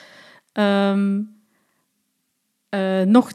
ehm, 0.55 1.21
eh, 2.69 3.01
nog 3.01 3.31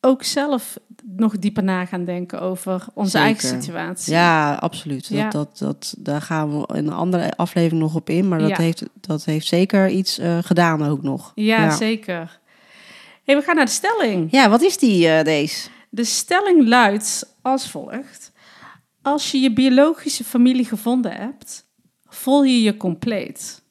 ook 0.00 0.22
zelf 0.22 0.78
nog 1.06 1.38
dieper 1.38 1.62
na 1.62 1.84
gaan 1.84 2.04
denken 2.04 2.40
over 2.40 2.84
onze 2.94 3.10
Zeker. 3.10 3.26
eigen 3.26 3.62
situatie. 3.62 4.12
Ja, 4.12 4.54
absoluut. 4.54 5.06
Ja. 5.06 5.28
Dat, 5.30 5.58
dat, 5.58 5.58
dat, 5.58 5.94
daar 5.98 6.20
gaan 6.22 6.60
we 6.60 6.66
in 6.74 6.86
een 6.86 6.92
andere 6.92 7.36
aflevering 7.36 7.80
nog 7.80 7.94
op 7.94 8.10
in. 8.10 8.28
Maar 8.28 8.38
dat, 8.38 8.48
Ja. 8.48 8.56
heeft, 8.56 8.82
dat 9.00 9.24
heeft 9.24 9.46
zeker 9.46 9.88
iets 9.88 10.18
eh, 10.18 10.38
gedaan 10.42 10.82
ook 10.84 11.02
nog. 11.02 11.32
Ja, 11.34 11.62
Ja. 11.62 11.70
zeker. 11.76 12.40
Hey, 13.24 13.36
we 13.36 13.42
gaan 13.42 13.56
naar 13.56 13.64
de 13.64 13.70
stelling. 13.70 14.30
Ja, 14.30 14.48
wat 14.48 14.62
is 14.62 14.78
die, 14.78 15.08
eh, 15.08 15.24
deze? 15.24 15.68
De 15.90 16.04
stelling 16.04 16.68
luidt 16.68 17.34
als 17.42 17.70
volgt. 17.70 18.32
Als 19.02 19.30
je 19.30 19.38
je 19.38 19.52
biologische 19.52 20.24
familie 20.24 20.64
gevonden 20.64 21.12
hebt, 21.12 21.66
voel 22.08 22.44
je 22.44 22.62
je 22.62 22.76
compleet. 22.76 23.62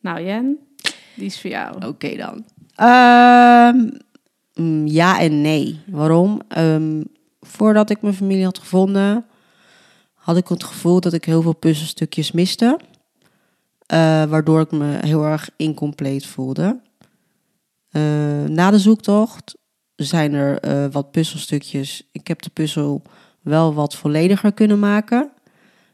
Nou 0.00 0.20
Jen, 0.20 0.58
die 1.18 1.26
is 1.26 1.40
voor 1.40 1.50
jou. 1.50 1.86
Oké 1.86 2.16
dan. 2.16 2.44
Ehm, 2.74 3.90
mm, 4.54 4.86
ja 4.86 5.20
en 5.20 5.40
nee. 5.40 5.80
Waarom? 5.86 6.40
Ehm, 6.48 7.02
voordat 7.40 7.90
ik 7.90 8.02
mijn 8.02 8.14
familie 8.14 8.44
had 8.44 8.58
gevonden, 8.58 9.24
had 10.14 10.36
ik 10.36 10.48
het 10.48 10.64
gevoel 10.64 11.00
dat 11.00 11.12
ik 11.12 11.24
heel 11.24 11.42
veel 11.42 11.54
puzzelstukjes 11.54 12.32
miste. 12.32 12.78
Eh, 13.86 14.24
waardoor 14.24 14.60
ik 14.60 14.70
me 14.70 14.98
heel 15.06 15.24
erg 15.24 15.50
incompleet 15.56 16.26
voelde. 16.26 16.80
Eh, 17.90 18.02
na 18.44 18.70
de 18.70 18.78
zoektocht 18.78 19.56
zijn 19.96 20.34
er 20.34 20.60
eh, 20.60 20.84
wat 20.90 21.10
puzzelstukjes. 21.10 22.08
Ik 22.12 22.28
heb 22.28 22.42
de 22.42 22.50
puzzel 22.50 23.02
wel 23.40 23.74
wat 23.74 23.96
vollediger 23.96 24.52
kunnen 24.52 24.78
maken. 24.78 25.30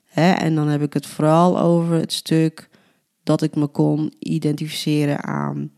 Hè? 0.04 0.32
En 0.32 0.54
dan 0.54 0.68
heb 0.68 0.82
ik 0.82 0.92
het 0.92 1.06
vooral 1.06 1.60
over 1.60 1.94
het 1.94 2.12
stuk 2.12 2.68
dat 3.24 3.42
ik 3.42 3.54
me 3.54 3.66
kon 3.66 4.14
identificeren 4.18 5.24
aan. 5.24 5.72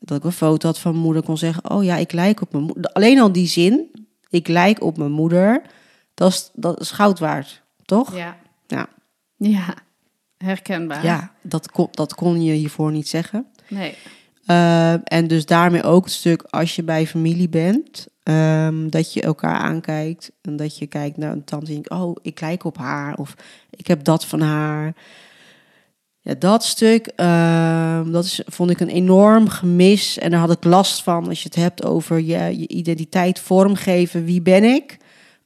Dat 0.00 0.18
ik 0.18 0.24
een 0.24 0.32
foto 0.32 0.66
had 0.66 0.78
van 0.78 0.92
mijn 0.92 1.04
moeder, 1.04 1.22
kon 1.22 1.38
zeggen: 1.38 1.70
Oh 1.70 1.84
ja, 1.84 1.96
ik 1.96 2.12
lijk 2.12 2.40
op 2.40 2.52
mijn 2.52 2.64
moeder. 2.64 2.92
Alleen 2.92 3.20
al 3.20 3.32
die 3.32 3.46
zin, 3.46 3.90
ik 4.30 4.48
lijk 4.48 4.82
op 4.82 4.96
mijn 4.96 5.12
moeder, 5.12 5.62
dat 6.14 6.32
is, 6.32 6.50
dat 6.54 6.80
is 6.80 6.90
goud 6.90 7.18
waard, 7.18 7.62
toch? 7.84 8.16
Ja. 8.16 8.36
Ja. 8.66 8.88
Ja, 9.36 9.74
herkenbaar. 10.36 11.04
Ja, 11.04 11.32
dat, 11.42 11.70
kon, 11.70 11.88
dat 11.90 12.14
kon 12.14 12.42
je 12.42 12.52
hiervoor 12.52 12.92
niet 12.92 13.08
zeggen. 13.08 13.46
Nee. 13.68 13.94
Uh, 14.50 15.12
en 15.12 15.26
dus 15.26 15.46
daarmee 15.46 15.82
ook 15.82 16.04
het 16.04 16.12
stuk 16.12 16.42
als 16.42 16.76
je 16.76 16.82
bij 16.82 17.06
familie 17.06 17.48
bent, 17.48 18.06
um, 18.22 18.90
dat 18.90 19.12
je 19.12 19.22
elkaar 19.22 19.56
aankijkt 19.56 20.30
en 20.42 20.56
dat 20.56 20.78
je 20.78 20.86
kijkt 20.86 21.16
naar 21.16 21.32
een 21.32 21.44
tante 21.44 21.66
en 21.66 21.72
denkt, 21.72 21.90
oh, 21.90 22.16
ik 22.22 22.40
lijk 22.40 22.64
op 22.64 22.78
haar 22.78 23.16
of 23.16 23.34
ik 23.70 23.86
heb 23.86 24.04
dat 24.04 24.26
van 24.26 24.40
haar. 24.40 24.94
Ja, 26.28 26.34
dat 26.34 26.64
stuk, 26.64 27.12
uh, 27.16 28.12
dat 28.12 28.24
is, 28.24 28.40
vond 28.46 28.70
ik 28.70 28.80
een 28.80 28.88
enorm 28.88 29.48
gemis 29.48 30.18
en 30.18 30.30
daar 30.30 30.40
had 30.40 30.50
ik 30.50 30.64
last 30.64 31.02
van 31.02 31.28
als 31.28 31.42
je 31.42 31.48
het 31.48 31.58
hebt 31.58 31.84
over 31.84 32.20
je, 32.20 32.58
je 32.58 32.68
identiteit 32.68 33.38
vormgeven, 33.38 34.24
wie 34.24 34.42
ben 34.42 34.64
ik, 34.64 34.96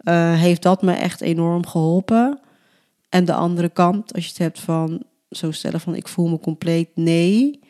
uh, 0.04 0.34
heeft 0.34 0.62
dat 0.62 0.82
me 0.82 0.92
echt 0.92 1.20
enorm 1.20 1.66
geholpen. 1.66 2.40
En 3.08 3.24
de 3.24 3.34
andere 3.34 3.68
kant, 3.68 4.14
als 4.14 4.24
je 4.24 4.28
het 4.28 4.38
hebt 4.38 4.60
van 4.60 5.02
zo 5.30 5.50
stellen 5.50 5.80
van 5.80 5.94
ik 5.94 6.08
voel 6.08 6.28
me 6.28 6.38
compleet 6.38 6.88
nee, 6.94 7.60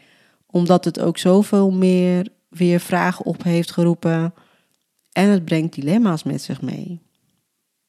omdat 0.46 0.84
het 0.84 1.00
ook 1.00 1.18
zoveel 1.18 1.70
meer 1.70 2.28
weer 2.48 2.80
vragen 2.80 3.24
op 3.24 3.42
heeft 3.42 3.70
geroepen. 3.70 4.34
En 5.12 5.28
het 5.28 5.44
brengt 5.44 5.74
dilemma's 5.74 6.22
met 6.22 6.42
zich 6.42 6.62
mee. 6.62 7.00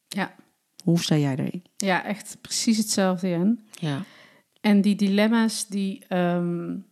Ja. 0.07 0.35
Hoe 0.83 1.01
sta 1.01 1.15
jij 1.15 1.35
erin? 1.35 1.63
Ja, 1.77 2.05
echt 2.05 2.37
precies 2.41 2.77
hetzelfde, 2.77 3.29
Jen. 3.29 3.59
Ja. 3.71 4.03
En 4.63 4.81
die 4.81 4.95
dilemma's 4.95 5.67
die 5.67 6.01
um, 6.09 6.85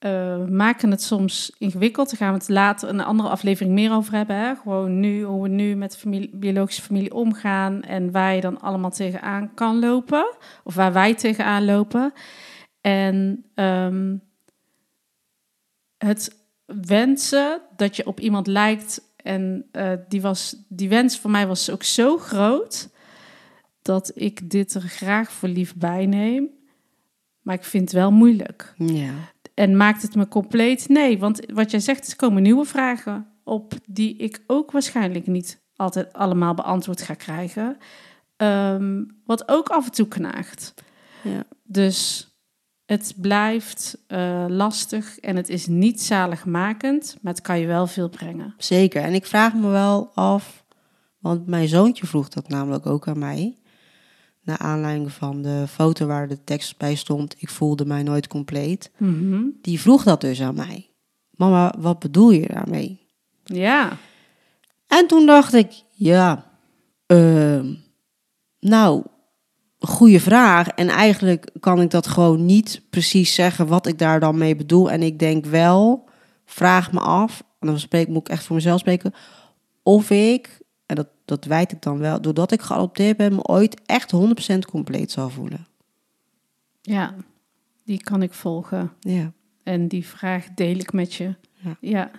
uh, 0.00 0.44
maken 0.44 0.90
het 0.90 1.02
soms 1.02 1.52
ingewikkeld. 1.58 2.08
Daar 2.08 2.18
gaan 2.18 2.32
we 2.32 2.38
het 2.38 2.48
later 2.48 2.88
een 2.88 3.00
andere 3.00 3.28
aflevering 3.28 3.74
meer 3.74 3.92
over 3.92 4.12
hebben. 4.12 4.36
Hè? 4.36 4.54
Gewoon 4.54 5.00
nu, 5.00 5.22
hoe 5.22 5.42
we 5.42 5.48
nu 5.48 5.74
met 5.74 5.92
de 5.92 5.98
familie, 5.98 6.30
biologische 6.36 6.82
familie 6.82 7.14
omgaan. 7.14 7.82
En 7.82 8.10
waar 8.10 8.34
je 8.34 8.40
dan 8.40 8.60
allemaal 8.60 8.90
tegenaan 8.90 9.54
kan 9.54 9.78
lopen. 9.78 10.34
Of 10.64 10.74
waar 10.74 10.92
wij 10.92 11.14
tegenaan 11.14 11.64
lopen. 11.64 12.12
En 12.80 13.44
um, 13.54 14.22
het 15.98 16.36
wensen 16.64 17.60
dat 17.76 17.96
je 17.96 18.06
op 18.06 18.20
iemand 18.20 18.46
lijkt. 18.46 19.02
En 19.16 19.68
uh, 19.72 19.92
die, 20.08 20.20
was, 20.20 20.56
die 20.68 20.88
wens 20.88 21.18
voor 21.18 21.30
mij 21.30 21.46
was 21.46 21.70
ook 21.70 21.82
zo 21.82 22.18
groot. 22.18 22.88
Dat 23.82 24.12
ik 24.14 24.50
dit 24.50 24.74
er 24.74 24.80
graag 24.80 25.32
voor 25.32 25.48
lief 25.48 25.74
bij 25.74 26.06
neem. 26.06 26.56
Maar 27.48 27.56
ik 27.56 27.64
vind 27.64 27.82
het 27.82 27.92
wel 27.92 28.12
moeilijk. 28.12 28.74
Ja. 28.76 29.10
En 29.54 29.76
maakt 29.76 30.02
het 30.02 30.14
me 30.14 30.28
compleet? 30.28 30.88
Nee, 30.88 31.18
want 31.18 31.40
wat 31.52 31.70
jij 31.70 31.80
zegt, 31.80 32.10
er 32.10 32.16
komen 32.16 32.42
nieuwe 32.42 32.64
vragen 32.64 33.26
op 33.44 33.74
die 33.86 34.16
ik 34.16 34.42
ook 34.46 34.70
waarschijnlijk 34.70 35.26
niet 35.26 35.60
altijd 35.76 36.12
allemaal 36.12 36.54
beantwoord 36.54 37.02
ga 37.02 37.14
krijgen. 37.14 37.76
Um, 38.36 39.20
wat 39.24 39.48
ook 39.48 39.68
af 39.68 39.84
en 39.84 39.92
toe 39.92 40.08
knaagt. 40.08 40.74
Ja. 41.22 41.44
Dus 41.62 42.28
het 42.86 43.14
blijft 43.16 43.98
uh, 44.08 44.44
lastig 44.48 45.18
en 45.18 45.36
het 45.36 45.48
is 45.48 45.66
niet 45.66 46.02
zaligmakend, 46.02 47.16
maar 47.20 47.32
het 47.32 47.42
kan 47.42 47.58
je 47.58 47.66
wel 47.66 47.86
veel 47.86 48.08
brengen. 48.08 48.54
Zeker. 48.58 49.02
En 49.02 49.14
ik 49.14 49.26
vraag 49.26 49.54
me 49.54 49.68
wel 49.68 50.10
af, 50.14 50.64
want 51.18 51.46
mijn 51.46 51.68
zoontje 51.68 52.06
vroeg 52.06 52.28
dat 52.28 52.48
namelijk 52.48 52.86
ook 52.86 53.08
aan 53.08 53.18
mij. 53.18 53.56
Naar 54.48 54.58
aanleiding 54.58 55.12
van 55.12 55.42
de 55.42 55.64
foto 55.68 56.06
waar 56.06 56.28
de 56.28 56.44
tekst 56.44 56.76
bij 56.76 56.94
stond, 56.94 57.34
ik 57.38 57.48
voelde 57.48 57.84
mij 57.84 58.02
nooit 58.02 58.26
compleet. 58.26 58.90
Mm 58.96 59.14
-hmm. 59.14 59.58
Die 59.62 59.80
vroeg 59.80 60.02
dat 60.02 60.20
dus 60.20 60.42
aan 60.42 60.54
mij. 60.54 60.90
Mama, 61.30 61.74
wat 61.78 61.98
bedoel 61.98 62.30
je 62.30 62.48
daarmee? 62.52 63.00
Ja. 63.44 63.96
En 64.86 65.06
toen 65.06 65.26
dacht 65.26 65.54
ik, 65.54 65.82
ja, 65.90 66.44
uh, 67.06 67.60
nou, 68.60 69.02
goede 69.78 70.20
vraag. 70.20 70.68
En 70.68 70.88
eigenlijk 70.88 71.50
kan 71.60 71.80
ik 71.80 71.90
dat 71.90 72.06
gewoon 72.06 72.44
niet 72.44 72.82
precies 72.90 73.34
zeggen 73.34 73.66
wat 73.66 73.86
ik 73.86 73.98
daar 73.98 74.20
dan 74.20 74.38
mee 74.38 74.56
bedoel. 74.56 74.90
En 74.90 75.02
ik 75.02 75.18
denk 75.18 75.44
wel, 75.44 76.08
vraag 76.44 76.92
me 76.92 77.00
af, 77.00 77.42
en 77.60 77.66
dan 77.66 77.78
spreek, 77.78 78.08
moet 78.08 78.26
ik 78.26 78.32
echt 78.32 78.44
voor 78.44 78.56
mezelf 78.56 78.80
spreken, 78.80 79.14
of 79.82 80.10
ik, 80.10 80.57
en 80.88 80.96
dat, 80.96 81.08
dat 81.24 81.44
weet 81.44 81.72
ik 81.72 81.82
dan 81.82 81.98
wel, 81.98 82.20
doordat 82.20 82.52
ik 82.52 82.62
geadopteerd 82.62 83.16
ben, 83.16 83.34
me 83.34 83.42
ooit 83.44 83.80
echt 83.86 84.12
100% 84.54 84.58
compleet 84.70 85.10
zal 85.10 85.30
voelen. 85.30 85.66
Ja, 86.82 87.14
die 87.84 88.02
kan 88.02 88.22
ik 88.22 88.32
volgen. 88.32 88.92
Ja. 89.00 89.32
En 89.62 89.88
die 89.88 90.06
vraag 90.06 90.46
deel 90.54 90.76
ik 90.76 90.92
met 90.92 91.14
je. 91.14 91.34
Ja. 91.54 91.76
ja. 91.80 92.10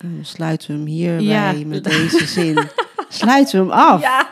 En 0.00 0.14
dan 0.14 0.24
sluiten 0.24 0.68
we 0.68 0.74
hem 0.74 0.86
hierbij 0.86 1.24
Ja. 1.58 1.66
met 1.66 1.84
deze 1.84 2.26
zin. 2.26 2.54
sluiten 3.16 3.66
we 3.66 3.72
hem 3.72 3.80
af. 3.82 4.00
Ja, 4.02 4.28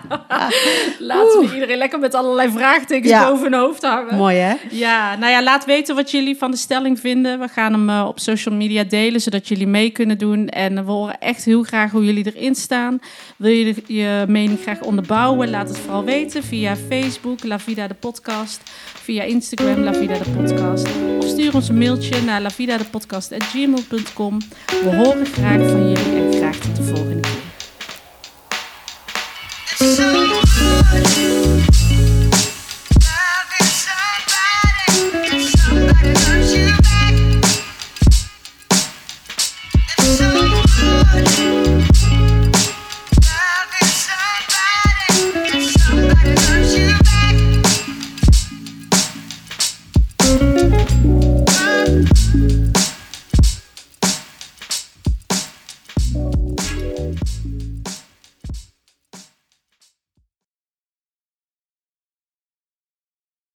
laten 0.99 1.41
we 1.41 1.51
iedereen 1.55 1.79
lekker 1.79 1.99
met 1.99 2.15
allerlei 2.15 2.51
vraagtekens 2.51 3.11
Ja. 3.13 3.29
boven 3.31 3.43
hun 3.53 3.61
hoofd 3.61 3.83
hangen. 3.83 4.15
Mooi 4.17 4.37
hè? 4.37 4.55
Ja, 4.71 5.17
nou 5.17 5.33
ja, 5.33 5.43
laat 5.43 5.65
weten 5.65 5.95
wat 5.95 6.11
jullie 6.11 6.37
van 6.37 6.51
de 6.51 6.57
stelling 6.57 7.01
vinden. 7.01 7.39
We 7.41 7.49
gaan 7.49 7.73
hem 7.73 7.91
eh, 7.91 8.05
op 8.09 8.19
social 8.21 8.55
media 8.55 8.85
delen, 8.85 9.21
zodat 9.21 9.49
jullie 9.49 9.67
mee 9.67 9.91
kunnen 9.91 10.19
doen. 10.19 10.49
En 10.49 10.75
we 10.85 10.91
horen 10.91 11.19
echt 11.19 11.45
heel 11.45 11.63
graag 11.63 11.91
hoe 11.91 12.05
jullie 12.05 12.33
erin 12.35 12.55
staan. 12.55 12.99
Wil 13.37 13.51
je 13.53 13.75
de- 13.75 13.95
je 13.95 14.25
mening 14.29 14.59
graag 14.63 14.81
onderbouwen? 14.81 15.51
Laat 15.51 15.69
het 15.69 15.79
vooral 15.79 16.05
weten 16.05 16.43
via 16.43 16.77
Facebook, 16.89 17.45
La 17.45 17.59
Vida 17.59 17.87
de 17.89 17.95
Podcast. 17.95 18.61
Via 19.03 19.23
Instagram, 19.23 19.83
La 19.83 19.95
Vida 19.95 20.15
de 20.19 20.31
Podcast. 20.37 20.87
Of 21.19 21.27
stuur 21.29 21.55
ons 21.55 21.69
een 21.69 21.79
mailtje 21.79 22.23
naar 22.23 22.41
lavidadepodcast.gmail.com. 22.41 24.39
We 24.83 24.97
horen 24.97 25.27
graag 25.27 25.57
van 25.71 25.89
jullie 25.93 26.25
en 26.27 26.33
graag 26.33 26.57
tot 26.57 26.77
de 26.77 26.83
volgende 26.83 27.21
keer. 27.21 27.54
Show 29.85 31.54